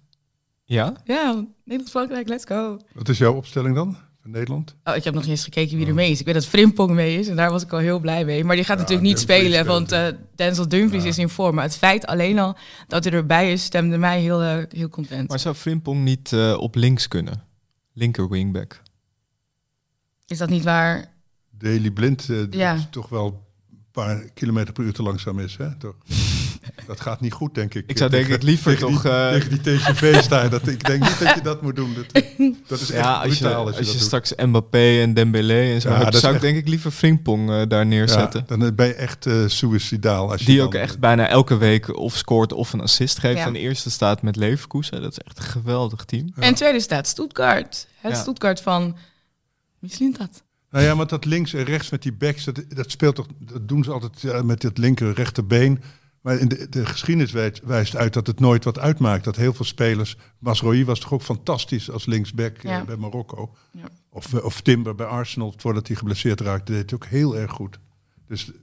Ja? 0.64 0.94
Ja, 1.04 1.46
Nederland-Frankrijk, 1.64 2.28
let's 2.28 2.46
go. 2.46 2.80
Wat 2.94 3.10
is 3.10 3.18
jouw 3.18 3.34
opstelling 3.34 3.76
dan? 3.76 3.98
Van 4.28 4.36
Nederland? 4.36 4.76
Oh, 4.84 4.96
ik 4.96 5.04
heb 5.04 5.14
nog 5.14 5.24
niet 5.24 5.32
eens 5.32 5.44
gekeken 5.44 5.78
wie 5.78 5.88
er 5.88 5.94
mee 5.94 6.12
is. 6.12 6.20
Ik 6.20 6.26
weet 6.26 6.34
dat 6.34 6.46
Frimpong 6.46 6.92
mee 6.92 7.20
is 7.20 7.28
en 7.28 7.36
daar 7.36 7.52
was 7.52 7.64
ik 7.64 7.74
al 7.74 7.80
heel 7.80 8.00
blij 8.00 8.26
mee. 8.26 8.44
Maar 8.44 8.56
die 8.56 8.66
gaat 8.66 8.76
Ja, 8.78 8.82
natuurlijk 8.84 9.08
niet 9.08 9.28
Dumfries 9.28 9.46
spelen, 9.48 9.66
want 9.66 9.92
eh, 9.92 10.08
Denzel 10.36 10.68
Dumfries 10.68 11.04
Ja. 11.04 11.10
is 11.10 11.18
in 11.18 11.30
vorm. 11.30 11.56
Maar 11.56 11.64
het 11.64 11.78
feit 11.78 12.06
alleen 12.06 12.40
al 12.40 12.58
dat 12.88 13.04
hij 13.04 13.14
erbij 13.14 13.52
is, 13.52 13.64
stemde 13.64 13.98
mij 13.98 14.22
heel, 14.22 14.42
eh, 14.42 14.58
heel 14.70 14.90
content. 14.90 15.30
Maar 15.30 15.40
zou 15.40 15.56
Frimpong 15.56 16.04
niet 16.04 16.34
eh, 16.34 16.58
op 16.60 16.76
links 16.76 17.08
kunnen? 17.08 17.44
Linker 17.94 18.30
wingback. 18.30 18.82
Is 20.26 20.38
dat 20.38 20.50
niet 20.50 20.64
waar? 20.64 21.14
Daily 21.50 21.92
Blind, 21.92 22.30
eh, 22.30 22.38
Ja. 22.50 22.74
is 22.74 22.88
toch 22.90 23.10
wel 23.10 23.48
een 23.72 23.86
paar 23.92 24.24
kilometer 24.34 24.74
per 24.74 24.84
uur 24.84 24.94
te 24.94 25.04
langzaam 25.04 25.40
is. 25.40 25.58
Hè? 25.58 25.76
Toch? 25.78 25.96
Dat 26.88 27.00
gaat 27.02 27.22
niet 27.22 27.34
goed, 27.34 27.56
denk 27.56 27.74
ik. 27.74 27.84
Ik 27.88 27.98
zou 27.98 28.10
denk 28.10 28.28
ik 28.28 28.44
liever 28.44 28.72
tegen 28.78 28.92
toch... 28.94 29.02
Die, 29.02 29.12
eh, 29.12 29.32
tegen 29.32 29.50
die 29.50 29.60
TCV 29.78 30.22
staan. 30.24 30.50
Dat, 30.50 30.68
ik 30.68 30.86
denk 30.86 31.04
niet 31.04 31.20
dat 31.20 31.36
je 31.36 31.42
dat 31.42 31.62
moet 31.62 31.76
doen. 31.76 31.94
Dat, 31.94 32.24
dat 32.68 32.80
is 32.80 32.92
echt 32.92 33.04
ja, 33.04 33.14
als 33.22 33.38
je, 33.38 33.54
als 33.56 33.72
je, 33.74 33.78
als 33.80 33.92
je 33.92 34.00
straks 34.00 34.34
Mbappé 34.36 35.02
en 35.02 35.14
Dembélé 35.14 35.74
en 35.74 35.82
zo 35.82 35.90
Ja, 35.90 35.98
hebt, 35.98 36.16
zou 36.18 36.28
ik 36.36 36.42
echt- 36.42 36.42
denk 36.42 36.58
ik 36.58 36.68
liever 36.68 36.92
Frimpong 36.92 37.50
eh, 37.52 37.62
daar 37.68 37.86
neerzetten. 37.86 38.46
Ja, 38.48 38.58
dan 38.58 38.76
ben 38.76 38.88
je 38.88 38.94
echt 38.94 39.26
eh 39.26 39.44
suicidaal. 39.48 40.32
Als 40.32 40.40
je 40.40 40.46
Die 40.46 40.58
dan, 40.58 40.66
ook 40.66 40.74
echt 40.74 41.00
bijna 41.00 41.28
elke 41.28 41.58
week 41.58 41.98
of 41.98 42.16
scoort 42.18 42.54
of 42.54 42.74
een 42.74 42.82
assist 42.82 43.20
geeft. 43.20 43.38
Ja. 43.38 43.46
En 43.46 43.54
de 43.54 43.60
eerste 43.60 43.90
staat 43.92 44.22
met 44.22 44.36
Leverkusen. 44.36 45.02
Dat 45.02 45.12
is 45.12 45.18
echt 45.20 45.38
een 45.38 45.44
geweldig 45.44 46.06
team. 46.06 46.30
En 46.36 46.56
tweede 46.56 46.80
staat 46.80 47.08
Stuttgart. 47.08 47.88
Het 47.96 48.12
Ja. 48.12 48.18
Stuttgart 48.22 48.62
van... 48.62 48.98
Misschien 49.80 50.16
dat. 50.18 50.44
Nou 50.72 50.86
ja, 50.86 50.96
maar 50.96 51.08
dat 51.08 51.26
links 51.26 51.54
en 51.54 51.64
rechts 51.64 51.90
met 51.90 52.02
die 52.02 52.12
backs, 52.14 52.44
dat, 52.44 52.64
dat 52.70 52.92
speelt 52.92 53.16
toch, 53.16 53.26
dat 53.40 53.68
doen 53.68 53.84
ze 53.84 53.92
altijd 53.92 54.24
eh, 54.24 54.42
met 54.42 54.64
het 54.64 54.78
linker 54.78 55.14
rechterbeen. 55.14 55.82
Maar 56.28 56.38
in 56.38 56.48
de, 56.48 56.68
de 56.70 56.86
geschiedenis 56.86 57.32
wijst, 57.32 57.62
wijst 57.64 57.96
uit 57.96 58.14
dat 58.14 58.28
het 58.28 58.40
nooit 58.40 58.64
wat 58.64 58.80
uitmaakt. 58.80 59.24
Dat 59.24 59.36
heel 59.36 59.54
veel 59.54 59.66
spelers, 59.66 60.18
Masrohi 60.40 60.86
was 60.86 61.00
toch 61.00 61.14
ook 61.14 61.22
fantastisch 61.22 61.92
als 61.92 62.06
linksback 62.06 62.58
eh, 62.58 62.82
bij 62.82 62.96
Marokko. 62.96 63.56
Ja. 63.72 63.88
Of, 64.10 64.34
eh, 64.34 64.44
of 64.46 64.62
Timber 64.62 64.96
bij 64.96 65.06
Arsenal, 65.06 65.54
voordat 65.58 65.88
hij 65.88 65.96
geblesseerd 65.96 66.42
raakte, 66.42 66.72
deed 66.72 66.90
hij 66.90 67.00
ook 67.00 67.06
heel 67.06 67.38
erg 67.38 67.52
goed. 67.52 67.80
Dus 68.28 68.48
eh, 68.48 68.56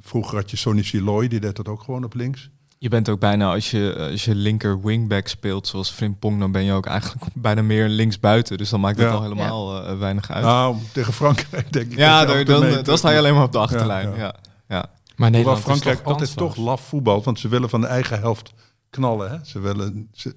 vroeger 0.00 0.36
had 0.36 0.50
je 0.50 0.56
Sonny 0.56 0.82
Siloy, 0.82 1.28
die 1.28 1.40
deed 1.40 1.56
dat 1.56 1.68
ook 1.68 1.82
gewoon 1.82 2.04
op 2.04 2.14
links. 2.14 2.50
Je 2.78 2.88
bent 2.88 3.08
ook 3.08 3.20
bijna, 3.20 3.52
als 3.52 3.70
je, 3.70 4.08
als 4.10 4.24
je 4.24 4.34
linker 4.34 4.82
wingback 4.82 5.28
speelt 5.28 5.66
zoals 5.66 5.90
Frimpong, 5.90 6.38
dan 6.38 6.52
ben 6.52 6.64
je 6.64 6.72
ook 6.72 6.86
eigenlijk 6.86 7.24
bijna 7.34 7.62
meer 7.62 7.88
linksbuiten. 7.88 8.58
Dus 8.58 8.70
dan 8.70 8.80
maakt 8.80 8.98
het 8.98 9.06
Ja. 9.08 9.14
al 9.14 9.22
helemaal 9.22 9.96
weinig 9.98 10.30
uit. 10.30 10.44
Nou, 10.44 10.76
tegen 10.92 11.12
Frankrijk 11.12 11.72
denk 11.72 11.92
ik. 11.92 11.98
ja, 11.98 12.24
dat 12.24 12.46
dan, 12.46 12.82
dan 12.82 12.98
sta 12.98 13.10
je 13.10 13.18
alleen 13.18 13.34
maar 13.34 13.44
op 13.44 13.52
de 13.52 13.58
achterlijn. 13.58 14.08
Ja, 14.10 14.16
Ja, 14.16 14.22
ja. 14.22 14.34
ja. 14.68 14.99
Maar 15.20 15.30
Hoewel 15.30 15.52
Nederland 15.52 15.80
Frankrijk 15.80 15.98
is 15.98 16.02
toch 16.04 16.12
altijd 16.12 16.36
toch 16.36 16.56
laf 16.56 16.80
voetbalt, 16.80 17.24
want 17.24 17.38
ze 17.38 17.48
willen 17.48 17.68
van 17.68 17.80
de 17.80 17.86
eigen 17.86 18.18
helft 18.18 18.52
knallen. 18.90 19.30
Hè? 19.30 19.44
Ze, 19.44 19.58
willen, 19.58 20.08
ze, 20.12 20.36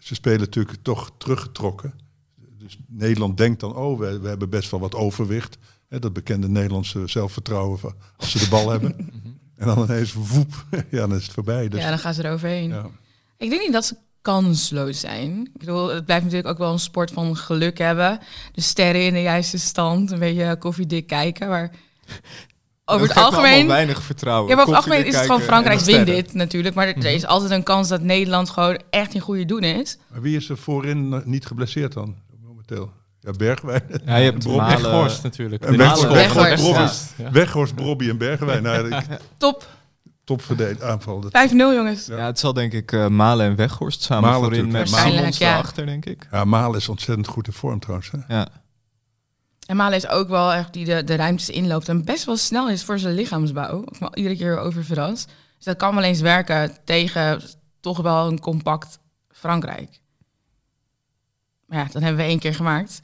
ze 0.00 0.14
spelen 0.14 0.40
natuurlijk 0.40 0.78
toch 0.82 1.10
teruggetrokken. 1.18 1.94
Dus 2.58 2.78
Nederland 2.86 3.36
denkt 3.36 3.60
dan, 3.60 3.74
oh, 3.76 3.98
we, 3.98 4.18
we 4.18 4.28
hebben 4.28 4.50
best 4.50 4.70
wel 4.70 4.80
wat 4.80 4.94
overwicht. 4.94 5.58
Hè? 5.88 5.98
Dat 5.98 6.12
bekende 6.12 6.48
Nederlandse 6.48 7.02
zelfvertrouwen 7.06 7.78
van 7.78 7.94
als 8.16 8.30
ze 8.30 8.38
de 8.38 8.48
bal 8.48 8.70
hebben. 8.70 8.96
En 9.56 9.66
dan 9.66 9.82
ineens 9.82 10.12
woep, 10.12 10.64
ja, 10.90 11.06
dan 11.06 11.14
is 11.14 11.22
het 11.22 11.32
voorbij. 11.32 11.68
Dus, 11.68 11.80
ja, 11.80 11.88
dan 11.88 11.98
gaan 11.98 12.14
ze 12.14 12.24
eroverheen. 12.24 12.68
ja. 12.68 12.86
Ik 13.36 13.50
denk 13.50 13.62
niet 13.62 13.72
dat 13.72 13.84
ze 13.84 13.96
kansloos 14.22 15.00
zijn. 15.00 15.40
Ik 15.54 15.58
bedoel, 15.58 15.88
het 15.88 16.04
blijft 16.04 16.24
natuurlijk 16.24 16.52
ook 16.52 16.58
wel 16.58 16.72
een 16.72 16.78
sport 16.78 17.10
van 17.10 17.36
geluk 17.36 17.78
hebben. 17.78 18.18
De 18.52 18.60
sterren 18.60 19.04
in 19.04 19.12
de 19.12 19.22
juiste 19.22 19.58
stand, 19.58 20.10
een 20.10 20.18
beetje 20.18 20.56
koffiedik 20.58 21.06
kijken. 21.06 21.48
Maar 21.48 21.70
over 22.90 23.08
het 23.08 23.16
algemeen... 23.16 23.66
weinig 23.66 24.02
vertrouwen. 24.02 24.48
Ja, 24.48 24.54
maar 24.54 24.64
over 24.64 24.76
het 24.76 24.84
algemeen 24.84 25.06
is 25.06 25.14
het 25.16 25.24
gewoon 25.26 25.40
Frankrijk 25.40 25.80
wint 25.80 26.06
dit 26.06 26.34
natuurlijk. 26.34 26.74
Maar 26.74 26.86
er 26.88 26.96
er 26.96 27.12
is 27.12 27.26
altijd 27.26 27.50
een 27.50 27.62
kans 27.62 27.88
dat 27.88 28.00
Nederland 28.00 28.50
gewoon 28.50 28.80
echt 28.90 29.14
in 29.14 29.20
goede 29.20 29.44
doen 29.44 29.62
is. 29.62 29.98
Maar 30.08 30.20
wie 30.22 30.36
is 30.36 30.48
er 30.48 30.56
voorin 30.58 31.22
niet 31.24 31.46
geblesseerd 31.46 31.92
dan, 31.92 32.16
momenteel? 32.42 32.90
Ja, 33.20 33.30
Bergwijn. 33.30 33.82
Ja, 34.06 34.16
je 34.16 34.30
hebt. 34.30 34.46
Malen- 34.56 34.82
Weghorst 34.82 35.22
natuurlijk. 35.22 35.64
En 35.64 35.72
De 35.72 35.78
Weghorst. 35.78 36.08
Weghorst. 36.12 36.62
Weghorst. 36.62 37.12
Ja. 37.16 37.30
Weghorst, 37.30 37.74
Brobby 37.74 38.08
en 38.08 38.18
Bergwijn. 38.18 38.62
Nou, 38.62 38.94
ik- 38.94 39.06
Top, 39.36 39.64
5-0 39.64 39.80
topverdedig 40.24 40.82
aanval. 40.82 41.20
Dat, 41.20 41.50
jongens. 41.50 42.06
Ja, 42.06 42.26
het 42.26 42.38
zal 42.38 42.52
denk 42.52 42.72
ik 42.72 42.92
eh, 42.92 43.06
Malen 43.06 43.46
en 43.46 43.56
Weghorst 43.56 44.02
samen 44.02 44.30
Malen 44.30 44.44
voorin 44.44 44.66
natuurlijk, 44.68 44.90
met. 44.90 45.12
Simons 45.12 45.38
ja. 45.38 45.48
daarachter, 45.48 45.86
denk 45.86 46.04
ik. 46.06 46.28
ja, 46.30 46.44
Malen 46.44 46.78
is 46.78 46.88
ontzettend 46.88 47.26
goed 47.28 47.46
in 47.46 47.52
vorm 47.52 47.80
trouwens. 47.80 48.10
Hè? 48.10 48.34
Ja. 48.34 48.48
En 49.70 49.76
Malen 49.76 49.96
is 49.96 50.08
ook 50.08 50.28
wel 50.28 50.52
echt 50.52 50.72
die 50.72 50.84
de, 50.84 51.04
de 51.04 51.14
ruimtes 51.14 51.50
inloopt 51.50 51.88
en 51.88 52.04
best 52.04 52.24
wel 52.24 52.36
snel 52.36 52.70
is 52.70 52.84
voor 52.84 52.98
zijn 52.98 53.14
lichaamsbouw. 53.14 53.82
Ik 53.82 53.98
ben 53.98 54.10
iedere 54.14 54.36
keer 54.36 54.58
over 54.58 54.84
verrast. 54.84 55.26
Dus 55.56 55.64
dat 55.64 55.76
kan 55.76 55.94
wel 55.94 56.04
eens 56.04 56.20
werken 56.20 56.76
tegen 56.84 57.42
toch 57.80 58.00
wel 58.00 58.26
een 58.26 58.40
compact 58.40 58.98
Frankrijk. 59.28 60.00
Maar 61.66 61.78
ja, 61.78 61.84
dan 61.92 62.02
hebben 62.02 62.20
we 62.20 62.28
één 62.28 62.38
keer 62.38 62.54
gemaakt. 62.54 63.00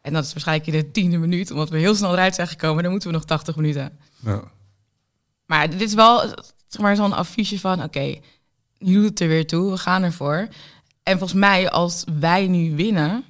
En 0.00 0.12
dat 0.12 0.24
is 0.24 0.32
waarschijnlijk 0.32 0.68
in 0.68 0.80
de 0.80 0.90
tiende 0.90 1.18
minuut, 1.18 1.50
omdat 1.50 1.70
we 1.70 1.78
heel 1.78 1.94
snel 1.94 2.12
eruit 2.12 2.34
zijn 2.34 2.48
gekomen. 2.48 2.82
Dan 2.82 2.92
moeten 2.92 3.08
we 3.08 3.14
nog 3.14 3.24
80 3.24 3.56
minuten. 3.56 3.98
Ja. 4.20 4.42
Maar 5.46 5.70
dit 5.70 5.80
is 5.80 5.94
wel 5.94 6.20
zeg 6.66 6.80
maar, 6.80 6.96
zo'n 6.96 7.12
affiche 7.12 7.60
van, 7.60 7.82
oké, 7.82 8.20
nu 8.78 8.94
doet 8.94 9.08
het 9.08 9.20
er 9.20 9.28
weer 9.28 9.46
toe, 9.46 9.70
we 9.70 9.78
gaan 9.78 10.02
ervoor. 10.02 10.48
En 11.02 11.18
volgens 11.18 11.40
mij, 11.40 11.70
als 11.70 12.04
wij 12.18 12.46
nu 12.46 12.76
winnen, 12.76 13.24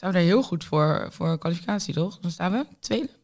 we 0.00 0.18
er 0.18 0.24
heel 0.24 0.42
goed 0.42 0.64
voor, 0.64 1.08
voor 1.10 1.38
kwalificatie, 1.38 1.94
toch? 1.94 2.18
Dan 2.18 2.30
staan 2.30 2.52
we 2.52 2.66
tweede. 2.80 3.19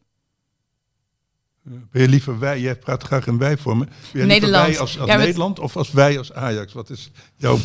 Ben 1.91 2.01
je 2.01 2.07
liever 2.07 2.39
wij? 2.39 2.59
Jij 2.59 2.75
praat 2.75 3.03
graag 3.03 3.27
in 3.27 3.37
wij 3.37 3.57
liever 3.57 3.87
Nederland. 4.27 4.65
wij 4.67 4.79
als, 4.79 4.99
als 4.99 5.07
Ja, 5.09 5.15
met- 5.15 5.25
Nederland 5.25 5.59
of 5.59 5.75
als 5.77 5.91
wij 5.91 6.17
als 6.17 6.33
Ajax? 6.33 6.73
Wat 6.73 6.89
is 6.89 7.11
jouw 7.35 7.57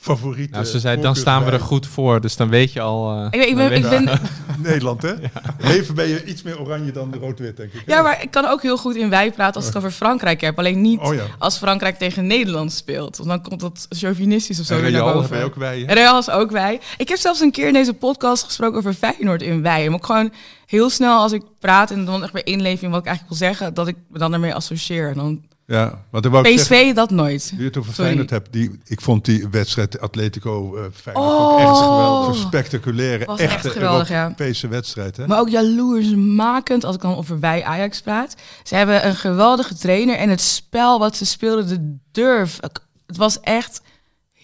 favoriete 0.00 0.52
Nou, 0.52 0.64
ze 0.64 0.80
zei, 0.80 1.00
dan 1.00 1.16
staan 1.16 1.44
we 1.44 1.50
er 1.50 1.60
goed 1.60 1.86
voor. 1.86 2.20
Dus 2.20 2.36
dan 2.36 2.48
weet 2.48 2.72
je 2.72 2.80
al... 2.80 3.12
eh, 3.16 3.24
Ik, 3.24 3.30
ben- 3.30 3.48
ik, 3.48 3.82
ben, 3.82 4.08
ik 4.08 4.20
Nederland, 4.62 5.02
hè? 5.02 5.12
Leven 5.72 5.94
ben 5.94 6.08
je 6.08 6.24
iets 6.24 6.42
meer 6.42 6.60
oranje 6.60 6.92
dan 6.92 7.14
rood-wit, 7.20 7.56
denk 7.56 7.72
ik. 7.72 7.82
hè? 7.86 7.94
ja, 7.94 8.02
maar 8.02 8.22
ik 8.22 8.30
kan 8.30 8.44
ook 8.46 8.62
heel 8.62 8.76
goed 8.78 8.94
in 8.96 9.10
wij 9.10 9.32
praten 9.32 9.54
als 9.54 9.66
ik 9.66 9.74
het 9.74 9.82
over 9.82 9.96
Frankrijk 9.96 10.40
heb. 10.40 10.58
Alleen 10.58 10.80
niet 10.80 11.00
Oh 11.00 11.14
ja. 11.14 11.24
als 11.38 11.56
Frankrijk 11.56 11.98
tegen 11.98 12.26
Nederland 12.26 12.72
speelt. 12.72 13.16
Want 13.16 13.28
dan 13.28 13.42
komt 13.42 13.60
dat 13.60 13.86
chauvinistisch 13.90 14.60
of 14.60 14.66
zo 14.66 14.74
En 14.74 14.80
weer 14.80 14.90
naar 14.90 15.00
Real 15.00 15.22
je 15.38 15.44
ook 15.44 15.54
wij, 15.54 15.82
hè? 15.86 15.94
Real 15.94 16.18
is 16.18 16.30
ook 16.30 16.50
wij. 16.50 16.80
Ik 16.96 17.08
heb 17.08 17.18
zelfs 17.18 17.40
een 17.40 17.50
keer 17.50 17.66
in 17.66 17.72
deze 17.72 17.94
podcast 17.94 18.42
gesproken 18.44 18.78
over 18.78 18.92
Feyenoord 18.94 19.42
in 19.42 19.62
wij. 19.62 19.86
En 19.86 19.94
ook 19.94 20.06
gewoon 20.06 20.32
heel 20.68 20.90
snel 20.90 21.18
als 21.20 21.32
ik 21.32 21.42
praat 21.58 21.90
en 21.90 22.04
dan 22.04 22.22
echt 22.22 22.32
weer 22.32 22.46
inleven 22.46 22.84
in 22.84 22.90
wat 22.90 23.00
ik 23.00 23.06
eigenlijk 23.06 23.38
wil 23.38 23.48
zeggen, 23.48 23.74
dat 23.74 23.88
ik 23.88 23.96
me 24.08 24.18
dan 24.18 24.32
ermee 24.32 24.54
associeer. 24.54 25.08
En 25.08 25.14
dan 25.14 25.44
Ja, 25.66 26.04
want 26.10 26.22
dan 26.22 26.32
wou 26.32 26.48
ik 26.48 26.58
zeggen, 26.58 26.76
PSV 26.88 26.94
dat 26.94 27.10
nooit. 27.10 27.52
je 27.56 27.64
het 27.64 27.76
over 27.76 27.92
Sorry. 27.94 28.06
Feyenoord 28.10 28.30
hebt, 28.30 28.52
die, 28.52 28.78
ik 28.84 29.00
vond 29.00 29.24
die 29.24 29.48
wedstrijd 29.50 30.00
Atletico 30.00 30.78
Feyenoord 30.94 31.26
Oh. 31.26 31.60
echt 31.60 31.78
geweldig. 31.78 32.34
Zo'n 32.36 32.46
spectaculaire, 32.46 33.24
Was 33.24 33.40
echt 33.40 33.54
echte 33.54 33.70
geweldig, 33.70 34.08
ja. 34.08 34.22
Europese 34.22 34.68
wedstrijd, 34.68 35.16
hè? 35.16 35.26
Maar 35.26 35.40
ook 35.40 35.48
jaloersmakend 35.48 36.84
als 36.84 36.94
ik 36.94 37.00
dan 37.02 37.16
over 37.16 37.40
wij 37.40 37.64
Ajax 37.64 38.00
praat. 38.00 38.34
Ze 38.62 38.74
hebben 38.74 39.06
een 39.06 39.16
geweldige 39.16 39.74
trainer 39.74 40.16
en 40.16 40.28
het 40.30 40.40
spel 40.40 40.98
wat 40.98 41.16
ze 41.16 41.24
speelden, 41.26 41.68
de 41.68 41.96
durf. 42.12 42.58
Het 43.06 43.16
was 43.16 43.40
echt 43.40 43.80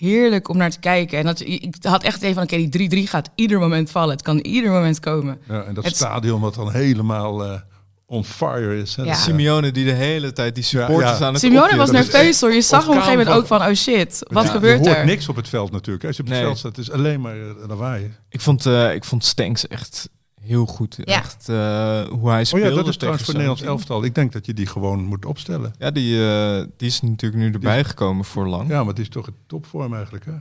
heerlijk 0.04 0.48
om 0.48 0.56
naar 0.56 0.70
te 0.70 0.78
kijken. 0.78 1.18
En 1.18 1.24
dat, 1.24 1.40
ik 1.40 1.74
had 1.80 2.02
echt 2.02 2.22
even 2.22 2.34
van, 2.34 2.42
oké, 2.42 2.68
die 2.68 3.06
3-3 3.06 3.08
gaat 3.10 3.30
ieder 3.34 3.58
moment 3.58 3.90
vallen. 3.90 4.10
Het 4.10 4.22
kan 4.22 4.38
ieder 4.38 4.70
moment 4.70 5.00
komen. 5.00 5.38
Ja, 5.48 5.62
en 5.62 5.74
dat 5.74 5.84
Het- 5.84 5.96
stadion 5.96 6.40
wat 6.40 6.54
dan 6.54 6.72
helemaal 6.72 7.44
eh, 7.44 7.60
on 8.06 8.24
fire 8.24 8.80
is. 8.80 8.96
Hè? 8.96 9.02
Ja. 9.02 9.08
Eh, 9.10 9.16
Simeone 9.16 9.70
die 9.72 9.84
de 9.84 9.92
hele 9.92 10.32
tijd 10.32 10.54
die 10.54 10.64
supporters 10.64 11.18
ja. 11.18 11.26
aan 11.26 11.32
het 11.32 11.42
Simeone 11.42 11.76
was 11.76 11.90
nerveus 11.90 12.40
hoor. 12.40 12.52
Je 12.52 12.60
zag 12.60 12.82
op 12.82 12.94
een 12.94 13.00
gegeven 13.02 13.18
moment 13.18 13.36
ook 13.36 13.46
van, 13.46 13.60
oh 13.62 13.72
shit, 13.74 14.18
wat 14.28 14.44
Ja, 14.44 14.50
gebeurt 14.50 14.78
je 14.78 14.86
hoort 14.88 14.98
er? 15.00 15.04
niks 15.06 15.28
op 15.28 15.36
het 15.36 15.48
veld 15.48 15.72
natuurlijk. 15.72 16.02
hè. 16.02 16.08
Als 16.08 16.16
je 16.16 16.22
op 16.22 16.28
het 16.28 16.36
Nee. 16.38 16.46
veld 16.46 16.58
staat, 16.58 16.78
is 16.78 16.90
alleen 16.90 17.20
maar 17.20 17.36
uh, 17.36 17.50
lawaai. 17.68 18.12
Ik 18.28 18.40
vond, 18.40 18.66
eh 18.66 18.94
ik 18.94 19.04
vond 19.04 19.24
Stenks 19.24 19.68
echt 19.68 20.08
heel 20.44 20.66
goed. 20.66 20.96
Ja. 20.96 21.04
Echt 21.04 21.48
eh, 21.48 22.02
hoe 22.08 22.28
hij 22.30 22.40
Oh 22.40 22.46
speelde. 22.46 22.68
ja, 22.68 22.74
dat 22.74 22.88
is 22.88 22.96
trouwens 22.96 23.24
voor 23.24 23.34
het 23.34 23.42
Nederlands 23.42 23.62
elftal. 23.62 24.04
Ik 24.04 24.14
denk 24.14 24.32
dat 24.32 24.46
je 24.46 24.54
die 24.54 24.66
gewoon 24.66 25.04
moet 25.04 25.24
opstellen. 25.24 25.74
Ja, 25.78 25.90
die, 25.90 26.26
eh, 26.28 26.64
die 26.76 26.88
is 26.88 27.00
natuurlijk 27.02 27.42
nu 27.42 27.50
erbij 27.52 27.84
gekomen 27.84 28.24
voor 28.24 28.46
lang. 28.46 28.68
Ja, 28.68 28.78
maar 28.78 28.88
het 28.94 28.98
is 28.98 29.08
toch 29.08 29.26
een 29.26 29.36
topvorm 29.46 29.94
eigenlijk, 29.94 30.24
hè? 30.24 30.32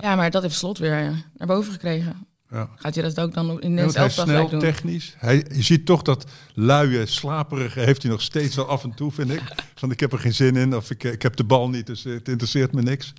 Ja, 0.00 0.14
maar 0.16 0.30
dat 0.30 0.42
heeft 0.42 0.54
Slot 0.54 0.78
weer 0.78 0.92
eh, 1.06 1.08
naar 1.36 1.46
boven 1.48 1.72
gekregen. 1.72 2.26
Ja. 2.50 2.68
Gaat 2.76 2.94
hij 2.94 3.04
dat 3.04 3.20
ook 3.20 3.34
dan 3.34 3.60
in 3.60 3.70
Ja, 3.70 3.82
de 3.82 3.86
is 3.88 3.94
elftal 3.94 4.24
snel, 4.24 4.48
doen? 4.48 4.60
technisch. 4.60 5.14
Hij, 5.18 5.46
je 5.54 5.62
ziet 5.62 5.86
toch 5.86 6.02
dat 6.02 6.24
luie, 6.54 7.06
slaperige 7.06 7.80
heeft 7.80 8.02
hij 8.02 8.10
nog 8.10 8.22
steeds 8.22 8.56
wel 8.56 8.66
af 8.68 8.84
en 8.84 8.94
toe, 8.94 9.12
vind 9.12 9.30
ik. 9.30 9.42
Van 9.74 9.90
ik 9.90 10.00
heb 10.00 10.12
er 10.12 10.18
geen 10.18 10.34
zin 10.34 10.56
in 10.56 10.76
of 10.76 10.90
ik, 10.90 11.04
ik 11.04 11.22
heb 11.22 11.36
de 11.36 11.44
bal 11.44 11.68
niet, 11.68 11.86
dus 11.86 12.04
het 12.04 12.28
interesseert 12.28 12.72
me 12.72 12.82
niks. 12.82 13.12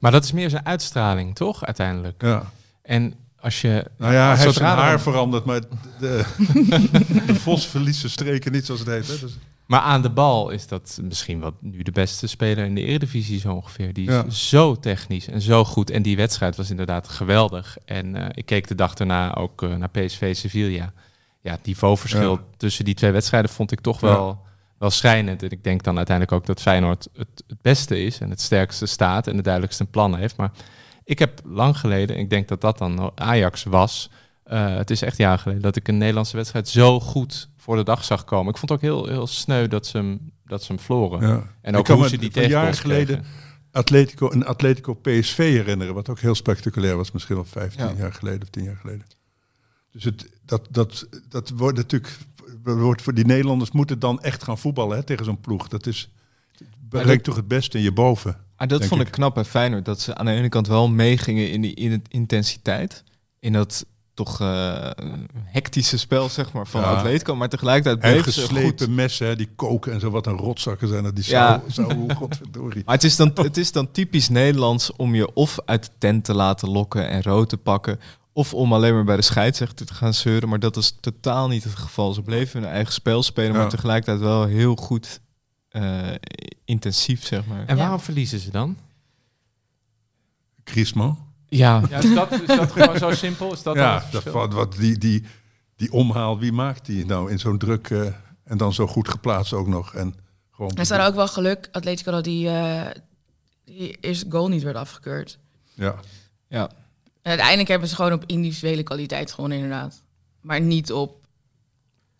Maar 0.00 0.12
dat 0.12 0.24
is 0.24 0.32
meer 0.32 0.50
zijn 0.50 0.66
uitstraling, 0.66 1.34
toch? 1.34 1.64
Uiteindelijk. 1.64 2.22
Ja. 2.22 2.50
En 2.82 3.14
als 3.46 3.60
je... 3.60 3.84
Nou 3.98 4.12
ja, 4.12 4.34
hij 4.34 4.42
heeft 4.44 4.54
zijn 4.56 4.76
haar 4.76 5.00
veranderd, 5.00 5.44
maar 5.44 5.60
de, 6.00 6.24
de 7.26 7.34
vos 7.34 7.66
verliest 7.66 8.00
zijn 8.00 8.12
streken 8.12 8.52
niet 8.52 8.66
zoals 8.66 8.80
het 8.80 8.88
heet. 8.90 9.06
Hè? 9.08 9.18
Dus, 9.18 9.38
Maar 9.66 9.80
aan 9.80 10.02
de 10.02 10.10
bal 10.10 10.50
is 10.50 10.66
dat 10.66 10.98
misschien 11.02 11.40
wel 11.40 11.54
nu 11.60 11.82
de 11.82 11.90
beste 11.90 12.26
speler 12.26 12.64
in 12.64 12.74
de 12.74 12.80
Eredivisie 12.84 13.40
zo 13.40 13.52
ongeveer. 13.52 13.92
Die 13.92 14.10
is 14.26 14.48
zo 14.48 14.74
technisch 14.74 15.28
en 15.28 15.40
zo 15.40 15.64
goed. 15.64 15.90
En 15.90 16.02
die 16.02 16.16
wedstrijd 16.16 16.56
was 16.56 16.70
inderdaad 16.70 17.08
geweldig. 17.08 17.76
En 17.84 18.16
eh, 18.16 18.26
ik 18.34 18.46
keek 18.46 18.68
de 18.68 18.74
dag 18.74 18.94
daarna 18.94 19.34
ook 19.34 19.62
eh, 19.62 19.74
naar 19.74 19.88
PSV 19.90 20.36
Sevilla. 20.36 20.92
Ja, 21.40 21.50
het 21.52 21.66
niveauverschil 21.66 22.32
Ja. 22.32 22.40
tussen 22.56 22.84
die 22.84 22.94
twee 22.94 23.10
wedstrijden 23.10 23.50
vond 23.50 23.72
ik 23.72 23.80
toch 23.80 24.00
Ja. 24.00 24.06
wel, 24.06 24.38
wel 24.78 24.90
schrijnend. 24.90 25.42
En 25.42 25.50
ik 25.50 25.64
denk 25.64 25.82
dan 25.82 25.96
uiteindelijk 25.96 26.36
ook 26.36 26.46
dat 26.46 26.60
Feyenoord 26.62 27.08
het, 27.16 27.44
het 27.46 27.60
beste 27.62 28.02
is 28.04 28.18
en 28.18 28.30
het 28.30 28.40
sterkste 28.40 28.86
staat 28.86 29.26
en 29.26 29.36
de 29.36 29.42
duidelijkste 29.42 29.84
plannen 29.84 30.20
heeft. 30.20 30.36
Maar 30.36 30.50
ik 31.06 31.18
heb 31.18 31.40
lang 31.44 31.78
geleden, 31.78 32.16
ik 32.18 32.30
denk 32.30 32.48
dat 32.48 32.60
dat 32.60 32.78
dan 32.78 33.12
Ajax 33.14 33.62
was. 33.64 34.10
eh, 34.42 34.76
het 34.76 34.90
is 34.90 35.02
echt 35.02 35.16
jaren 35.16 35.38
geleden 35.38 35.62
dat 35.62 35.76
ik 35.76 35.88
een 35.88 35.98
Nederlandse 35.98 36.36
wedstrijd 36.36 36.68
zo 36.68 37.00
goed 37.00 37.48
voor 37.56 37.76
de 37.76 37.82
dag 37.84 38.04
zag 38.04 38.24
komen. 38.24 38.52
Ik 38.52 38.58
vond 38.58 38.70
het 38.70 38.78
ook 38.80 38.84
heel, 38.84 39.06
heel 39.06 39.26
sneu 39.26 39.68
dat 39.68 39.86
ze 39.86 39.96
hem, 39.96 40.32
dat 40.44 40.62
ze 40.62 40.72
hem 40.72 40.80
verloren. 40.82 41.28
ja. 41.28 41.42
En 41.60 41.76
ook 41.76 41.88
hoe 41.88 42.08
ze 42.08 42.16
die 42.18 42.30
jaren 42.30 42.48
tegengoals 42.48 42.80
geleden. 42.80 43.24
Atletico, 43.70 44.30
een 44.32 44.44
Atletico 44.46 44.94
PSV 44.94 45.36
herinneren, 45.36 45.94
wat 45.94 46.08
ook 46.08 46.18
heel 46.20 46.34
spectaculair 46.34 46.96
was, 46.96 47.12
misschien 47.12 47.34
wel 47.34 47.44
15 47.44 47.84
Ja. 47.86 47.92
jaar 47.96 48.12
geleden 48.12 48.42
of 48.42 48.48
10 48.48 48.64
jaar 48.64 48.76
geleden. 48.76 49.06
Dus 49.92 50.04
het, 50.04 50.26
dat, 50.44 50.68
dat, 50.70 51.06
dat 51.28 51.50
wordt 51.50 51.76
natuurlijk, 51.76 52.16
wordt 52.62 53.02
voor 53.02 53.14
die 53.14 53.26
Nederlanders 53.26 53.70
moeten 53.70 53.98
dan 53.98 54.22
echt 54.22 54.42
gaan 54.42 54.58
voetballen 54.58 54.96
hè, 54.96 55.02
tegen 55.02 55.24
zo'n 55.24 55.40
ploeg. 55.40 55.68
Dat 55.68 55.86
is, 55.86 56.10
dat- 56.88 57.24
toch 57.24 57.36
het 57.36 57.48
beste 57.48 57.76
in 57.78 57.84
je 57.84 57.92
boven. 57.92 58.36
Maar 58.56 58.68
dat 58.68 58.84
vond 58.84 59.00
ik. 59.00 59.06
ik 59.06 59.12
knap 59.12 59.34
bij 59.34 59.44
Feyenoord. 59.44 59.84
Dat 59.84 60.00
ze 60.00 60.14
aan 60.14 60.26
de 60.26 60.32
ene 60.32 60.48
kant 60.48 60.66
wel 60.66 60.88
meegingen 60.88 61.50
in 61.50 61.60
die 61.60 61.74
in 61.74 62.02
intensiteit. 62.08 63.02
In 63.40 63.52
dat 63.52 63.86
toch 64.14 64.40
eh, 64.40 64.90
hectische 65.44 65.98
spel, 65.98 66.28
zeg 66.28 66.52
maar, 66.52 66.66
van 66.66 66.80
Ja. 66.80 66.86
Atletico. 66.94 67.36
Maar 67.36 67.48
tegelijkertijd 67.48 68.02
En 68.04 68.12
bleven 68.12 68.32
ze 68.32 68.54
goed. 68.62 68.88
messen, 68.88 69.26
hè, 69.26 69.36
die 69.36 69.48
koken 69.56 69.92
en 69.92 70.00
zo, 70.00 70.10
wat 70.10 70.26
een 70.26 70.36
rotzakken 70.36 70.88
zijn 70.88 71.02
dat. 71.02 71.16
Die 71.16 71.24
Ja. 71.28 71.62
zou, 71.68 71.88
zou 71.88 72.14
godverdorie. 72.14 72.82
Maar 72.84 72.94
het 72.94 73.04
is, 73.04 73.16
dan, 73.16 73.30
het 73.34 73.56
is 73.56 73.72
dan 73.72 73.90
typisch 73.90 74.28
Nederlands 74.28 74.92
om 74.96 75.14
je 75.14 75.34
of 75.34 75.58
uit 75.64 75.84
de 75.84 75.90
tent 75.98 76.24
te 76.24 76.34
laten 76.34 76.68
lokken 76.70 77.08
en 77.08 77.22
rood 77.22 77.48
te 77.48 77.56
pakken. 77.56 78.00
Of 78.32 78.54
om 78.54 78.72
alleen 78.72 78.94
maar 78.94 79.04
bij 79.04 79.16
de 79.16 79.22
scheidsrechter 79.22 79.86
te 79.86 79.94
gaan 79.94 80.14
zeuren. 80.14 80.48
Maar 80.48 80.58
dat 80.58 80.76
is 80.76 80.96
totaal 81.00 81.48
niet 81.48 81.64
het 81.64 81.74
geval. 81.76 82.12
Ze 82.12 82.22
bleven 82.22 82.60
hun 82.62 82.70
eigen 82.70 82.92
spel 82.92 83.22
spelen, 83.22 83.52
Ja. 83.52 83.58
maar 83.58 83.68
tegelijkertijd 83.68 84.20
wel 84.20 84.44
heel 84.44 84.74
goed 84.76 85.20
intensief, 86.64 87.26
zeg 87.26 87.46
maar. 87.46 87.66
En 87.66 87.76
Ja. 87.76 87.82
waarom 87.82 88.00
verliezen 88.00 88.38
ze 88.38 88.50
dan? 88.50 88.76
Griezmann. 90.64 91.18
Ja, 91.48 91.82
Ja, 91.90 91.98
is, 91.98 92.14
dat, 92.14 92.32
is 92.32 92.46
dat 92.46 92.72
gewoon 92.72 92.98
zo 92.98 93.10
simpel? 93.10 93.52
Is 93.52 93.62
dat 93.62 93.74
ja, 93.76 94.04
dat, 94.10 94.24
wat, 94.24 94.52
wat 94.52 94.72
die, 94.76 94.98
die, 94.98 95.22
die 95.76 95.92
omhaal, 95.92 96.38
wie 96.38 96.52
maakt 96.52 96.86
die 96.86 97.06
nou 97.06 97.30
in 97.30 97.38
zo'n 97.38 97.58
druk 97.58 97.90
eh, 97.90 98.06
en 98.44 98.56
dan 98.58 98.72
zo 98.74 98.86
goed 98.86 99.08
geplaatst 99.08 99.52
ook 99.52 99.66
nog. 99.66 99.94
En 99.94 100.14
gewoon, 100.50 100.76
Er 100.76 100.84
staat 100.84 101.08
ook 101.08 101.14
wel 101.14 101.28
geluk, 101.28 101.68
Atletico, 101.72 102.10
dat 102.10 102.24
die, 102.24 102.48
eh, 102.48 102.90
die 103.64 103.96
eerste 104.00 104.26
goal 104.28 104.48
niet 104.48 104.62
werd 104.62 104.76
afgekeurd. 104.76 105.38
ja. 105.74 105.94
ja. 106.48 106.70
En 107.22 107.32
uiteindelijk 107.32 107.68
hebben 107.68 107.88
ze 107.88 107.94
gewoon 107.94 108.12
op 108.12 108.24
individuele 108.26 108.82
kwaliteit 108.82 109.32
gewonnen, 109.32 109.58
inderdaad. 109.58 110.02
Maar 110.40 110.60
niet 110.60 110.92
op 110.92 111.26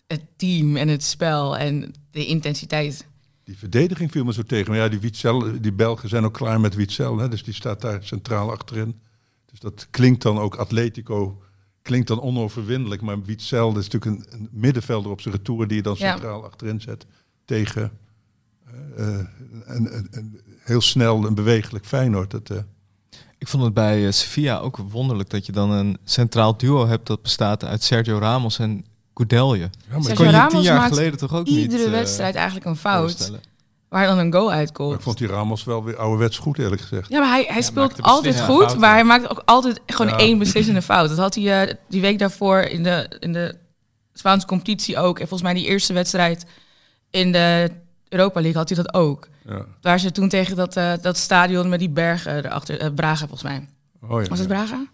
het 0.06 0.22
team 0.36 0.76
en 0.76 0.88
het 0.88 1.04
spel 1.04 1.56
en 1.56 1.94
de 2.10 2.26
intensiteit. 2.26 3.06
Die 3.46 3.58
verdediging 3.58 4.10
viel 4.10 4.24
me 4.24 4.32
zo 4.32 4.42
tegen. 4.42 4.70
Maar 4.70 4.80
ja, 4.80 4.88
die, 4.88 4.98
Witzel, 4.98 5.60
die 5.60 5.72
Belgen 5.72 6.08
zijn 6.08 6.24
ook 6.24 6.32
klaar 6.34 6.60
met 6.60 6.74
Witzel. 6.74 7.18
Hè? 7.18 7.28
Dus 7.28 7.44
die 7.44 7.54
staat 7.54 7.80
daar 7.80 8.02
centraal 8.02 8.50
achterin. 8.50 9.00
Dus 9.50 9.60
dat 9.60 9.86
klinkt 9.90 10.22
dan 10.22 10.38
ook 10.38 10.54
Atletico. 10.54 11.42
Klinkt 11.82 12.08
dan 12.08 12.20
onoverwinnelijk. 12.20 13.02
Maar 13.02 13.22
Witzel 13.22 13.72
dat 13.72 13.82
is 13.82 13.88
natuurlijk 13.88 14.32
een, 14.32 14.38
een 14.40 14.48
middenvelder 14.52 15.10
op 15.10 15.20
zijn 15.20 15.34
retour 15.34 15.66
die 15.66 15.76
je 15.76 15.82
dan 15.82 15.94
Ja. 15.98 16.10
centraal 16.10 16.44
achterin 16.44 16.80
zet. 16.80 17.06
Tegen 17.44 17.90
eh, 18.64 19.18
eh, 19.20 19.26
een, 19.64 19.96
een, 19.96 20.08
een 20.10 20.40
heel 20.58 20.80
snel 20.80 21.26
en 21.26 21.34
bewegelijk 21.34 21.86
Feyenoord. 21.86 22.30
Dat, 22.30 22.50
eh, 22.50 22.58
Ik 23.38 23.48
vond 23.48 23.62
het 23.64 23.74
bij 23.74 24.06
eh, 24.06 24.12
Sevilla 24.12 24.58
ook 24.58 24.76
wonderlijk 24.76 25.30
dat 25.30 25.46
je 25.46 25.52
dan 25.52 25.70
een 25.70 25.98
centraal 26.04 26.56
duo 26.56 26.86
hebt 26.86 27.06
dat 27.06 27.22
bestaat 27.22 27.64
uit 27.64 27.82
Sergio 27.82 28.18
Ramos 28.18 28.58
en 28.58 28.84
Goudelje. 29.16 29.70
ja, 29.90 29.98
maar 29.98 30.14
kon 30.14 30.24
je 30.26 30.30
Ramos 30.30 30.52
tien 30.52 30.62
jaar 30.62 30.76
maakt 30.76 30.94
geleden 30.94 31.18
toch 31.18 31.34
ook 31.34 31.46
niet 31.46 31.56
Iedere 31.56 31.84
eh, 31.84 31.90
wedstrijd 31.90 32.34
eigenlijk 32.34 32.66
een 32.66 32.76
fout, 32.76 33.32
waar 33.88 34.06
dan 34.06 34.18
een 34.18 34.32
goal 34.32 34.52
uitkomt. 34.52 34.94
ik 34.94 35.00
vond 35.00 35.18
die 35.18 35.26
Ramos 35.28 35.64
wel 35.64 35.84
weer 35.84 35.96
ouderwets 35.96 36.38
goed, 36.38 36.58
eerlijk 36.58 36.80
gezegd. 36.80 37.08
Ja, 37.08 37.18
maar 37.20 37.28
hij, 37.28 37.44
hij 37.48 37.62
speelt 37.62 38.02
altijd 38.02 38.40
goed, 38.40 38.56
fouten. 38.56 38.80
maar 38.80 38.92
hij 38.92 39.04
maakt 39.04 39.30
ook 39.30 39.42
altijd 39.44 39.80
gewoon 39.86 40.12
Ja. 40.12 40.18
één 40.18 40.38
beslissende 40.38 40.82
fout. 40.82 41.08
Dat 41.08 41.18
had 41.18 41.34
hij 41.34 41.66
eh, 41.68 41.74
die 41.88 42.00
week 42.00 42.18
daarvoor 42.18 42.58
in 42.60 42.82
de, 42.82 43.16
in 43.20 43.32
de 43.32 43.54
Spaanse 44.12 44.46
competitie 44.46 44.98
ook. 44.98 45.18
En 45.18 45.28
volgens 45.28 45.42
mij 45.52 45.60
die 45.60 45.66
eerste 45.70 45.92
wedstrijd 45.92 46.46
in 47.10 47.32
de 47.32 47.70
Europa 48.08 48.40
League 48.40 48.58
had 48.58 48.68
hij 48.68 48.82
dat 48.84 48.94
ook. 48.94 49.28
Ja. 49.48 49.64
Waar 49.80 49.98
ze 50.00 50.12
toen 50.12 50.28
tegen 50.28 50.56
dat, 50.56 50.76
eh, 50.76 50.92
dat 51.00 51.16
stadion 51.16 51.68
met 51.68 51.78
die 51.78 51.90
bergen 51.90 52.36
erachter, 52.44 52.92
Braga 52.92 53.18
volgens 53.18 53.42
mij. 53.42 53.68
Oh, 54.02 54.22
ja, 54.22 54.28
Was 54.28 54.38
het 54.38 54.48
ja. 54.48 54.54
Braga? 54.54 54.86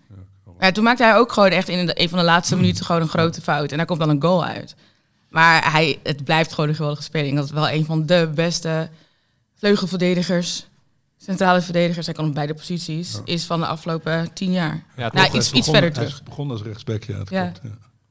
Maar 0.62 0.70
ja, 0.70 0.76
toen 0.76 0.86
maakte 0.86 1.02
hij 1.04 1.16
ook 1.16 1.32
gewoon 1.32 1.48
echt 1.50 1.68
in 1.68 1.86
de, 1.86 2.00
een 2.00 2.08
van 2.08 2.18
de 2.18 2.24
laatste 2.24 2.56
minuten 2.56 2.84
gewoon 2.84 3.00
een 3.00 3.08
grote 3.08 3.40
fout. 3.40 3.70
En 3.70 3.76
daar 3.76 3.86
komt 3.86 3.98
dan 3.98 4.08
een 4.08 4.22
goal 4.22 4.44
uit. 4.44 4.74
Maar 5.28 5.72
hij, 5.72 5.98
het 6.02 6.24
blijft 6.24 6.52
gewoon 6.52 6.68
een 6.68 6.74
geweldige 6.76 7.02
speling. 7.02 7.36
Dat 7.36 7.44
is 7.44 7.50
wel 7.50 7.70
een 7.70 7.84
van 7.84 8.06
de 8.06 8.30
beste 8.34 8.88
vleugelverdedigers, 9.58 10.66
centrale 11.18 11.60
verdedigers, 11.60 12.06
hij 12.06 12.14
kan 12.14 12.26
op 12.26 12.34
beide 12.34 12.54
posities, 12.54 13.20
is 13.24 13.44
van 13.44 13.60
de 13.60 13.66
afgelopen 13.66 14.32
tien 14.32 14.52
jaar. 14.52 14.82
Ja, 14.96 15.10
toch, 15.10 15.22
nou, 15.22 15.36
iets, 15.36 15.52
iets 15.52 15.64
verder 15.70 15.82
Hij 15.82 15.90
terug. 15.90 16.12
is 16.12 16.22
begonnen 16.22 16.56
als 16.56 16.66
rechtsback, 16.66 17.04
ja. 17.04 17.18
Dat 17.18 17.30
Ja. 17.30 17.42
klopt, 17.42 17.60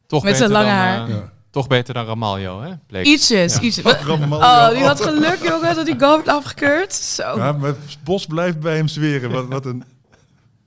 toch 0.08 0.24
met 0.24 0.38
zijn 0.38 0.50
beter 0.50 0.64
lange 0.66 0.78
dan, 0.78 0.86
haar. 0.88 1.08
eh, 1.08 1.14
Ja. 1.16 1.32
Toch 1.50 1.68
beter 1.68 1.94
dan 1.94 2.06
Ramaljo, 2.06 2.62
hè? 2.62 2.72
Bleek. 2.88 3.06
Ietsjes, 3.06 3.54
Ja. 3.54 3.62
ietsjes. 3.62 3.86
Oh, 3.86 4.70
die 4.70 4.84
had 4.84 5.02
geluk, 5.02 5.40
jongen, 5.44 5.76
dat 5.76 5.86
die 5.86 6.00
goal 6.00 6.16
werd 6.16 6.28
afgekeurd. 6.28 6.94
Zo. 6.94 7.38
Ja, 7.38 7.52
maar 7.52 7.74
Bos 8.04 8.26
blijft 8.26 8.60
bij 8.60 8.76
hem 8.76 8.88
zweren. 8.88 9.32
Wat, 9.32 9.48
wat 9.48 9.66
een, 9.66 9.84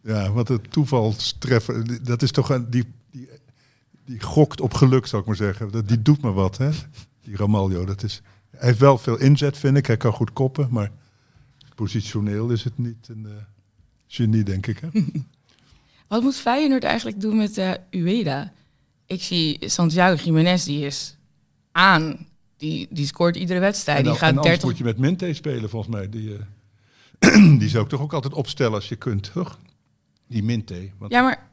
ja, 0.04 0.32
wat 0.32 0.48
een 0.48 0.68
toevalstreffer. 0.70 1.84
Die- 1.86 2.00
Dat 2.00 2.22
is 2.22 2.30
toch 2.30 2.50
een, 2.50 2.70
die, 2.70 2.84
die, 3.10 3.28
die 4.04 4.20
gokt 4.20 4.60
op 4.60 4.74
geluk, 4.74 5.06
zou 5.06 5.22
ik 5.22 5.28
maar 5.28 5.36
zeggen. 5.36 5.70
Dat, 5.70 5.88
die 5.88 6.02
doet 6.02 6.22
me 6.22 6.32
wat, 6.32 6.56
hè? 6.58 6.70
Die 7.22 7.36
Ramaljo. 7.36 7.84
Dat 7.84 8.02
is, 8.02 8.22
hij 8.50 8.66
heeft 8.68 8.78
wel 8.80 8.98
veel 8.98 9.18
inzet, 9.18 9.58
vind 9.58 9.76
ik. 9.76 9.86
Hij 9.86 9.96
kan 9.96 10.12
goed 10.12 10.32
koppen, 10.32 10.68
maar 10.70 10.90
positioneel 11.74 12.50
is 12.50 12.64
het 12.64 12.78
niet 12.78 13.08
een 13.08 13.26
eh, 13.26 13.32
genie, 14.06 14.42
denk 14.42 14.66
ik. 14.66 14.78
Hè? 14.78 14.88
Wat 16.08 16.22
moet 16.22 16.36
Feyenoord 16.36 16.84
eigenlijk 16.84 17.20
doen 17.20 17.36
met 17.36 17.58
eh 17.58 17.72
Ueda? 17.90 18.52
Ik 19.06 19.22
zie 19.22 19.56
Santiago 19.68 20.22
Jiménez, 20.24 20.64
die 20.64 20.84
is 20.86 21.16
aan. 21.72 22.26
Die, 22.56 22.88
die 22.90 23.06
scoort 23.06 23.36
iedere 23.36 23.58
wedstrijd. 23.60 23.98
en, 23.98 24.04
die 24.04 24.12
dan- 24.12 24.20
en 24.22 24.26
gaat 24.28 24.36
anders 24.44 24.60
30... 24.60 24.68
moet 24.68 24.78
je 24.78 24.84
met 24.84 24.98
Minte 24.98 25.34
spelen, 25.34 25.70
volgens 25.70 25.94
mij. 25.94 26.08
Die, 26.08 26.36
eh, 27.18 27.58
die 27.60 27.68
zou 27.68 27.84
ik 27.84 27.90
toch 27.90 28.00
ook 28.00 28.12
altijd 28.12 28.34
opstellen 28.34 28.74
als 28.74 28.88
je 28.88 28.96
kunt, 28.96 29.32
toch? 29.32 29.58
Die 30.34 30.42
Minte. 30.44 30.90
Want, 30.98 31.12
Ja, 31.12 31.22
maar 31.22 31.48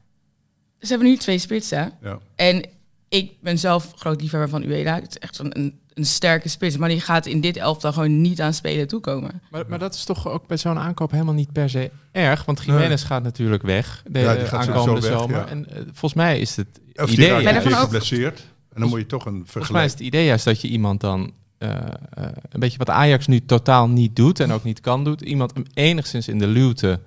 ze 0.79 0.87
hebben 0.87 1.07
nu 1.07 1.17
twee 1.17 1.37
spitsen. 1.37 1.91
ja. 2.01 2.19
En 2.35 2.65
ik 3.09 3.31
ben 3.41 3.59
zelf 3.59 3.93
groot 3.95 4.21
liefhebber 4.21 4.49
van 4.49 4.63
Ueda. 4.63 4.95
Het 4.95 5.09
is 5.09 5.17
echt 5.17 5.35
zo'n 5.35 5.57
een, 5.59 5.79
een 5.93 6.05
sterke 6.05 6.49
spits. 6.49 6.77
Maar 6.77 6.89
die 6.89 6.99
gaat 6.99 7.25
in 7.25 7.41
dit 7.41 7.57
elftal 7.57 7.93
gewoon 7.93 8.21
niet 8.21 8.41
aan 8.41 8.53
spelen 8.53 8.87
toekomen. 8.87 9.41
Maar, 9.51 9.63
maar 9.67 9.79
dat 9.79 9.93
is 9.93 10.03
toch 10.03 10.27
ook 10.27 10.47
bij 10.47 10.57
zo'n 10.57 10.77
aankoop 10.77 11.11
helemaal 11.11 11.33
niet 11.33 11.51
per 11.51 11.69
se 11.69 11.91
erg. 12.11 12.45
Want 12.45 12.63
Jiménez 12.65 13.05
gaat 13.05 13.23
natuurlijk 13.23 13.63
weg 13.63 14.03
de 14.07 14.19
Ja, 14.19 14.35
die 14.35 14.45
gaat 14.45 14.67
aankomende 14.67 15.07
weg, 15.09 15.19
zomer. 15.19 15.35
ja. 15.37 15.47
En 15.47 15.69
eh, 15.69 15.75
volgens 15.85 16.13
mij 16.13 16.39
is 16.39 16.55
het 16.55 16.67
Of 16.95 17.11
idee... 17.11 17.33
ook- 17.33 17.73
geblesseerd. 17.73 18.39
En 18.73 18.81
dan 18.81 18.89
moet 18.89 18.99
je 18.99 19.05
toch 19.05 19.25
een 19.25 19.31
Volgens 19.31 19.53
mij 19.53 19.61
is 19.63 19.67
vergelijking. 19.67 19.97
het 19.97 20.07
idee 20.07 20.25
juist 20.25 20.45
dat 20.45 20.61
je 20.61 20.67
iemand 20.67 21.01
dan 21.01 21.31
eh, 21.57 21.69
eh, 21.77 21.85
een 22.49 22.59
beetje 22.59 22.77
wat 22.77 22.89
Ajax 22.89 23.27
nu 23.27 23.45
totaal 23.45 23.89
niet 23.89 24.15
doet 24.15 24.39
en 24.39 24.51
ook 24.51 24.63
niet 24.63 24.79
kan 24.79 25.03
doen. 25.03 25.23
Iemand 25.23 25.53
hem 25.53 25.63
enigszins 25.73 26.27
in 26.27 26.39
de 26.39 26.47
luwte 26.47 26.99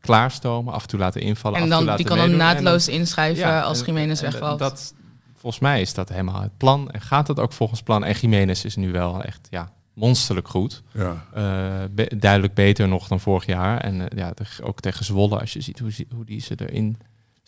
klaarstomen, 0.00 0.72
af 0.72 0.82
en 0.82 0.88
toe 0.88 0.98
laten 0.98 1.20
invallen. 1.20 1.60
En 1.60 1.64
af 1.64 1.70
en 1.70 1.76
toe 1.76 1.86
dan, 1.86 1.96
die 1.96 2.06
laten 2.06 2.16
kan 2.26 2.30
dan 2.30 2.38
meedoen. 2.38 2.64
Naadloos 2.64 2.88
inschuiven 2.88 3.46
ja, 3.46 3.60
als 3.60 3.84
Jiménez 3.84 4.20
wegvalt. 4.20 4.58
Dat, 4.58 4.94
volgens 5.34 5.62
mij 5.62 5.80
is 5.80 5.94
dat 5.94 6.08
helemaal 6.08 6.42
het 6.42 6.56
plan 6.56 6.90
en 6.90 7.00
gaat 7.00 7.28
het 7.28 7.40
ook 7.40 7.52
volgens 7.52 7.82
plan. 7.82 8.04
En 8.04 8.14
Jiménez 8.14 8.64
is 8.64 8.76
nu 8.76 8.92
wel 8.92 9.22
echt 9.22 9.46
ja, 9.50 9.72
monsterlijk 9.94 10.48
goed. 10.48 10.82
Ja. 10.92 11.24
Eh, 11.34 11.88
be- 11.90 12.12
duidelijk 12.16 12.54
beter 12.54 12.88
nog 12.88 13.08
dan 13.08 13.20
vorig 13.20 13.46
jaar. 13.46 13.78
En 13.80 14.08
eh, 14.08 14.18
ja, 14.18 14.32
ook 14.62 14.80
tegen 14.80 15.04
Zwolle, 15.04 15.38
als 15.40 15.52
je 15.52 15.60
ziet 15.60 15.78
hoe, 15.78 15.90
hoe 16.14 16.24
die 16.24 16.40
ze 16.40 16.54
erin 16.56 16.98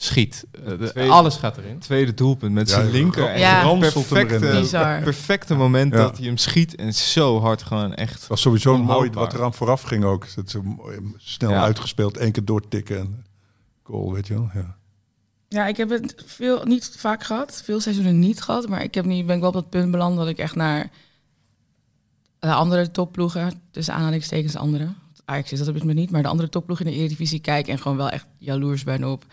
schiet. 0.00 0.44
Eh, 0.52 0.78
de- 0.78 0.90
Tweede- 0.90 1.10
alles 1.12 1.36
gaat 1.36 1.56
erin. 1.56 1.78
Tweede 1.78 2.14
doelpunt 2.14 2.52
met 2.52 2.68
Ja, 2.68 2.74
zijn 2.74 2.90
linker. 2.90 3.22
ja, 3.22 3.28
En 3.32 3.38
Ja. 3.78 3.78
perfecte, 3.90 4.38
Bizar. 4.60 5.02
perfecte 5.02 5.54
moment 5.54 5.92
Ja. 5.92 5.98
dat 5.98 6.16
hij 6.16 6.26
hem 6.26 6.36
schiet 6.36 6.74
en 6.74 6.94
zo 6.94 7.40
hard 7.40 7.62
gewoon 7.62 7.94
echt. 7.94 8.14
Het 8.18 8.26
was 8.26 8.40
sowieso 8.40 8.78
mooi 8.78 9.10
wat 9.10 9.32
eraan 9.34 9.54
vooraf 9.54 9.82
ging 9.82 10.04
ook. 10.04 10.26
Het 10.34 10.46
is 10.46 10.52
een 10.54 10.64
mooi, 10.64 10.98
snel 11.16 11.50
Ja. 11.50 11.62
uitgespeeld, 11.62 12.16
één 12.16 12.32
keer 12.32 12.44
doortikken 12.44 12.98
en 12.98 13.24
goal, 13.82 14.12
weet 14.12 14.26
je 14.26 14.34
wel. 14.34 14.50
Ja. 14.54 14.76
Ja, 15.48 15.66
ik 15.66 15.76
heb 15.76 15.90
het 15.90 16.14
veel, 16.26 16.64
niet 16.64 16.94
vaak 16.98 17.24
gehad. 17.24 17.62
Veel 17.64 17.80
seizoenen 17.80 18.18
niet 18.18 18.40
gehad. 18.42 18.68
Maar 18.68 18.82
ik 18.82 18.94
heb 18.94 19.04
nu, 19.04 19.24
ben 19.24 19.34
ik 19.34 19.40
wel 19.40 19.48
op 19.50 19.54
dat 19.54 19.70
punt 19.70 19.90
beland 19.90 20.16
dat 20.16 20.28
ik 20.28 20.38
echt 20.38 20.54
naar 20.54 20.90
de 22.38 22.52
andere 22.52 22.90
topploegen, 22.90 23.60
tussen 23.70 23.94
aanhalingstekens 23.94 24.56
andere. 24.56 24.88
Ajax 25.24 25.52
is 25.52 25.58
dat 25.58 25.68
op 25.68 25.74
dit 25.74 25.82
moment 25.82 26.00
niet, 26.00 26.10
maar 26.10 26.22
de 26.22 26.28
andere 26.28 26.48
topploegen 26.48 26.86
in 26.86 26.92
de 26.92 26.98
Eredivisie 26.98 27.40
kijk 27.40 27.68
en 27.68 27.78
gewoon 27.78 27.96
wel 27.96 28.10
echt 28.10 28.26
jaloers 28.38 28.84
ben 28.84 29.04
op 29.04 29.24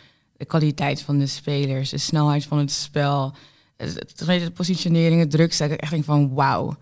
de 0.45 0.51
kwaliteit 0.57 1.01
van 1.01 1.17
de 1.19 1.27
spelers, 1.27 1.89
de 1.89 1.97
snelheid 1.97 2.45
van 2.45 2.57
het 2.57 2.71
spel, 2.71 3.35
de 3.75 4.51
positionering, 4.53 5.19
het 5.19 5.31
druk. 5.31 5.57
Dat 5.57 5.71
ik 5.71 5.79
echt 5.81 5.91
denk 5.91 6.03
van 6.03 6.33
wauw, 6.33 6.75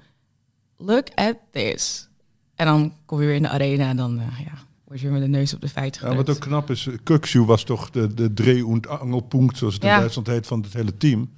look 0.77 1.07
at 1.15 1.37
this. 1.51 2.07
En 2.55 2.65
dan 2.65 2.93
kom 3.05 3.19
je 3.21 3.25
weer 3.27 3.35
in 3.35 3.41
de 3.41 3.49
arena 3.49 3.89
en 3.89 3.97
dan 3.97 4.19
eh, 4.19 4.39
ja, 4.45 4.51
word 4.83 4.99
je 4.99 5.05
weer 5.09 5.19
met 5.19 5.21
de 5.31 5.37
neus 5.37 5.53
op 5.53 5.61
de 5.61 5.69
feiten 5.69 6.01
Ja, 6.01 6.07
gedrukt. 6.07 6.27
wat 6.27 6.37
ook 6.37 6.43
knap 6.43 6.69
is, 6.69 6.87
Kukshu 7.03 7.43
was 7.43 7.63
toch 7.63 7.89
de, 7.89 8.13
de 8.13 8.33
dreh- 8.33 8.79
angelpunkt, 8.87 9.57
zoals 9.57 9.73
het 9.73 9.83
in 9.83 9.89
Ja. 9.89 9.97
Duitsland 9.99 10.27
heet, 10.27 10.47
van 10.47 10.61
het 10.61 10.73
hele 10.73 10.97
team. 10.97 11.29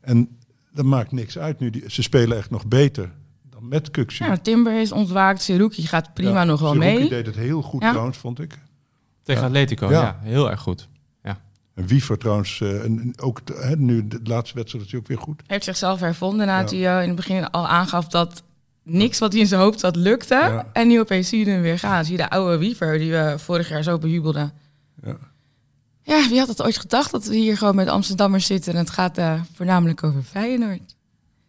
En 0.00 0.36
dat 0.72 0.84
maakt 0.84 1.12
niks 1.12 1.38
uit 1.38 1.58
nu. 1.60 1.70
Die, 1.70 1.84
ze 1.90 2.02
spelen 2.02 2.36
echt 2.36 2.50
nog 2.50 2.66
beter 2.66 3.12
dan 3.50 3.68
met 3.68 3.90
Kukshu. 3.90 4.24
Ja, 4.24 4.36
Timber 4.36 4.80
is 4.80 4.92
ontwaakt, 4.92 5.42
Seruki 5.42 5.86
gaat 5.86 6.14
prima 6.14 6.30
Ja, 6.38 6.44
nog 6.44 6.60
wel 6.60 6.74
mee. 6.74 7.08
deed 7.08 7.26
het 7.26 7.36
heel 7.36 7.62
goed 7.62 7.82
Ja. 7.82 7.90
trouwens, 7.90 8.18
vond 8.18 8.40
ik. 8.40 8.58
Tegen 9.22 9.40
Ja. 9.42 9.46
Atletico, 9.48 9.90
Ja. 9.90 10.00
ja. 10.02 10.18
heel 10.22 10.50
erg 10.50 10.60
goed. 10.60 10.88
En 11.74 11.86
Wiever 11.86 12.18
trouwens, 12.18 12.60
eh, 12.60 12.84
en 12.84 13.12
ook 13.20 13.40
nu 13.76 14.08
de 14.08 14.20
laatste 14.24 14.54
wedstrijd 14.56 14.84
is 14.84 14.90
hij 14.90 15.00
ook 15.00 15.06
weer 15.06 15.18
goed. 15.18 15.42
heeft 15.46 15.64
zichzelf 15.64 16.00
hervonden 16.00 16.46
nadat 16.46 16.70
Ja. 16.70 16.92
hij 16.92 17.00
in 17.02 17.06
het 17.08 17.16
begin 17.16 17.50
al 17.50 17.68
aangaf 17.68 18.06
dat 18.08 18.42
niks 18.82 19.18
wat 19.18 19.32
hij 19.32 19.40
in 19.40 19.46
zijn 19.46 19.60
hoofd 19.60 19.82
had 19.82 19.96
lukte. 19.96 20.34
Ja. 20.34 20.66
En 20.72 20.88
nu 20.88 21.00
opeens 21.00 21.28
zie 21.28 21.44
je 21.44 21.50
hem 21.50 21.60
weer 21.62 21.78
gaan. 21.78 22.04
Zie 22.04 22.16
je 22.16 22.22
de 22.22 22.30
oude 22.30 22.58
Wiever 22.58 22.98
die 22.98 23.10
we 23.12 23.34
vorig 23.38 23.68
jaar 23.68 23.82
zo 23.82 23.98
bejubelden. 23.98 24.52
Ja. 25.02 25.16
Ja, 26.02 26.28
wie 26.28 26.38
had 26.38 26.48
het 26.48 26.62
ooit 26.62 26.76
gedacht 26.78 27.10
dat 27.10 27.26
we 27.26 27.36
hier 27.36 27.56
gewoon 27.56 27.74
met 27.74 27.88
Amsterdammers 27.88 28.46
zitten 28.46 28.72
en 28.72 28.78
het 28.78 28.90
gaat 28.90 29.18
eh, 29.18 29.40
voornamelijk 29.54 30.02
over 30.04 30.22
Feyenoord. 30.22 30.96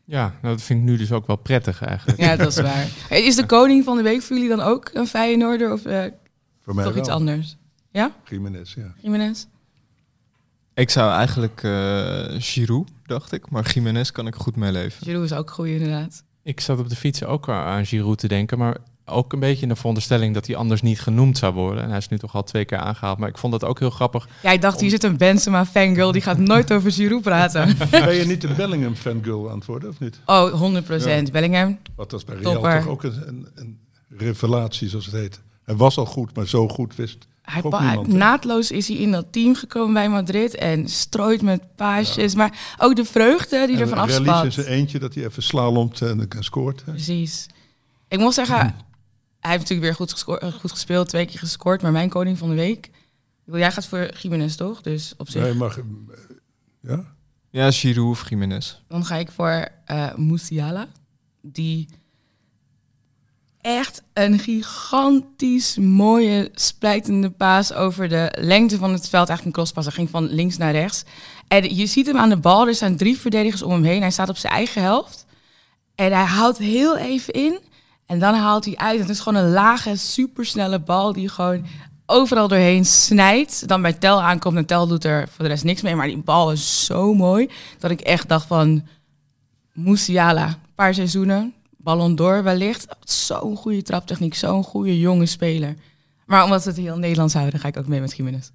Ja, 0.05 0.33
nou, 0.41 0.55
dat 0.55 0.63
vind 0.63 0.79
ik 0.79 0.85
nu 0.85 0.97
dus 0.97 1.11
ook 1.11 1.27
wel 1.27 1.35
prettig 1.35 1.81
eigenlijk. 1.83 2.19
Ja, 2.19 2.35
dat 2.35 2.47
is 2.47 2.61
waar. 2.71 2.87
Is 3.09 3.35
de 3.35 3.45
koning 3.45 3.83
van 3.83 3.97
de 3.97 4.03
week 4.03 4.21
voor 4.21 4.35
jullie 4.35 4.51
dan 4.55 4.61
ook 4.61 4.89
een 4.93 5.07
Feyenoorder 5.07 5.71
of 5.73 5.85
eh, 5.85 6.03
Voor 6.61 6.75
mij 6.75 6.83
toch 6.83 6.93
wel. 6.93 7.03
iets 7.03 7.11
anders? 7.11 7.57
Ja, 7.91 8.11
Jiménez, 8.29 8.73
ja. 8.73 8.93
Jiménez? 9.01 9.45
Ik 10.73 10.89
zou 10.89 11.11
eigenlijk 11.11 11.63
eh 11.63 12.23
Giroud, 12.37 12.89
dacht 13.05 13.31
ik. 13.31 13.49
Maar 13.49 13.71
Jiménez 13.73 14.11
kan 14.11 14.27
ik 14.27 14.35
goed 14.35 14.55
meeleven. 14.55 15.05
Giroud 15.05 15.23
is 15.23 15.33
ook 15.33 15.51
goed 15.51 15.67
inderdaad. 15.67 16.23
Ik 16.43 16.59
zat 16.59 16.79
op 16.79 16.89
de 16.89 16.95
fiets 16.95 17.23
ook 17.23 17.49
aan 17.49 17.85
Giroud 17.85 18.17
te 18.17 18.27
denken, 18.27 18.57
maar 18.57 18.77
ook 19.05 19.33
een 19.33 19.39
beetje 19.39 19.61
in 19.61 19.67
de 19.67 19.75
veronderstelling 19.75 20.33
dat 20.33 20.47
hij 20.47 20.55
anders 20.55 20.81
niet 20.81 21.01
genoemd 21.01 21.37
zou 21.37 21.53
worden. 21.53 21.83
En 21.83 21.89
hij 21.89 21.97
is 21.97 22.07
nu 22.07 22.17
toch 22.17 22.35
al 22.35 22.43
twee 22.43 22.65
keer 22.65 22.77
aangehaald, 22.77 23.17
maar 23.17 23.29
ik 23.29 23.37
vond 23.37 23.53
dat 23.53 23.63
ook 23.63 23.79
heel 23.79 23.89
grappig. 23.89 24.27
Ja, 24.43 24.51
ik 24.51 24.61
dacht, 24.61 24.79
hier 24.79 24.89
zit 24.89 25.03
een 25.03 25.17
Benzema 25.17 25.65
fangirl, 25.65 26.11
die 26.11 26.21
gaat 26.21 26.37
nooit 26.37 26.73
over 26.73 26.91
Giroud 26.91 27.21
praten. 27.21 27.77
Ben 27.91 28.15
je 28.15 28.25
niet 28.25 28.43
een 28.43 28.55
Bellingham 28.55 28.95
fangirl 28.95 29.49
aan 29.49 29.55
het 29.57 29.65
worden, 29.65 29.89
of 29.89 29.99
niet? 29.99 30.19
Oh, 30.25 30.73
100% 31.27 31.31
Bellingham. 31.31 31.79
Wat 31.95 32.11
was 32.11 32.23
bij 32.23 32.35
Real 32.35 32.53
Topper. 32.53 32.79
toch 32.79 32.87
ook 32.87 33.03
een, 33.03 33.27
een, 33.27 33.47
een 33.55 33.79
revelatie, 34.17 34.89
zoals 34.89 35.05
het 35.05 35.15
heet. 35.15 35.41
Hij 35.63 35.75
was 35.75 35.97
al 35.97 36.05
goed, 36.05 36.35
maar 36.35 36.47
zo 36.47 36.67
goed 36.67 36.95
wist 36.95 37.27
Hij 37.43 37.61
niemand. 37.61 38.07
naadloos 38.07 38.71
is 38.71 38.87
hij 38.87 38.97
in 38.97 39.11
dat 39.11 39.25
team 39.31 39.55
gekomen 39.55 39.93
bij 39.93 40.09
Madrid 40.09 40.55
en 40.55 40.87
strooit 40.87 41.41
met 41.41 41.75
paasjes. 41.75 42.35
Maar 42.35 42.75
ook 42.77 42.95
de 42.95 43.05
vreugde 43.05 43.67
die 43.67 43.75
En 43.75 43.81
ervan 43.81 43.97
Relief 44.05 44.19
in 44.19 44.29
afspat. 44.29 44.53
zijn 44.53 44.67
eentje, 44.67 44.99
dat 44.99 45.13
hij 45.13 45.25
even 45.25 45.43
slalomt 45.43 46.01
en, 46.01 46.29
en 46.29 46.43
scoort. 46.43 46.85
hè. 46.85 46.91
Precies. 46.91 47.47
Ik 48.07 48.19
moet 48.19 48.33
zeggen, 48.33 48.55
hij 48.57 48.73
heeft 49.39 49.59
natuurlijk 49.59 49.81
weer 49.81 49.95
goed, 49.95 50.11
gesco- 50.11 50.35
eh, 50.35 50.53
goed 50.53 50.71
gespeeld, 50.71 51.09
twee 51.09 51.25
keer 51.25 51.39
gescoord. 51.39 51.81
Maar 51.81 51.91
mijn 51.91 52.09
koning 52.09 52.37
van 52.37 52.49
de 52.49 52.55
week, 52.55 52.89
jij 53.45 53.71
gaat 53.71 53.85
voor 53.85 54.09
Jiménez 54.21 54.55
toch? 54.55 54.81
Dus 54.81 55.13
op 55.17 55.29
zich, 55.29 55.41
Nee, 55.41 55.53
mag, 55.53 55.77
eh, 55.77 55.83
ja? 56.81 57.05
Ja, 57.49 57.71
Giroud 57.71 58.09
of 58.09 58.29
Jiménez. 58.29 58.79
dan 58.87 59.05
ga 59.05 59.15
ik 59.15 59.31
voor 59.31 59.67
eh 59.85 60.15
Musiala. 60.15 60.87
Die 61.41 61.87
echt 63.63 64.03
een 64.13 64.39
gigantisch 64.39 65.77
mooie 65.77 66.49
splijtende 66.53 67.29
paas 67.29 67.73
over 67.73 68.09
de 68.09 68.33
lengte 68.39 68.77
van 68.77 68.91
het 68.91 69.09
veld. 69.09 69.27
Eigenlijk 69.27 69.45
een 69.45 69.51
crosspas. 69.51 69.85
Hij 69.85 69.93
ging 69.93 70.09
van 70.09 70.33
links 70.33 70.57
naar 70.57 70.71
rechts. 70.71 71.03
En 71.47 71.75
je 71.75 71.85
ziet 71.85 72.05
hem 72.05 72.17
aan 72.17 72.29
de 72.29 72.37
bal. 72.37 72.67
Er 72.67 72.75
zijn 72.75 72.97
drie 72.97 73.19
verdedigers 73.19 73.61
om 73.61 73.71
hem 73.71 73.83
heen. 73.83 74.01
Hij 74.01 74.11
staat 74.11 74.29
op 74.29 74.37
zijn 74.37 74.53
eigen 74.53 74.81
helft. 74.81 75.25
En 75.95 76.11
hij 76.11 76.23
haalt 76.23 76.57
heel 76.57 76.97
even 76.97 77.33
in. 77.33 77.59
En 78.05 78.19
dan 78.19 78.33
haalt 78.33 78.65
hij 78.65 78.77
uit. 78.77 78.99
Het 78.99 79.09
is 79.09 79.19
gewoon 79.19 79.43
een 79.43 79.51
lage, 79.51 79.95
supersnelle 79.95 80.79
bal 80.79 81.13
die 81.13 81.29
gewoon 81.29 81.65
overal 82.05 82.47
doorheen 82.47 82.85
snijdt. 82.85 83.67
Dan 83.67 83.81
bij 83.81 83.93
Tel 83.93 84.21
aankomt 84.21 84.57
en 84.57 84.65
Tel 84.65 84.87
doet 84.87 85.03
er 85.03 85.27
voor 85.29 85.43
de 85.43 85.49
rest 85.49 85.63
niks 85.63 85.81
mee. 85.81 85.95
Maar 85.95 86.07
die 86.07 86.17
bal 86.17 86.51
is 86.51 86.85
zo 86.85 87.13
mooi 87.13 87.49
dat 87.79 87.91
ik 87.91 88.01
echt 88.01 88.29
dacht 88.29 88.47
van... 88.47 88.87
Musiala, 89.73 90.47
een 90.47 90.73
paar 90.75 90.93
seizoenen. 90.93 91.53
Ballon 91.83 92.15
d'Or 92.15 92.43
wellicht. 92.43 92.87
Zo'n 93.03 93.55
goede 93.55 93.81
traptechniek, 93.81 94.35
zo'n 94.35 94.63
goede 94.63 94.99
jonge 94.99 95.25
speler. 95.25 95.75
Maar 96.25 96.43
omdat 96.43 96.63
we 96.63 96.69
het 96.69 96.79
heel 96.79 96.97
Nederlands 96.97 97.33
houden, 97.33 97.59
ga 97.59 97.67
ik 97.67 97.77
ook 97.77 97.87
mee 97.87 97.99
met 98.01 98.15
Jiménez. 98.17 98.49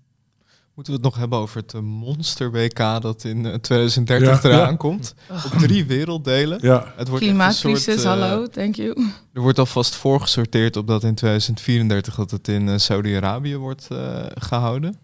Moeten 0.75 0.97
we 0.97 1.03
het 1.03 1.09
nog 1.13 1.19
hebben 1.21 1.39
over 1.39 1.57
het 1.61 1.75
eh, 1.75 1.81
monster 1.81 2.51
WK 2.51 2.77
dat 2.77 3.25
in 3.25 3.47
eh, 3.47 3.55
2030 3.55 4.43
Ja, 4.43 4.49
eraan 4.49 4.71
ja. 4.71 4.77
komt? 4.77 5.15
Op 5.31 5.59
drie 5.59 5.85
werelddelen. 5.85 6.59
Ja, 6.63 6.93
Het 6.97 7.09
wordt 7.09 7.25
Klimaatcrisis, 7.25 7.85
soort, 7.85 7.99
eh, 7.99 8.05
hallo, 8.05 8.47
thank 8.47 8.75
you. 8.75 9.07
Er 9.33 9.41
wordt 9.41 9.59
alvast 9.59 9.95
voorgesorteerd 9.95 10.77
op 10.77 10.87
dat 10.87 11.05
in 11.05 11.15
2034 11.15 12.15
dat 12.15 12.31
het 12.31 12.49
in 12.49 12.69
eh, 12.69 12.79
Saudi-Arabië 12.79 13.57
wordt 13.57 13.87
eh, 13.91 14.25
gehouden. 14.35 14.99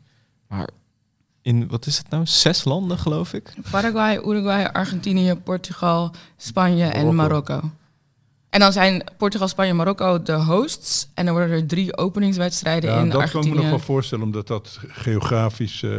Maar 0.48 0.68
in, 1.42 1.68
wat 1.68 1.86
is 1.86 1.98
het 1.98 2.08
nou, 2.10 2.26
zes 2.26 2.64
landen 2.64 2.98
geloof 2.98 3.32
ik. 3.32 3.54
Paraguay, 3.70 4.16
Uruguay, 4.16 4.64
Argentinië, 4.64 5.34
Portugal, 5.34 6.14
Spanje 6.36 6.86
en 6.86 7.14
Marokko. 7.14 7.60
En 8.54 8.60
dan 8.60 8.72
zijn 8.72 9.04
Portugal, 9.16 9.48
Spanje 9.48 9.70
en 9.70 9.76
Marokko 9.76 10.22
de 10.22 10.32
hosts. 10.32 11.08
En 11.14 11.24
dan 11.24 11.34
worden 11.34 11.52
er 11.56 11.66
drie 11.66 11.96
openingswedstrijden 11.96 12.90
Ja, 12.90 13.00
in 13.00 13.08
dat 13.10 13.12
kan 13.12 13.22
ik 13.24 13.32
me 13.32 13.36
Argentinië. 13.38 13.60
nog 13.62 13.70
wel 13.70 13.78
voorstellen, 13.86 14.24
omdat 14.24 14.46
dat 14.46 14.78
geografisch 14.88 15.82
eh, 15.82 15.90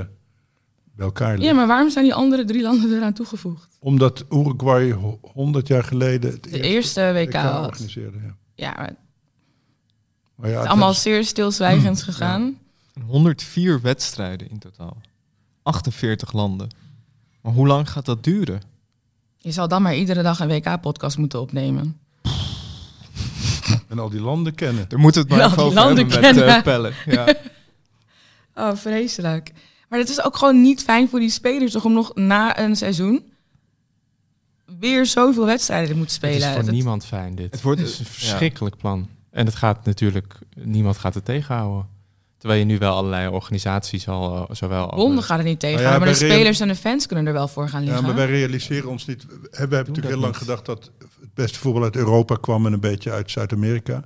bij 0.95 1.05
elkaar 1.05 1.31
ligt. 1.33 1.43
Ja, 1.49 1.53
maar 1.53 1.67
waarom 1.67 1.89
zijn 1.89 2.03
die 2.05 2.13
andere 2.13 2.45
drie 2.45 2.61
landen 2.61 2.93
eraan 2.97 3.13
toegevoegd? 3.13 3.77
Omdat 3.79 4.25
Uruguay 4.31 4.91
ho- 4.91 5.19
100 5.33 5.67
jaar 5.67 5.83
geleden 5.83 6.31
het 6.31 6.43
De 6.43 6.61
eerste 6.61 7.11
WK 7.13 7.33
had. 7.33 7.65
organiseerde. 7.67 8.17
Ja. 8.17 8.35
Ja, 8.55 8.73
maar 8.77 8.87
het 8.87 8.95
Maar 10.35 10.49
ja, 10.49 10.55
is 10.55 10.61
het 10.61 10.69
allemaal 10.69 10.91
is- 10.91 11.01
zeer 11.01 11.23
stilzwijgend 11.23 12.03
gegaan. 12.03 12.57
104 13.05 13.81
wedstrijden 13.81 14.49
in 14.49 14.59
totaal. 14.59 14.97
48 15.63 16.31
landen. 16.33 16.67
Maar 17.41 17.53
hoe 17.53 17.67
lang 17.67 17.89
gaat 17.89 18.05
dat 18.05 18.23
duren? 18.23 18.61
Je 19.37 19.51
zal 19.51 19.67
dan 19.67 19.81
maar 19.81 19.95
iedere 19.95 20.21
dag 20.21 20.39
een 20.39 20.47
WK-podcast 20.47 21.17
moeten 21.17 21.39
opnemen. 21.41 21.99
en 23.89 23.99
al 23.99 24.09
die 24.09 24.21
landen 24.21 24.55
kennen. 24.55 24.85
Daar 24.89 24.99
moeten 24.99 25.21
we 25.21 25.27
het 25.27 25.37
maar 25.37 25.47
Ja, 25.47 25.51
even 25.53 25.63
over 25.63 25.75
landen 25.79 26.09
hebben 26.09 26.35
met 26.45 26.55
eh, 26.55 26.61
pellen. 26.63 26.93
Ja. 27.05 27.33
Oh, 28.55 28.75
vreselijk. 28.75 29.51
Maar 29.89 29.99
het 29.99 30.09
is 30.09 30.23
ook 30.23 30.37
gewoon 30.37 30.61
niet 30.61 30.83
fijn 30.83 31.09
voor 31.09 31.19
die 31.19 31.29
spelers 31.29 31.71
toch 31.71 31.85
om 31.85 31.93
nog 31.93 32.11
na 32.15 32.59
een 32.59 32.75
seizoen 32.75 33.23
weer 34.79 35.05
zoveel 35.05 35.45
wedstrijden 35.45 35.89
te 35.89 35.95
moeten 35.95 36.15
Het 36.15 36.23
spelen. 36.25 36.47
is 36.47 36.53
voor 36.55 36.63
Dat- 36.63 36.73
niemand 36.73 37.05
fijn 37.05 37.35
dit. 37.35 37.51
Het 37.51 37.61
wordt- 37.61 37.79
het 37.81 37.89
is 37.89 37.99
een 37.99 38.05
ja. 38.07 38.11
verschrikkelijk 38.11 38.77
plan. 38.77 39.09
En 39.31 39.45
het 39.45 39.55
gaat 39.55 39.85
natuurlijk, 39.85 40.33
niemand 40.55 40.97
gaat 40.97 41.13
het 41.13 41.25
tegenhouden. 41.25 41.87
Terwijl 42.37 42.59
je 42.59 42.65
nu 42.65 42.77
wel 42.77 42.95
allerlei 42.95 43.27
organisaties 43.27 44.07
al, 44.07 44.47
eh, 44.49 44.55
zowel... 44.55 44.87
Bonden 44.95 45.23
gaat 45.23 45.37
het 45.37 45.47
niet 45.47 45.59
tegen, 45.59 45.81
Nou 45.81 45.93
ja, 45.93 45.99
maar 45.99 46.07
de 46.07 46.13
spelers 46.13 46.59
en 46.59 46.67
de 46.67 46.75
fans 46.75 47.05
kunnen 47.05 47.27
er 47.27 47.33
wel 47.33 47.47
voor 47.47 47.69
gaan 47.69 47.81
Ja, 47.81 47.85
liggen. 47.87 48.05
maar 48.05 48.15
wij 48.15 48.25
realiseren 48.25 48.89
ons 48.89 49.05
niet. 49.05 49.25
We 49.25 49.47
hebben 49.51 49.77
natuurlijk 49.79 50.07
heel 50.07 50.17
lang 50.17 50.31
niet. 50.31 50.41
gedacht 50.41 50.65
dat 50.65 50.83
het 50.99 51.07
beste 51.35 51.59
voetbal 51.59 51.83
uit 51.83 51.95
Europa 51.95 52.35
kwam 52.35 52.65
en 52.65 52.73
een 52.73 52.79
beetje 52.79 53.11
uit 53.11 53.31
Zuid-Amerika. 53.31 54.03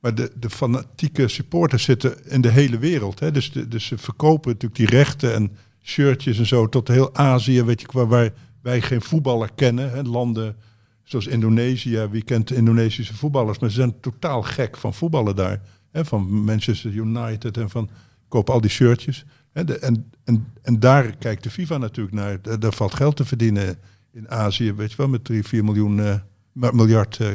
Maar 0.00 0.14
de, 0.14 0.32
de 0.38 0.50
fanatieke 0.50 1.28
supporters 1.28 1.82
zitten 1.82 2.30
in 2.30 2.40
de 2.40 2.50
hele 2.50 2.78
wereld. 2.78 3.20
Hè? 3.20 3.30
Dus, 3.30 3.52
de, 3.52 3.68
dus 3.68 3.86
ze 3.86 3.98
verkopen 3.98 4.50
natuurlijk 4.50 4.80
die 4.80 4.98
rechten 4.98 5.34
en 5.34 5.56
shirtjes 5.82 6.38
en 6.38 6.46
zo 6.46 6.68
tot 6.68 6.88
heel 6.88 7.14
Azië, 7.14 7.62
weet 7.62 7.80
je, 7.80 7.86
waar 7.90 8.08
wij, 8.08 8.32
wij 8.62 8.80
geen 8.80 9.02
voetballer 9.02 9.50
kennen. 9.54 9.90
Hè? 9.90 10.02
Landen 10.02 10.56
zoals 11.02 11.26
Indonesië, 11.26 12.06
wie 12.10 12.22
kent 12.22 12.50
Indonesische 12.50 13.14
voetballers? 13.14 13.58
Maar 13.58 13.70
ze 13.70 13.76
zijn 13.76 14.00
totaal 14.00 14.42
gek 14.42 14.76
van 14.76 14.94
voetballen 14.94 15.36
daar. 15.36 15.60
Hè? 15.92 16.04
Van 16.04 16.44
Manchester 16.44 16.92
United 16.92 17.56
en 17.56 17.70
van 17.70 17.90
kopen 18.28 18.54
al 18.54 18.60
die 18.60 18.70
shirtjes. 18.70 19.24
Hè? 19.52 19.78
En, 19.78 20.10
en, 20.24 20.52
en 20.62 20.80
daar 20.80 21.16
kijkt 21.16 21.42
de 21.42 21.50
FIFA 21.50 21.78
natuurlijk 21.78 22.16
naar. 22.16 22.58
Daar, 22.58 22.72
valt 22.72 22.94
geld 22.94 23.16
te 23.16 23.24
verdienen 23.24 23.78
in 24.12 24.30
Azië, 24.30 24.72
weet 24.72 24.90
je 24.90 24.96
wel, 24.96 25.08
met 25.08 25.24
3, 25.24 25.44
4 25.44 25.64
miljoen, 25.64 26.00
eh, 26.00 26.14
miljard 26.56 27.16
eh, 27.20 27.28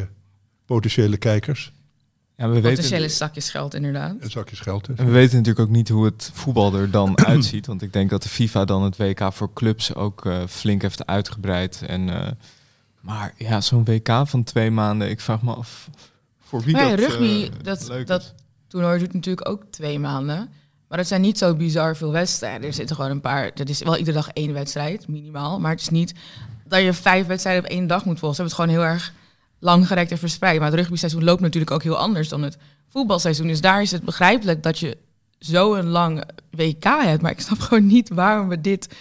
potentiële 0.65 1.17
kijkers. 1.17 1.71
Ja, 2.37 2.49
we 2.49 2.61
Potentiële 2.61 3.01
weten, 3.01 3.15
zakjes 3.15 3.49
geld, 3.49 3.73
inderdaad. 3.73 4.15
En 4.19 4.29
zakjes 4.31 4.59
geld. 4.59 4.85
Dus. 4.85 4.97
en 4.97 5.05
we 5.05 5.11
weten 5.11 5.37
natuurlijk 5.37 5.67
ook 5.69 5.75
niet 5.75 5.89
hoe 5.89 6.05
het 6.05 6.31
voetbal 6.33 6.73
er 6.73 6.91
dan 6.91 7.17
uitziet. 7.25 7.65
Want 7.65 7.81
ik 7.81 7.93
denk 7.93 8.09
dat 8.09 8.23
de 8.23 8.29
FIFA 8.29 8.65
dan 8.65 8.83
het 8.83 8.97
WK 8.97 9.33
voor 9.33 9.53
clubs 9.53 9.95
ook 9.95 10.25
eh, 10.25 10.43
flink 10.47 10.81
heeft 10.81 11.05
uitgebreid. 11.05 11.81
En, 11.87 12.09
eh, 12.09 12.31
maar 13.01 13.33
ja, 13.37 13.61
zo'n 13.61 13.85
WK 13.85 14.09
van 14.25 14.43
twee 14.43 14.71
maanden, 14.71 15.09
ik 15.09 15.19
vraag 15.19 15.41
me 15.41 15.53
af 15.53 15.89
voor 16.39 16.61
wie 16.61 16.75
ja, 16.75 16.89
dat 16.89 16.99
rugby, 16.99 17.49
dat- 17.63 17.87
leuk 17.87 18.07
dat- 18.07 18.21
is. 18.21 18.33
toernooi 18.67 18.97
duurt 18.99 19.13
natuurlijk 19.13 19.49
ook 19.49 19.63
twee 19.69 19.99
maanden. 19.99 20.49
Maar 20.87 20.97
dat 20.97 21.07
zijn 21.07 21.21
niet 21.21 21.37
zo 21.37 21.55
bizar 21.55 21.95
veel 21.95 22.11
wedstrijden. 22.11 22.67
Er 22.67 22.73
zitten 22.73 22.95
gewoon 22.95 23.11
een 23.11 23.21
paar. 23.21 23.51
Dat 23.55 23.69
is 23.69 23.81
wel 23.83 23.97
iedere 23.97 24.17
dag 24.17 24.29
één 24.29 24.53
wedstrijd, 24.53 25.07
minimaal. 25.07 25.59
Maar 25.59 25.71
het 25.71 25.81
is 25.81 25.89
niet 25.89 26.13
dat 26.71 26.81
je 26.81 26.93
vijf 26.93 27.27
wedstrijden 27.27 27.63
op 27.63 27.69
één 27.69 27.87
dag 27.87 28.05
moet 28.05 28.19
volgen. 28.19 28.35
Ze 28.35 28.41
hebben 28.41 28.57
het 28.57 28.71
gewoon 28.71 28.85
heel 28.85 28.93
erg 28.93 29.13
langgerekt 29.59 30.11
en 30.11 30.17
verspreid. 30.17 30.59
Maar 30.59 30.71
het 30.71 30.79
rugbyseizoen 30.79 31.23
loopt 31.23 31.41
natuurlijk 31.41 31.71
ook 31.71 31.83
heel 31.83 31.97
anders 31.97 32.29
dan 32.29 32.41
het 32.41 32.57
voetbalseizoen. 32.89 33.47
Dus 33.47 33.61
daar 33.61 33.81
is 33.81 33.91
het 33.91 34.03
begrijpelijk 34.03 34.63
dat 34.63 34.79
je 34.79 34.97
zo 35.39 35.73
een 35.73 35.87
lang 35.87 36.23
WK 36.51 36.83
hebt. 36.83 37.21
Maar 37.21 37.31
ik 37.31 37.41
snap 37.41 37.59
gewoon 37.67 37.87
niet 37.87 38.09
waarom 38.09 38.47
we 38.47 38.61
dit 38.61 38.95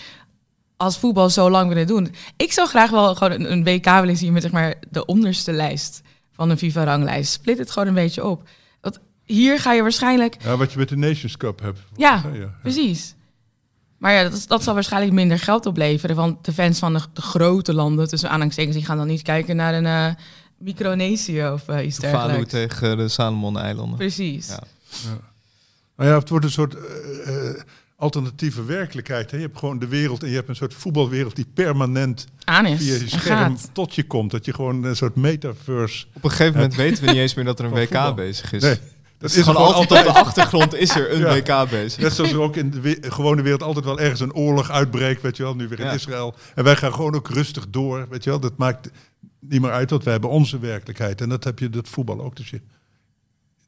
als 0.76 0.98
voetbal 0.98 1.30
zo 1.30 1.50
lang 1.50 1.68
willen 1.68 1.86
doen. 1.86 2.14
Ik 2.36 2.52
zou 2.52 2.68
graag 2.68 2.90
wel 2.90 3.14
gewoon 3.14 3.32
een, 3.32 3.52
een 3.52 3.64
WK 3.64 3.84
willen 3.84 4.16
zien 4.16 4.32
met 4.32 4.42
zeg 4.42 4.52
maar 4.52 4.74
de 4.90 5.04
onderste 5.04 5.52
lijst 5.52 6.02
van 6.32 6.50
een 6.50 6.58
FIFA-ranglijst. 6.58 7.32
Split 7.32 7.58
het 7.58 7.70
gewoon 7.70 7.88
een 7.88 7.94
beetje 7.94 8.26
op. 8.26 8.48
Want 8.80 9.00
hier 9.24 9.60
ga 9.60 9.72
je 9.72 9.82
waarschijnlijk 9.82 10.36
Ja, 10.42 10.56
wat 10.56 10.72
je 10.72 10.78
met 10.78 10.88
de 10.88 10.96
Nations 10.96 11.36
Cup 11.36 11.60
hebt. 11.60 11.80
Ja, 11.96 12.22
ja. 12.32 12.54
Precies. 12.62 13.14
Maar 14.00 14.12
ja, 14.12 14.28
dat, 14.28 14.44
dat 14.46 14.62
zal 14.62 14.74
waarschijnlijk 14.74 15.12
minder 15.12 15.38
geld 15.38 15.66
opleveren. 15.66 16.16
Want 16.16 16.44
de 16.44 16.52
fans 16.52 16.78
van 16.78 16.92
de, 16.92 17.00
de 17.12 17.22
grote 17.22 17.74
landen, 17.74 18.08
tussen 18.08 18.28
aanhalingstekens, 18.28 18.76
die 18.76 18.84
gaan 18.84 18.96
dan 18.96 19.06
niet 19.06 19.22
kijken 19.22 19.56
naar 19.56 19.74
een 19.74 19.86
eh, 19.86 20.14
Micronesië 20.58 21.46
of 21.46 21.68
eh, 21.68 21.86
iets 21.86 21.98
dergelijks. 21.98 22.50
tegen 22.50 22.96
de 22.96 23.08
Salomon-eilanden. 23.08 23.98
Precies. 23.98 24.48
Ja. 24.48 24.60
Maar 25.94 26.06
ja, 26.06 26.18
het 26.18 26.28
wordt 26.28 26.44
een 26.44 26.50
soort 26.50 26.74
eh, 26.74 27.50
alternatieve 27.96 28.64
werkelijkheid. 28.64 29.30
Hè? 29.30 29.36
Je 29.36 29.42
hebt 29.42 29.58
gewoon 29.58 29.78
de 29.78 29.88
wereld 29.88 30.22
en 30.22 30.28
je 30.28 30.34
hebt 30.34 30.48
een 30.48 30.56
soort 30.56 30.74
voetbalwereld 30.74 31.36
die 31.36 31.46
permanent 31.54 32.26
Aan 32.44 32.66
is 32.66 32.78
via 32.78 32.94
je 32.94 33.08
scherm 33.08 33.56
tot 33.72 33.94
je 33.94 34.04
komt. 34.04 34.30
Dat 34.30 34.44
je 34.44 34.54
gewoon 34.54 34.84
een 34.84 34.96
soort 34.96 35.16
metaverse. 35.16 36.06
Op 36.12 36.24
een 36.24 36.30
gegeven 36.30 36.54
moment 36.54 36.74
weten 36.74 37.04
we 37.04 37.10
niet 37.10 37.20
eens 37.20 37.34
meer 37.34 37.44
dat 37.44 37.58
er 37.58 37.64
een 37.64 37.70
WK 37.80 37.80
voetbal. 37.80 38.14
bezig 38.14 38.52
is. 38.52 38.62
Nee, 38.62 38.78
dat 39.20 39.30
is 39.30 39.42
gewoon 39.42 39.74
altijd 39.74 40.06
op 40.06 40.12
de 40.14 40.18
achtergrond 40.20 40.74
is 40.74 40.96
er 40.96 41.12
een 41.12 41.18
Ja. 41.44 41.62
WK 41.62 41.70
bezig. 41.70 42.02
Net 42.02 42.12
zoals 42.12 42.30
er 42.32 42.40
ook 42.40 42.56
in 42.56 42.70
de 42.70 42.80
we- 42.80 42.98
gewone 43.00 43.42
wereld 43.42 43.62
altijd 43.62 43.84
wel 43.84 44.00
ergens 44.00 44.20
een 44.20 44.34
oorlog 44.34 44.70
uitbreekt, 44.70 45.22
weet 45.22 45.36
je 45.36 45.42
wel, 45.42 45.54
nu 45.54 45.68
weer 45.68 45.78
in 45.80 45.86
Ja. 45.86 45.92
Israël. 45.92 46.34
En 46.54 46.64
wij 46.64 46.76
gaan 46.76 46.94
gewoon 46.94 47.14
ook 47.14 47.28
rustig 47.28 47.68
door, 47.70 48.06
weet 48.08 48.24
je 48.24 48.30
wel. 48.30 48.40
Dat 48.40 48.56
maakt 48.56 48.90
niet 49.38 49.60
meer 49.60 49.70
uit, 49.72 49.90
want 49.90 50.02
wij 50.04 50.12
hebben 50.12 50.30
onze 50.30 50.58
werkelijkheid. 50.58 51.20
En 51.20 51.28
dat 51.28 51.44
heb 51.44 51.58
je 51.58 51.70
dat 51.70 51.88
voetbal 51.88 52.20
ook. 52.20 52.36
Dus 52.36 52.50
je, 52.50 52.60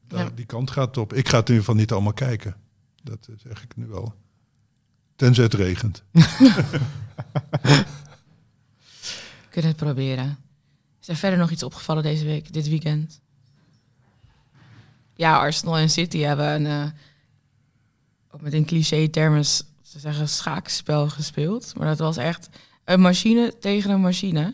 daar- 0.07 0.23
Ja. 0.23 0.29
die 0.35 0.45
kant 0.45 0.71
gaat 0.71 0.97
op. 0.97 1.13
Ik 1.13 1.27
ga 1.29 1.37
het 1.37 1.49
in 1.49 1.53
ieder 1.55 1.65
geval 1.65 1.81
niet 1.81 1.91
allemaal 1.91 2.13
kijken. 2.13 2.55
Dat 3.03 3.27
eh, 3.29 3.35
zeg 3.37 3.63
ik 3.63 3.75
nu 3.75 3.85
wel. 3.87 4.13
Tenzij 5.15 5.43
het 5.43 5.53
regent. 5.53 6.03
Kunnen 9.49 9.71
het 9.71 9.79
proberen. 9.79 10.37
Is 11.01 11.07
er 11.07 11.15
verder 11.15 11.39
nog 11.39 11.49
iets 11.51 11.63
opgevallen 11.63 12.03
deze 12.03 12.25
week, 12.25 12.53
dit 12.53 12.69
weekend? 12.69 13.21
Ja, 15.15 15.37
Arsenal 15.37 15.77
en 15.77 15.89
City 15.89 16.19
hebben 16.19 16.45
een, 16.53 16.65
eh, 16.65 16.91
ook 18.31 18.41
met 18.41 18.53
een 18.53 18.65
cliché 18.65 19.07
termen 19.07 19.41
te 19.43 19.99
zeggen, 19.99 20.29
schaakspel 20.29 21.09
gespeeld. 21.09 21.73
Maar 21.77 21.87
dat 21.87 21.99
was 21.99 22.17
echt 22.17 22.49
een 22.85 23.01
machine 23.01 23.53
tegen 23.59 23.89
een 23.91 24.01
machine. 24.01 24.53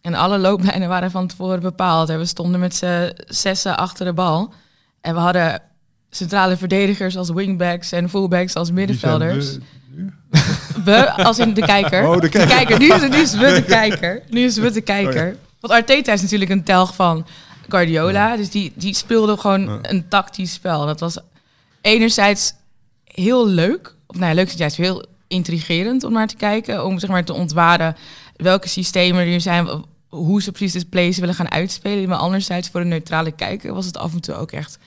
En 0.00 0.14
alle 0.14 0.38
looplijnen 0.38 0.88
waren 0.88 1.10
van 1.10 1.26
tevoren 1.26 1.60
bepaald. 1.60 2.08
En 2.08 2.18
we 2.18 2.24
stonden 2.24 2.60
met 2.60 2.74
z'n 2.74 3.12
zessen 3.26 3.76
achter 3.76 4.04
de 4.06 4.12
bal. 4.12 4.52
En 5.00 5.14
we 5.14 5.20
hadden 5.20 5.62
centrale 6.10 6.56
verdedigers 6.56 7.16
als 7.16 7.30
wingbacks 7.30 7.92
en 7.92 8.08
fullbacks 8.10 8.54
als 8.54 8.70
middenvelders. 8.70 9.56
we- 10.84 11.12
als 11.12 11.38
in 11.38 11.54
de 11.54 11.60
kijker. 11.60 12.08
Oh, 12.08 12.20
de 12.20 12.28
kijker. 12.28 12.78
Nu 12.78 12.92
is, 12.92 13.02
het, 13.02 13.10
nu 13.10 13.16
is 13.18 13.34
we 13.34 13.52
de 13.60 13.62
kijker. 13.64 14.22
Nu 14.28 14.40
is 14.44 14.56
we 14.56 14.70
de 14.70 14.80
kijker. 14.80 15.36
Want 15.60 15.72
Arteta 15.72 16.12
is 16.12 16.22
natuurlijk 16.22 16.50
een 16.50 16.64
telg 16.64 16.94
van 16.94 17.26
Guardiola. 17.70 18.36
Dus 18.36 18.50
die, 18.50 18.72
die 18.74 18.94
speelde 18.94 19.36
gewoon 19.36 19.78
een 19.82 20.08
tactisch 20.08 20.52
spel. 20.52 20.86
Dat 20.86 21.00
was 21.00 21.18
enerzijds 21.80 22.52
heel 23.04 23.46
leuk. 23.48 23.94
Of 24.06 24.16
nou 24.16 24.28
ja, 24.28 24.34
leuk 24.34 24.46
is 24.48 24.54
juist 24.54 24.76
heel 24.76 25.04
intrigerend 25.28 26.04
om 26.04 26.12
naar 26.12 26.26
te 26.26 26.36
kijken. 26.36 26.84
Om 26.84 26.98
zeg 26.98 27.10
maar 27.10 27.24
te 27.24 27.32
ontwaren 27.32 27.96
welke 28.36 28.68
systemen 28.68 29.26
er 29.26 29.40
zijn. 29.40 29.84
Hoe 30.08 30.42
ze 30.42 30.52
precies 30.52 30.82
de 30.82 30.88
plays 30.88 31.18
willen 31.18 31.34
gaan 31.34 31.50
uitspelen. 31.50 32.08
Maar 32.08 32.18
anderzijds 32.18 32.68
voor 32.68 32.80
een 32.80 32.88
neutrale 32.88 33.30
kijker 33.32 33.74
was 33.74 33.86
het 33.86 33.96
af 33.96 34.12
en 34.12 34.20
toe 34.20 34.34
ook 34.34 34.52
echt 34.52 34.78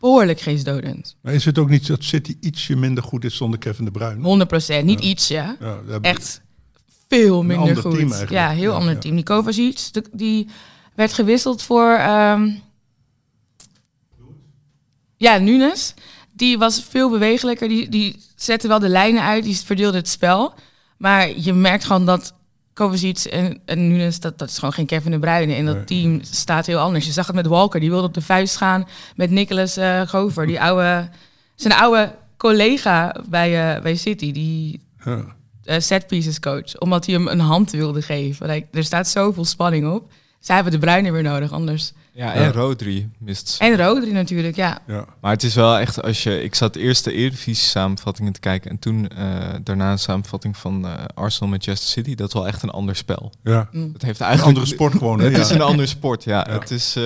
behoorlijk 0.00 0.40
geestdodend. 0.40 1.14
100%. 1.16 1.20
Maar 1.20 1.34
is 1.34 1.44
het 1.44 1.58
ook 1.58 1.68
niet 1.68 1.86
dat 1.86 2.04
City 2.04 2.36
ietsje 2.40 2.76
minder 2.76 3.04
goed 3.04 3.24
is 3.24 3.36
zonder 3.36 3.58
Kevin 3.58 3.84
de 3.84 3.90
Bruyne? 3.90 4.20
Niet 4.84 5.00
ietsje. 5.00 5.34
Ja, 5.34 5.80
echt 6.02 6.40
veel 7.08 7.42
minder 7.42 7.66
goed. 7.82 7.92
ja, 8.30 8.50
heel 8.50 8.72
ander 8.74 8.98
team. 8.98 9.14
Die 9.14 9.24
Kovacic, 9.24 9.78
de- 9.92 10.04
die 10.12 10.48
werd 10.94 11.12
gewisseld 11.12 11.62
voor... 11.62 11.92
ehm, 11.92 12.50
ja, 15.16 15.36
Nunes. 15.38 15.94
Die 16.32 16.58
was 16.58 16.84
veel 16.88 17.10
bewegelijker. 17.10 17.68
Die, 17.68 17.88
die 17.88 18.16
zette 18.36 18.68
wel 18.68 18.78
de 18.78 18.88
lijnen 18.88 19.22
uit. 19.22 19.44
Die 19.44 19.56
verdeelde 19.56 19.96
het 19.96 20.08
spel. 20.08 20.54
Maar 20.96 21.38
je 21.38 21.52
merkt 21.52 21.84
gewoon 21.84 22.06
dat 22.06 22.34
Kovacic 22.72 23.18
en, 23.18 23.60
en 23.64 23.88
Nunes... 23.88 24.20
Dat, 24.20 24.38
dat 24.38 24.48
is 24.48 24.58
gewoon 24.58 24.72
geen 24.72 24.86
Kevin 24.86 25.10
de 25.10 25.18
Bruyne. 25.18 25.54
En 25.54 25.66
dat 25.66 25.74
Nee. 25.74 25.84
team 25.84 26.18
staat 26.22 26.66
heel 26.66 26.78
anders. 26.78 27.06
Je 27.06 27.12
zag 27.12 27.26
het 27.26 27.36
met 27.36 27.46
Walker. 27.46 27.80
Die 27.80 27.90
wilde 27.90 28.06
op 28.06 28.14
de 28.14 28.22
vuist 28.22 28.56
gaan 28.56 28.88
met 29.16 29.30
Nicolas 29.30 29.76
eh 29.76 30.00
Gover. 30.00 30.46
Die 30.46 30.60
oude... 30.60 31.08
Zijn 31.54 31.74
oude 31.74 32.14
collega 32.36 33.16
bij, 33.28 33.74
eh, 33.76 33.82
bij 33.82 33.96
City. 33.96 34.32
Die 34.32 34.80
eh, 35.64 35.78
set 35.78 36.06
pieces 36.06 36.40
coach, 36.40 36.78
omdat 36.78 37.06
hij 37.06 37.14
hem 37.14 37.28
een 37.28 37.40
hand 37.40 37.70
wilde 37.70 38.02
geven. 38.02 38.46
Like, 38.46 38.66
er 38.72 38.84
staat 38.84 39.08
zoveel 39.08 39.44
spanning 39.44 39.92
op. 39.92 40.12
Zij 40.42 40.54
hebben 40.54 40.72
de 40.72 40.78
Bruiner 40.78 41.12
weer 41.12 41.22
nodig, 41.22 41.52
anders 41.52 41.92
Ja, 42.12 42.32
en 42.34 42.42
Ja. 42.42 42.50
Rodri 42.50 43.08
mist. 43.18 43.56
En 43.60 43.76
Rodri 43.76 44.12
natuurlijk, 44.12 44.56
ja. 44.56 44.78
Ja. 44.86 45.04
Maar 45.20 45.32
het 45.32 45.42
is 45.42 45.54
wel 45.54 45.78
echt, 45.78 46.02
als 46.02 46.22
je, 46.22 46.42
ik 46.42 46.54
zat 46.54 46.76
eerst 46.76 47.04
de 47.04 47.12
Eredivisie 47.12 47.54
samenvattingen 47.54 48.32
te 48.32 48.40
kijken 48.40 48.70
en 48.70 48.78
toen 48.78 49.08
eh, 49.08 49.26
daarna 49.62 49.90
een 49.92 49.98
samenvatting 49.98 50.56
van 50.56 50.86
eh, 50.86 50.92
Arsenal 51.14 51.48
Manchester 51.50 51.88
City. 51.88 52.14
Dat 52.14 52.26
is 52.28 52.34
wel 52.34 52.46
echt 52.46 52.62
een 52.62 52.70
ander 52.70 52.96
spel. 52.96 53.32
ja. 53.44 53.68
Mm. 53.72 53.90
Het 53.92 54.02
heeft 54.02 54.20
Een 54.20 54.26
eigenlijk 54.26 54.56
andere 54.56 54.74
sport 54.74 54.92
gewoon. 54.92 55.18
Hè? 55.18 55.24
Het 55.24 55.36
Ja. 55.36 55.42
is 55.42 55.50
een 55.50 55.60
ander 55.60 55.88
sport, 55.88 56.24
ja. 56.24 56.46
Ja. 56.48 56.58
Het 56.58 56.70
is, 56.70 56.96
eh, 56.96 57.02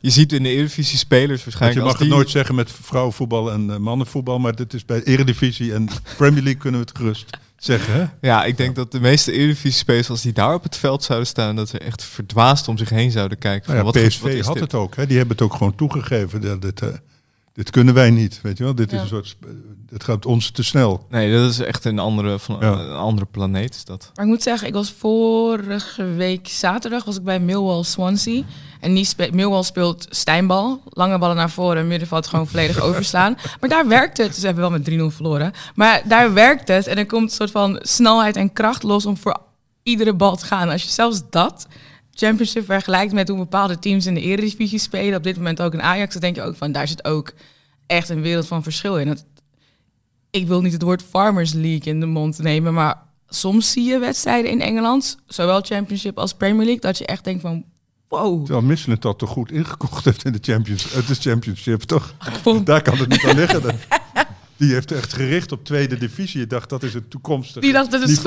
je 0.00 0.10
ziet 0.10 0.32
in 0.32 0.42
de 0.42 0.48
Eredivisie 0.48 0.98
spelers 0.98 1.28
Want 1.28 1.42
waarschijnlijk 1.44 1.80
je 1.80 1.84
mag 1.84 1.90
als 1.92 1.98
die... 2.00 2.08
het 2.08 2.16
nooit 2.16 2.30
zeggen 2.30 2.54
met 2.54 2.72
vrouwenvoetbal 2.82 3.52
en 3.52 3.82
mannenvoetbal, 3.82 4.38
maar 4.38 4.54
dit 4.54 4.74
is 4.74 4.84
bij 4.84 5.02
Eredivisie 5.02 5.74
en 5.74 5.88
Premier 6.16 6.42
League 6.42 6.60
kunnen 6.60 6.80
we 6.80 6.86
het 6.86 6.96
gerust 6.96 7.26
zeggen. 7.64 8.12
Ja, 8.20 8.44
ik 8.44 8.56
denk 8.56 8.76
dat 8.76 8.92
de 8.92 9.00
meeste 9.00 9.32
Eredivisie 9.32 9.70
spelers, 9.78 10.10
als 10.10 10.22
die 10.22 10.32
daar 10.32 10.54
op 10.54 10.62
het 10.62 10.76
veld 10.76 11.02
zouden 11.02 11.28
staan, 11.28 11.56
dat 11.56 11.68
ze 11.68 11.78
echt 11.78 12.02
verdwaasd 12.04 12.68
om 12.68 12.78
zich 12.78 12.88
heen 12.88 13.10
zouden 13.10 13.38
kijken. 13.38 13.72
Nou 13.72 13.82
van, 13.82 13.92
ja, 13.92 14.00
wat, 14.00 14.08
PSV 14.08 14.36
wat 14.36 14.44
had 14.46 14.54
dit? 14.54 14.62
het 14.62 14.74
ook. 14.74 14.96
Hè? 14.96 15.06
Die 15.06 15.16
hebben 15.16 15.36
het 15.36 15.44
ook 15.44 15.52
gewoon 15.52 15.74
toegegeven. 15.74 16.40
Dat, 16.40 16.62
dit, 16.62 16.82
eh, 16.82 16.88
dit 17.52 17.70
kunnen 17.70 17.94
wij 17.94 18.10
niet. 18.10 18.40
Weet 18.42 18.58
je 18.58 18.64
wel? 18.64 18.74
Dit, 18.74 18.92
is 18.92 19.00
een 19.00 19.06
soort, 19.06 19.26
sp- 19.26 19.46
dit 19.88 20.04
gaat 20.04 20.26
ons 20.26 20.50
te 20.50 20.62
snel. 20.62 21.06
Nee, 21.08 21.32
dat 21.32 21.50
is 21.50 21.58
echt 21.58 21.84
een 21.84 21.98
andere, 21.98 22.38
van, 22.38 22.56
Ja. 22.60 22.72
een 22.72 22.92
andere 22.96 23.26
planeet. 23.30 23.74
Is 23.74 23.84
dat. 23.84 24.10
Maar 24.14 24.24
ik 24.24 24.30
moet 24.30 24.42
zeggen, 24.42 24.68
ik 24.68 24.74
was 24.74 24.92
vorige 24.98 26.04
week 26.04 26.48
zaterdag 26.48 27.04
was 27.04 27.16
ik 27.16 27.22
bij 27.24 27.40
Millwall 27.40 27.82
Swansea. 27.82 28.42
En 28.80 28.94
die 28.94 29.04
spe- 29.04 29.30
Millwall 29.32 29.62
speelt 29.62 30.06
stijnbal. 30.10 30.82
Lange 30.88 31.18
ballen 31.18 31.36
naar 31.36 31.50
voren, 31.50 31.86
middenveld 31.86 32.26
gewoon 32.26 32.46
volledig 32.46 32.80
overslaan. 32.88 33.36
Maar 33.60 33.68
daar 33.70 33.88
werkt 33.88 34.16
het. 34.16 34.36
Ze 34.36 34.44
hebben 34.46 34.70
wel 34.70 34.78
met 34.78 35.12
3-0 35.12 35.14
verloren. 35.16 35.52
Maar 35.74 36.02
daar 36.08 36.32
werkt 36.32 36.68
het. 36.68 36.86
En 36.86 36.96
er 36.96 37.06
komt 37.06 37.22
een 37.30 37.36
soort 37.36 37.50
van 37.50 37.78
snelheid 37.82 38.36
en 38.36 38.52
kracht 38.52 38.82
los 38.82 39.06
om 39.06 39.16
voor 39.16 39.40
iedere 39.82 40.14
bal 40.14 40.36
te 40.36 40.44
gaan. 40.46 40.68
Als 40.68 40.82
je 40.82 40.88
zelfs 40.90 41.20
dat 41.30 41.66
championship 42.12 42.64
vergelijkt 42.64 43.12
met 43.12 43.28
hoe 43.28 43.38
bepaalde 43.38 43.78
teams 43.78 44.06
in 44.06 44.14
de 44.14 44.20
Eredivisie 44.20 44.78
spelen. 44.78 45.16
Op 45.16 45.22
dit 45.22 45.36
moment 45.36 45.62
ook 45.62 45.72
in 45.72 45.82
Ajax. 45.82 46.12
Dan 46.12 46.20
denk 46.20 46.36
je 46.36 46.42
ook 46.42 46.56
van, 46.56 46.72
daar 46.72 46.88
zit 46.88 47.04
ook 47.04 47.32
echt 47.86 48.08
een 48.08 48.22
wereld 48.22 48.46
van 48.46 48.62
verschil 48.62 48.98
in. 48.98 49.18
Ik 50.30 50.46
wil 50.46 50.60
niet 50.60 50.72
het 50.72 50.82
woord 50.82 51.02
Farmers 51.02 51.52
League 51.52 51.92
in 51.92 52.00
de 52.00 52.06
mond 52.06 52.38
nemen, 52.38 52.74
maar 52.74 53.02
soms 53.28 53.72
zie 53.72 53.84
je 53.84 53.98
wedstrijden 53.98 54.50
in 54.50 54.60
Engeland, 54.60 55.18
zowel 55.26 55.60
Championship 55.60 56.18
als 56.18 56.34
Premier 56.34 56.64
League, 56.64 56.80
dat 56.80 56.98
je 56.98 57.06
echt 57.06 57.24
denkt 57.24 57.40
van, 57.40 57.64
wow. 58.08 58.44
Terwijl 58.44 58.66
Michelin 58.66 58.96
dat 59.00 59.18
toch 59.18 59.30
goed 59.30 59.52
ingekocht 59.52 60.04
heeft 60.04 60.24
in 60.24 60.32
de 60.32 60.38
Champions, 60.42 60.92
het 60.92 61.08
is 61.08 61.18
Championship, 61.18 61.80
toch? 61.82 62.14
Daar 62.64 62.82
kan 62.82 62.98
het 62.98 63.08
niet 63.08 63.24
aan 63.24 63.36
liggen. 63.36 63.62
Die 64.60 64.72
heeft 64.72 64.92
echt 64.92 65.12
gericht 65.12 65.52
op 65.52 65.64
tweede 65.64 65.98
divisie. 65.98 66.40
Je 66.40 66.46
dacht, 66.46 66.68
dat 66.68 66.82
is 66.82 66.94
het 66.94 67.10
toekomstige 67.10 67.60
Die 67.60 67.72
dacht 67.72 67.90
dat 67.90 68.08
is. 68.08 68.22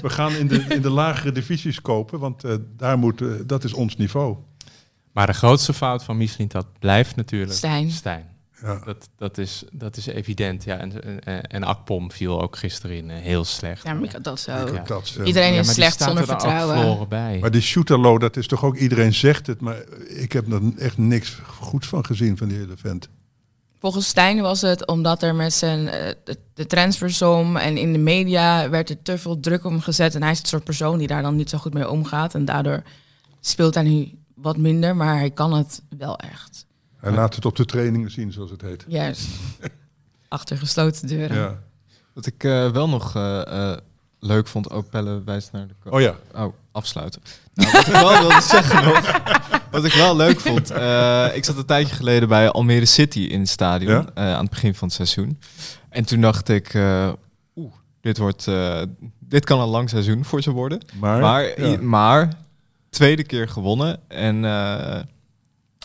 We 0.00 0.10
gaan 0.10 0.32
in 0.32 0.48
de, 0.48 0.64
in 0.68 0.82
de 0.82 0.90
lagere 0.90 1.32
divisies 1.32 1.80
kopen, 1.80 2.18
want 2.18 2.44
eh, 2.44 2.54
daar 2.76 2.98
moet, 2.98 3.20
eh, 3.20 3.28
dat 3.46 3.64
is 3.64 3.72
ons 3.72 3.96
niveau. 3.96 4.36
Maar 5.12 5.26
de 5.26 5.32
grootste 5.32 5.72
fout 5.72 6.04
van 6.04 6.16
Michelin 6.16 6.48
dat 6.48 6.66
blijft 6.78 7.16
natuurlijk 7.16 7.52
Stijn. 7.52 7.90
Stijn. 7.90 8.28
Ja. 8.62 8.82
Dat, 8.84 9.08
dat, 9.16 9.38
is, 9.38 9.64
dat 9.72 9.96
is 9.96 10.06
evident. 10.06 10.64
Ja. 10.64 10.76
En, 10.76 11.24
en, 11.24 11.42
en 11.42 11.62
Akpom 11.62 12.10
viel 12.12 12.42
ook 12.42 12.56
gisteren 12.56 12.96
in 12.96 13.10
eh, 13.10 13.16
heel 13.16 13.44
slecht. 13.44 13.84
Ja, 13.84 13.94
maar 13.94 14.14
ik 14.14 14.24
dat 14.24 14.40
zo. 14.40 14.52
Ja. 14.52 14.82
Dat, 14.86 15.18
Iedereen 15.24 15.52
Ja, 15.52 15.60
is 15.60 15.72
slecht 15.72 15.92
staat 15.92 16.06
zonder 16.06 16.24
er 16.24 16.30
vertrouwen. 16.30 17.08
bij. 17.08 17.38
Maar 17.40 17.50
die 17.50 17.60
Shooterlo, 17.60 18.18
dat 18.18 18.36
is 18.36 18.46
toch 18.46 18.64
ook, 18.64 18.76
iedereen 18.76 19.14
zegt 19.14 19.46
het, 19.46 19.60
maar 19.60 19.84
ik 20.06 20.32
heb 20.32 20.52
er 20.52 20.60
echt 20.78 20.98
niks 20.98 21.38
goeds 21.46 21.86
van 21.88 22.04
gezien 22.04 22.36
van 22.36 22.48
die 22.48 22.56
hele 22.58 22.76
vent. 22.76 23.08
Volgens 23.80 24.08
Stijn 24.08 24.40
was 24.40 24.60
het 24.60 24.86
omdat 24.86 25.22
er 25.22 25.34
met 25.34 25.52
zijn 25.52 25.88
eh, 25.88 26.14
de, 26.24 26.38
de 26.54 26.66
transfersom 26.66 27.56
en 27.56 27.76
in 27.76 27.92
de 27.92 27.98
media 27.98 28.70
werd 28.70 28.90
er 28.90 29.02
te 29.02 29.18
veel 29.18 29.40
druk 29.40 29.64
om 29.64 29.80
gezet. 29.80 30.14
En 30.14 30.22
hij 30.22 30.30
is 30.30 30.38
het 30.38 30.48
soort 30.48 30.64
persoon 30.64 30.98
die 30.98 31.06
daar 31.06 31.22
dan 31.22 31.36
niet 31.36 31.50
zo 31.50 31.58
goed 31.58 31.74
mee 31.74 31.90
omgaat. 31.90 32.34
En 32.34 32.44
daardoor 32.44 32.82
speelt 33.40 33.74
hij 33.74 33.82
nu 33.82 34.18
wat 34.34 34.56
minder, 34.56 34.96
maar 34.96 35.16
hij 35.16 35.30
kan 35.30 35.52
het 35.52 35.82
wel 35.98 36.18
echt. 36.18 36.66
Hij 36.96 37.12
laat 37.12 37.34
het 37.34 37.44
op 37.44 37.56
de 37.56 37.64
trainingen 37.64 38.10
zien, 38.10 38.32
zoals 38.32 38.50
het 38.50 38.62
heet. 38.62 38.84
Juist. 38.88 39.28
Achter 40.28 40.58
gesloten 40.58 41.06
deuren. 41.08 41.36
Ja. 41.36 41.58
Wat 42.12 42.26
ik 42.26 42.44
eh, 42.44 42.70
wel 42.70 42.88
nog 42.88 43.16
eh, 43.16 43.70
eh, 43.70 43.78
leuk 44.20 44.46
vond, 44.48 44.70
ook 44.70 44.90
Pelle 44.90 45.22
wijst 45.24 45.52
naar 45.52 45.66
de 45.66 45.90
Oh 45.90 46.00
ja, 46.00 46.14
Oh, 46.34 46.54
afsluiten. 46.72 47.22
Nou, 47.54 47.72
wat 47.72 47.86
ik 47.86 47.92
wel 47.92 48.18
wilde 48.18 48.40
zeggen 48.56 48.84
nog, 48.84 49.20
wat 49.70 49.84
ik 49.84 49.92
wel 49.92 50.16
leuk 50.16 50.40
vond. 50.40 50.70
eh, 50.70 51.26
ik 51.36 51.44
zat 51.44 51.56
een 51.56 51.64
tijdje 51.64 51.94
geleden 51.94 52.28
bij 52.28 52.50
Almere 52.50 52.84
City 52.86 53.18
in 53.20 53.40
het 53.40 53.48
stadion, 53.48 53.92
Ja? 53.92 54.06
eh, 54.14 54.34
aan 54.34 54.40
het 54.40 54.50
begin 54.50 54.74
van 54.74 54.88
het 54.88 54.96
seizoen. 54.96 55.38
En 55.88 56.04
toen 56.04 56.20
dacht 56.20 56.48
ik, 56.48 56.74
eh, 56.74 57.12
oeh, 57.56 57.72
dit, 58.00 58.18
wordt, 58.18 58.48
dit 59.18 59.44
kan 59.44 59.60
een 59.60 59.68
lang 59.68 59.88
seizoen 59.90 60.24
voor 60.24 60.42
ze 60.42 60.50
worden. 60.50 60.80
maar, 60.94 61.20
Maar, 61.20 61.60
ja. 61.60 61.76
maar 61.80 62.32
tweede 62.90 63.24
keer 63.24 63.48
gewonnen. 63.48 63.98
En 64.08 64.42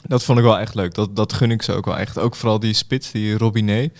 dat 0.08 0.24
vond 0.24 0.38
ik 0.38 0.44
wel 0.44 0.60
echt 0.60 0.76
leuk. 0.76 0.94
Dat, 0.94 1.16
dat 1.16 1.34
gun 1.34 1.52
ik 1.52 1.62
ze 1.62 1.74
ook 1.74 1.86
wel 1.86 1.98
echt. 1.98 2.18
Ook 2.18 2.36
vooral 2.36 2.60
die 2.60 2.74
spits, 2.74 3.12
die 3.12 3.38
Robinet. 3.38 3.98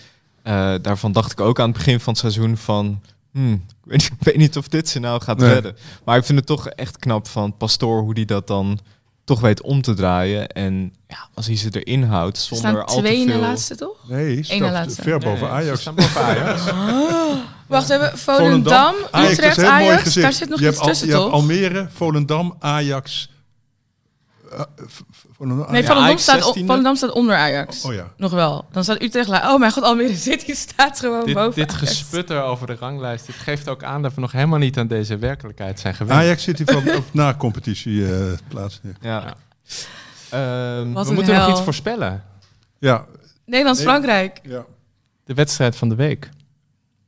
Daarvan 0.82 1.12
dacht 1.12 1.32
ik 1.32 1.40
ook 1.40 1.60
aan 1.60 1.68
het 1.68 1.76
begin 1.76 2.00
van 2.00 2.12
het 2.12 2.20
seizoen 2.22 2.56
van... 2.56 3.02
hmm, 3.36 3.52
ik, 3.54 3.60
weet, 3.90 4.02
ik 4.04 4.12
weet 4.18 4.36
niet 4.36 4.56
of 4.56 4.68
dit 4.68 4.88
ze 4.88 4.98
nou 4.98 5.22
gaat 5.22 5.38
Nee. 5.38 5.52
redden. 5.52 5.76
Maar 6.04 6.16
ik 6.18 6.24
vind 6.24 6.38
het 6.38 6.46
toch 6.46 6.68
echt 6.68 6.96
knap 6.98 7.28
van 7.28 7.56
Pastoor 7.56 8.00
hoe 8.00 8.14
die 8.14 8.24
dat 8.26 8.46
dan 8.46 8.78
toch 9.24 9.40
weet 9.40 9.62
om 9.62 9.82
te 9.82 9.94
draaien. 9.94 10.48
En 10.48 10.92
ja, 11.08 11.28
als 11.34 11.46
hij 11.46 11.56
ze 11.56 11.68
erin 11.82 12.02
houdt 12.02 12.38
Ze 12.38 12.44
zonder 12.54 12.70
staan 12.70 12.86
al 12.86 12.94
te 12.94 13.00
twee 13.00 13.20
in 13.20 13.26
de 13.26 13.32
veel... 13.32 13.40
laatste, 13.40 13.76
toch? 13.76 13.96
nee, 14.08 14.44
Eén 14.48 14.60
laatste. 14.70 15.02
ver 15.02 15.18
boven 15.18 15.38
ze 15.38 15.48
Ajax. 15.48 15.84
boven 15.94 16.20
Ajax. 16.20 16.62
Wacht, 17.66 17.86
we 17.86 17.92
hebben 17.92 18.18
Volendam, 18.18 18.94
Ajax 19.10 19.30
is 19.32 19.38
Utrecht, 19.38 19.62
Ajax. 19.64 20.14
Daar 20.14 20.32
zit 20.32 20.48
nog 20.48 20.60
je 20.60 20.66
iets 20.68 20.76
hebt 20.76 20.78
Al- 20.78 20.86
tussen, 20.86 21.06
je 21.06 21.12
hebt 21.12 21.24
toch? 21.24 21.32
Almere, 21.32 21.88
Volendam, 21.94 22.56
Ajax. 22.58 23.30
V- 24.86 25.00
v- 25.10 25.24
Volendam, 25.36 25.58
Nee, 25.58 25.68
Ajax. 25.68 25.86
Volendam 25.86 26.18
staat, 26.18 26.42
o- 26.42 26.52
16e. 26.54 26.66
Volendam 26.66 26.96
staat 26.96 27.10
onder 27.12 27.36
Ajax. 27.36 27.84
Oh 27.84 27.92
ja. 27.94 28.12
Nog 28.16 28.32
wel. 28.32 28.64
Dan 28.70 28.82
staat 28.84 29.02
Utrecht 29.02 29.28
Oh 29.28 29.58
mijn 29.58 29.72
god, 29.72 29.82
Almere 29.82 30.16
City 30.28 30.54
staat 30.54 31.00
gewoon 31.00 31.24
dit, 31.24 31.34
boven 31.34 31.54
dit 31.66 31.70
Ajax. 31.74 31.88
gesputter 31.88 32.42
over 32.42 32.66
de 32.66 32.74
ranglijst, 32.74 33.26
dit 33.26 33.34
geeft 33.36 33.68
ook 33.68 33.82
aan 33.82 34.02
dat 34.02 34.14
we 34.14 34.20
nog 34.20 34.32
helemaal 34.32 34.58
niet 34.58 34.78
aan 34.78 34.86
deze 34.86 35.16
werkelijkheid 35.18 35.80
zijn 35.80 35.94
gewend. 35.94 36.18
Ajax 36.20 36.42
zit 36.42 36.58
hier 36.58 36.66
van 36.66 36.94
op 36.96 37.04
na-competitie 37.12 38.14
eh, 38.14 38.32
plaats. 38.48 38.80
Ja. 38.82 38.90
Ja. 39.00 39.34
Ehm, 40.30 40.92
we 41.04 41.12
moeten 41.12 41.34
nog 41.34 41.50
iets 41.50 41.60
voorspellen. 41.62 42.24
Ja, 42.78 43.04
Nederlands-Frankrijk. 43.46 44.40
ja. 44.42 44.64
De 45.24 45.34
wedstrijd 45.34 45.76
van 45.76 45.88
de 45.88 45.94
week. 45.94 46.28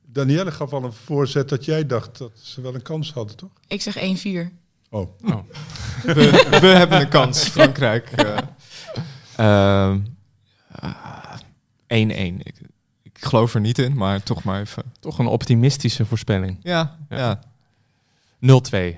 Danielle 0.05 0.51
gaf 0.51 0.73
al 0.73 0.83
een 0.83 0.93
voorzet 0.93 1.49
dat 1.49 1.65
jij 1.65 1.85
dacht 1.85 2.17
dat 2.17 2.31
ze 2.41 2.61
wel 2.61 2.75
een 2.75 2.81
kans 2.81 3.13
hadden, 3.13 3.35
toch? 3.35 3.49
Ik 3.67 3.81
zeg 3.81 3.97
1-4. 3.97 4.51
Oh, 4.89 5.09
Oh. 5.25 5.39
we, 6.03 6.13
we 6.61 6.67
hebben 6.67 6.99
een 7.01 7.09
kans, 7.09 7.43
Frankrijk. 7.47 8.11
eh. 8.11 8.37
Ehm, 9.35 9.99
1-1. 11.87 12.39
ik, 12.43 12.55
ik 13.03 13.17
geloof 13.25 13.53
er 13.53 13.61
niet 13.61 13.77
in, 13.79 13.95
maar 13.95 14.23
toch 14.23 14.43
maar 14.43 14.59
even. 14.61 14.83
Toch 14.99 15.19
een 15.19 15.27
optimistische 15.27 16.05
voorspelling. 16.05 16.57
Ja, 16.61 16.97
Ja. 17.09 17.17
ja. 17.17 17.39
0-2. 18.39 18.97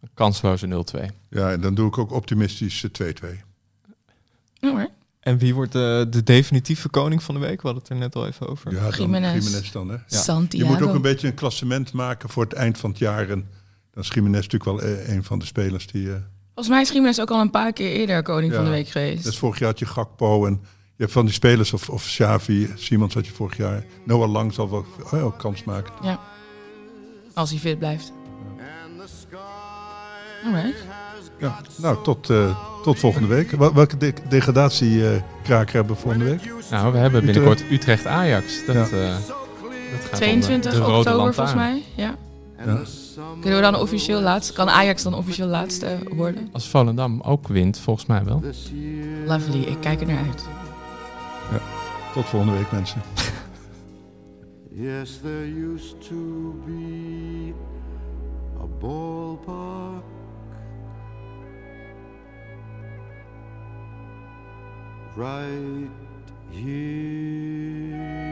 Een 0.00 0.10
kansloze 0.14 0.66
0-2. 0.66 1.06
ja, 1.30 1.50
en 1.50 1.60
dan 1.60 1.74
doe 1.74 1.88
ik 1.88 1.98
ook 1.98 2.12
optimistisch 2.12 2.84
eh, 2.84 2.90
2-2. 2.90 3.26
Oh, 4.60 4.70
hoor. 4.70 4.88
En 5.20 5.38
wie 5.38 5.54
wordt 5.54 5.72
de, 5.72 6.06
de 6.10 6.22
definitieve 6.22 6.88
koning 6.88 7.22
van 7.22 7.34
de 7.34 7.40
week? 7.40 7.62
We 7.62 7.68
hadden 7.68 7.82
het 7.82 7.92
er 7.92 7.96
net 7.98 8.14
al 8.16 8.26
even 8.26 8.48
over. 8.48 8.72
Ja, 8.72 8.90
dan 8.90 8.90
dan, 9.72 9.88
hè? 9.88 9.94
Je 9.94 10.02
Santiago. 10.06 10.72
moet 10.72 10.82
ook 10.82 10.94
een 10.94 11.02
beetje 11.02 11.28
een 11.28 11.34
klassement 11.34 11.92
maken 11.92 12.28
voor 12.28 12.42
het 12.44 12.52
eind 12.52 12.78
van 12.78 12.90
het 12.90 12.98
jaar. 12.98 13.28
En 13.30 13.48
dan 13.92 14.02
is 14.02 14.08
Jiménez 14.08 14.46
natuurlijk 14.48 14.64
wel 14.64 14.80
eh, 14.90 15.14
een 15.14 15.24
van 15.24 15.38
de 15.38 15.44
spelers 15.44 15.86
die... 15.86 16.08
eh, 16.08 16.16
Volgens 16.54 16.68
mij 16.74 16.80
is 16.82 16.90
Gimenez 16.90 17.18
ook 17.18 17.30
al 17.30 17.40
een 17.40 17.50
paar 17.50 17.72
keer 17.72 17.90
eerder 17.92 18.22
koning 18.22 18.54
van 18.54 18.64
de 18.64 18.70
week 18.70 18.88
geweest. 18.88 19.24
Dus 19.24 19.38
vorig 19.38 19.58
jaar 19.58 19.68
had 19.68 19.78
je 19.78 19.86
Gakpo 19.86 20.46
en 20.46 20.60
je 20.96 21.02
hebt 21.02 21.12
van 21.12 21.24
die 21.24 21.34
spelers 21.34 21.72
of, 21.72 21.88
of 21.88 22.04
Xavi, 22.04 22.70
Simons 22.74 23.14
had 23.14 23.26
je 23.26 23.32
vorig 23.32 23.56
jaar. 23.56 23.84
Noah 24.04 24.30
Lang 24.30 24.52
zal 24.52 24.70
wel 24.70 24.84
oh 25.04 25.20
ja, 25.20 25.32
kans 25.38 25.64
maken. 25.64 25.92
Ja. 26.02 26.20
Als 27.34 27.50
hij 27.50 27.58
fit 27.58 27.78
blijft. 27.78 28.12
Alright. 30.44 30.84
Ja, 31.38 31.60
nou, 31.76 32.02
tot, 32.04 32.30
eh, 32.30 32.56
tot 32.82 32.98
volgende 32.98 33.28
week. 33.28 33.50
Wel- 33.50 33.74
Welke 33.74 33.96
de 33.96 34.12
degradatiekraker 34.28 35.74
hebben 35.74 35.94
we 35.94 36.00
volgende 36.00 36.24
week? 36.24 36.52
Nou, 36.70 36.92
we 36.92 36.98
hebben 36.98 37.24
binnenkort 37.24 37.64
Utrecht-Ajax. 37.70 38.66
Dat, 38.66 38.74
Ja. 38.74 38.82
eh, 38.84 38.90
dat 38.90 40.00
gaat 40.00 40.10
om, 40.10 40.16
22 40.16 40.72
eh, 40.72 40.78
de 40.78 40.84
rode 40.84 40.98
oktober 41.10 41.34
volgens 41.34 41.56
mij. 41.56 41.82
Ja. 41.96 42.14
Ja. 42.66 42.80
Kunnen 43.40 43.58
we 43.60 43.70
dan 43.70 43.80
officieel 43.80 44.20
laatste? 44.20 44.52
Kan 44.52 44.70
Ajax 44.70 45.02
dan 45.02 45.14
officieel 45.14 45.46
laatste 45.48 45.98
worden? 46.10 46.48
Als 46.52 46.68
Volendam 46.68 47.20
ook 47.20 47.48
wint, 47.48 47.78
volgens 47.78 48.06
mij 48.06 48.24
wel. 48.24 48.40
this 48.40 48.70
year. 48.74 49.26
Lovely, 49.26 49.62
ik 49.62 49.76
kijk 49.80 50.00
er 50.00 50.06
naar 50.06 50.24
uit. 50.26 50.44
Tot 52.14 52.24
volgende 52.24 52.56
week, 52.56 52.72
mensen. 52.72 53.02
Yes, 54.74 55.18
there 55.22 55.72
used 55.74 56.00
to 56.08 56.54
be 56.66 57.52
a 58.60 58.66
ballpark 58.80 60.04
right 65.16 65.90
here. 66.50 68.31